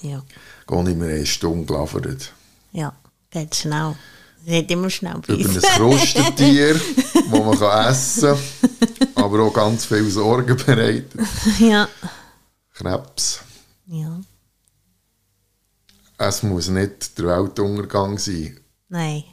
Ja. 0.00 0.22
Gehe 0.66 0.90
ich 0.90 0.96
mir 0.96 1.06
eine 1.14 1.26
Stunde 1.26 1.66
gelabert. 1.66 2.32
Ja, 2.72 2.92
geht 3.30 3.54
schnell. 3.54 3.96
Geht 4.46 4.70
immer 4.70 4.88
schnell 4.88 5.20
bei 5.26 5.34
Über 5.34 5.50
ein. 5.50 5.60
Krustentier, 5.76 6.80
das 7.30 7.44
man 7.44 7.58
kann 7.58 7.90
essen 7.90 8.38
kann, 9.14 9.24
aber 9.24 9.42
auch 9.42 9.52
ganz 9.52 9.84
viel 9.84 10.08
Sorgen 10.08 10.56
bereitet. 10.56 11.12
ja. 11.58 11.86
Krebs. 12.72 13.40
Ja. 13.86 14.20
Es 16.16 16.42
muss 16.42 16.68
nicht 16.68 17.18
der 17.18 17.26
Weltuntergang 17.26 18.16
sein. 18.18 18.58
Nein. 18.88 19.24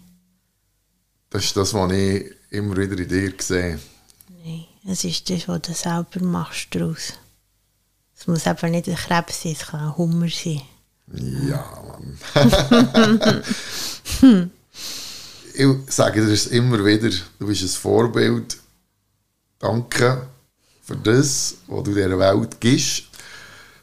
Das 1.29 1.43
ist 1.43 1.57
das, 1.57 1.73
was 1.73 1.91
ich 1.91 2.25
immer 2.49 2.77
wieder 2.77 2.97
in 2.97 3.07
dir 3.07 3.33
sehe. 3.39 3.79
Nein. 4.43 4.65
Es 4.87 5.03
ist 5.03 5.29
das, 5.29 5.47
was 5.47 5.61
du 5.61 5.73
selber 5.73 6.21
machst 6.21 6.67
daraus. 6.71 7.13
Es 8.17 8.25
muss 8.25 8.47
eben 8.47 8.71
nicht 8.71 8.87
ein 8.87 8.95
Krebs 8.95 9.43
sein, 9.43 9.51
es 9.51 9.67
kann 9.67 9.81
ein 9.81 9.97
Hummer 9.97 10.29
sein. 10.29 10.61
Ja, 11.13 11.65
Mann. 11.87 12.17
ich 15.53 15.93
sage 15.93 16.25
dir 16.25 16.31
es 16.31 16.47
immer 16.47 16.83
wieder, 16.85 17.09
du 17.09 17.47
bist 17.47 17.63
ein 17.63 17.67
Vorbild. 17.67 18.57
Danke 19.59 20.27
für 20.83 20.95
das, 20.95 21.55
was 21.67 21.83
du 21.83 21.93
dieser 21.93 22.17
Welt 22.17 22.59
gibst. 22.59 23.03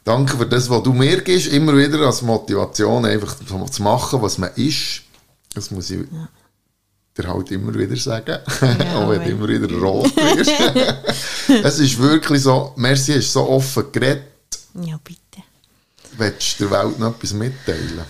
Danke 0.03 0.37
für 0.37 0.45
das, 0.45 0.69
was 0.69 0.83
du 0.83 0.93
mir 0.93 1.21
gibst, 1.21 1.47
immer 1.47 1.77
wieder 1.77 1.99
als 1.99 2.21
Motivation, 2.21 3.05
einfach 3.05 3.35
zu 3.45 3.83
machen, 3.83 4.21
was 4.21 4.37
man 4.37 4.51
ist. 4.55 5.01
Das 5.53 5.71
muss 5.71 5.89
ich 5.89 6.05
dir 7.17 7.27
halt 7.27 7.51
immer 7.51 7.73
wieder 7.73 7.95
sagen, 7.97 8.37
auch 8.95 9.09
wenn 9.09 9.23
du 9.23 9.29
immer 9.29 9.47
wieder 9.47 9.73
rot 9.79 10.15
wirst. 10.15 10.51
es 11.63 11.79
ist 11.79 11.97
wirklich 11.97 12.41
so, 12.41 12.73
Merci 12.75 13.13
hast 13.13 13.31
so 13.31 13.47
offen 13.49 13.91
geredet, 13.91 14.23
Ja, 14.81 14.99
bitte. 15.03 15.43
willst 16.17 16.59
du 16.59 16.67
der 16.67 16.71
Welt 16.83 16.99
noch 16.99 17.15
etwas 17.15 17.33
mitteilen? 17.33 18.05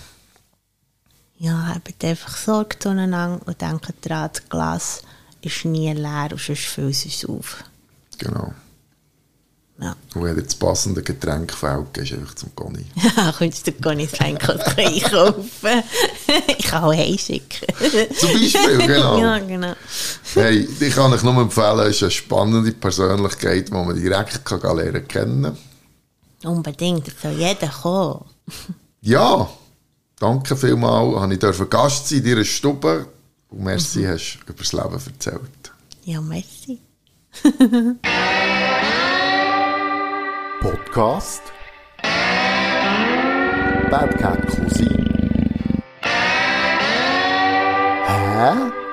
Ja, 1.38 1.74
habt 1.76 2.04
einfach 2.04 2.38
Sorge 2.38 2.80
zueinander 2.80 3.40
und 3.46 3.62
denkt 3.62 3.94
daran, 4.02 4.30
das 4.34 4.50
Glas 4.50 5.02
ist 5.42 5.66
nie 5.66 5.92
leer 5.94 6.30
und 6.32 6.40
sonst 6.40 6.66
füllt 6.66 7.06
es 7.06 7.26
auf. 7.26 7.64
Genau. 8.18 8.54
Ja. 9.78 9.94
Und 10.14 10.24
wenn 10.24 10.42
das 10.42 10.56
passende 10.56 11.04
Getränk 11.04 11.52
fehlt, 11.52 11.94
gehst 11.94 12.12
du 12.12 12.16
einfach 12.16 12.34
zum 12.36 12.56
Conny. 12.56 12.86
Könntest 13.38 13.68
du 13.68 13.74
gar 13.74 13.94
nicht 13.94 14.20
einkaufen? 14.22 14.62
einkaufen. 14.78 15.84
ich 16.58 16.66
kann 16.66 16.84
auch 16.84 16.94
heimschicken. 16.94 17.68
Zum 18.18 18.32
Beispiel, 18.32 18.78
genau. 18.78 19.20
ja, 19.20 19.40
genau. 19.48 19.74
Hey, 20.34 20.68
ich 20.80 20.96
kann 20.96 21.12
euch 21.12 21.24
nur 21.24 21.36
empfehlen, 21.42 21.80
es 21.80 21.98
ist 21.98 22.04
eine 22.04 22.12
spannende 22.12 22.72
Persönlichkeit, 22.72 23.68
die 23.68 23.74
man 23.74 23.96
direkt 23.96 24.46
kann 24.46 24.78
lernen 24.78 25.08
kann. 25.08 25.58
Unbedingt, 26.44 27.08
es 27.10 27.22
soll 27.22 27.34
jeder 27.34 27.68
kommen. 27.68 28.26
Ja, 29.02 29.50
danke 30.20 30.56
vielmals, 30.56 31.20
habe 31.20 31.34
ich 31.34 31.40
dürfen 31.40 31.70
Gast 31.70 32.08
sein 32.08 32.20
in 32.20 32.26
deiner 32.26 32.46
Stube 32.46 33.08
und 33.50 33.64
merci, 33.64 34.06
hast 34.06 34.40
du 34.46 34.54
über 34.54 34.64
das 34.64 34.72
Leben 34.72 34.94
erzählt. 34.94 35.74
Ja, 36.06 36.22
merci. 36.22 36.80
Podcast 40.62 41.54
Bad 43.90 44.18
Cat 44.22 44.40
Cousin 44.46 45.06
Hä? 48.08 48.85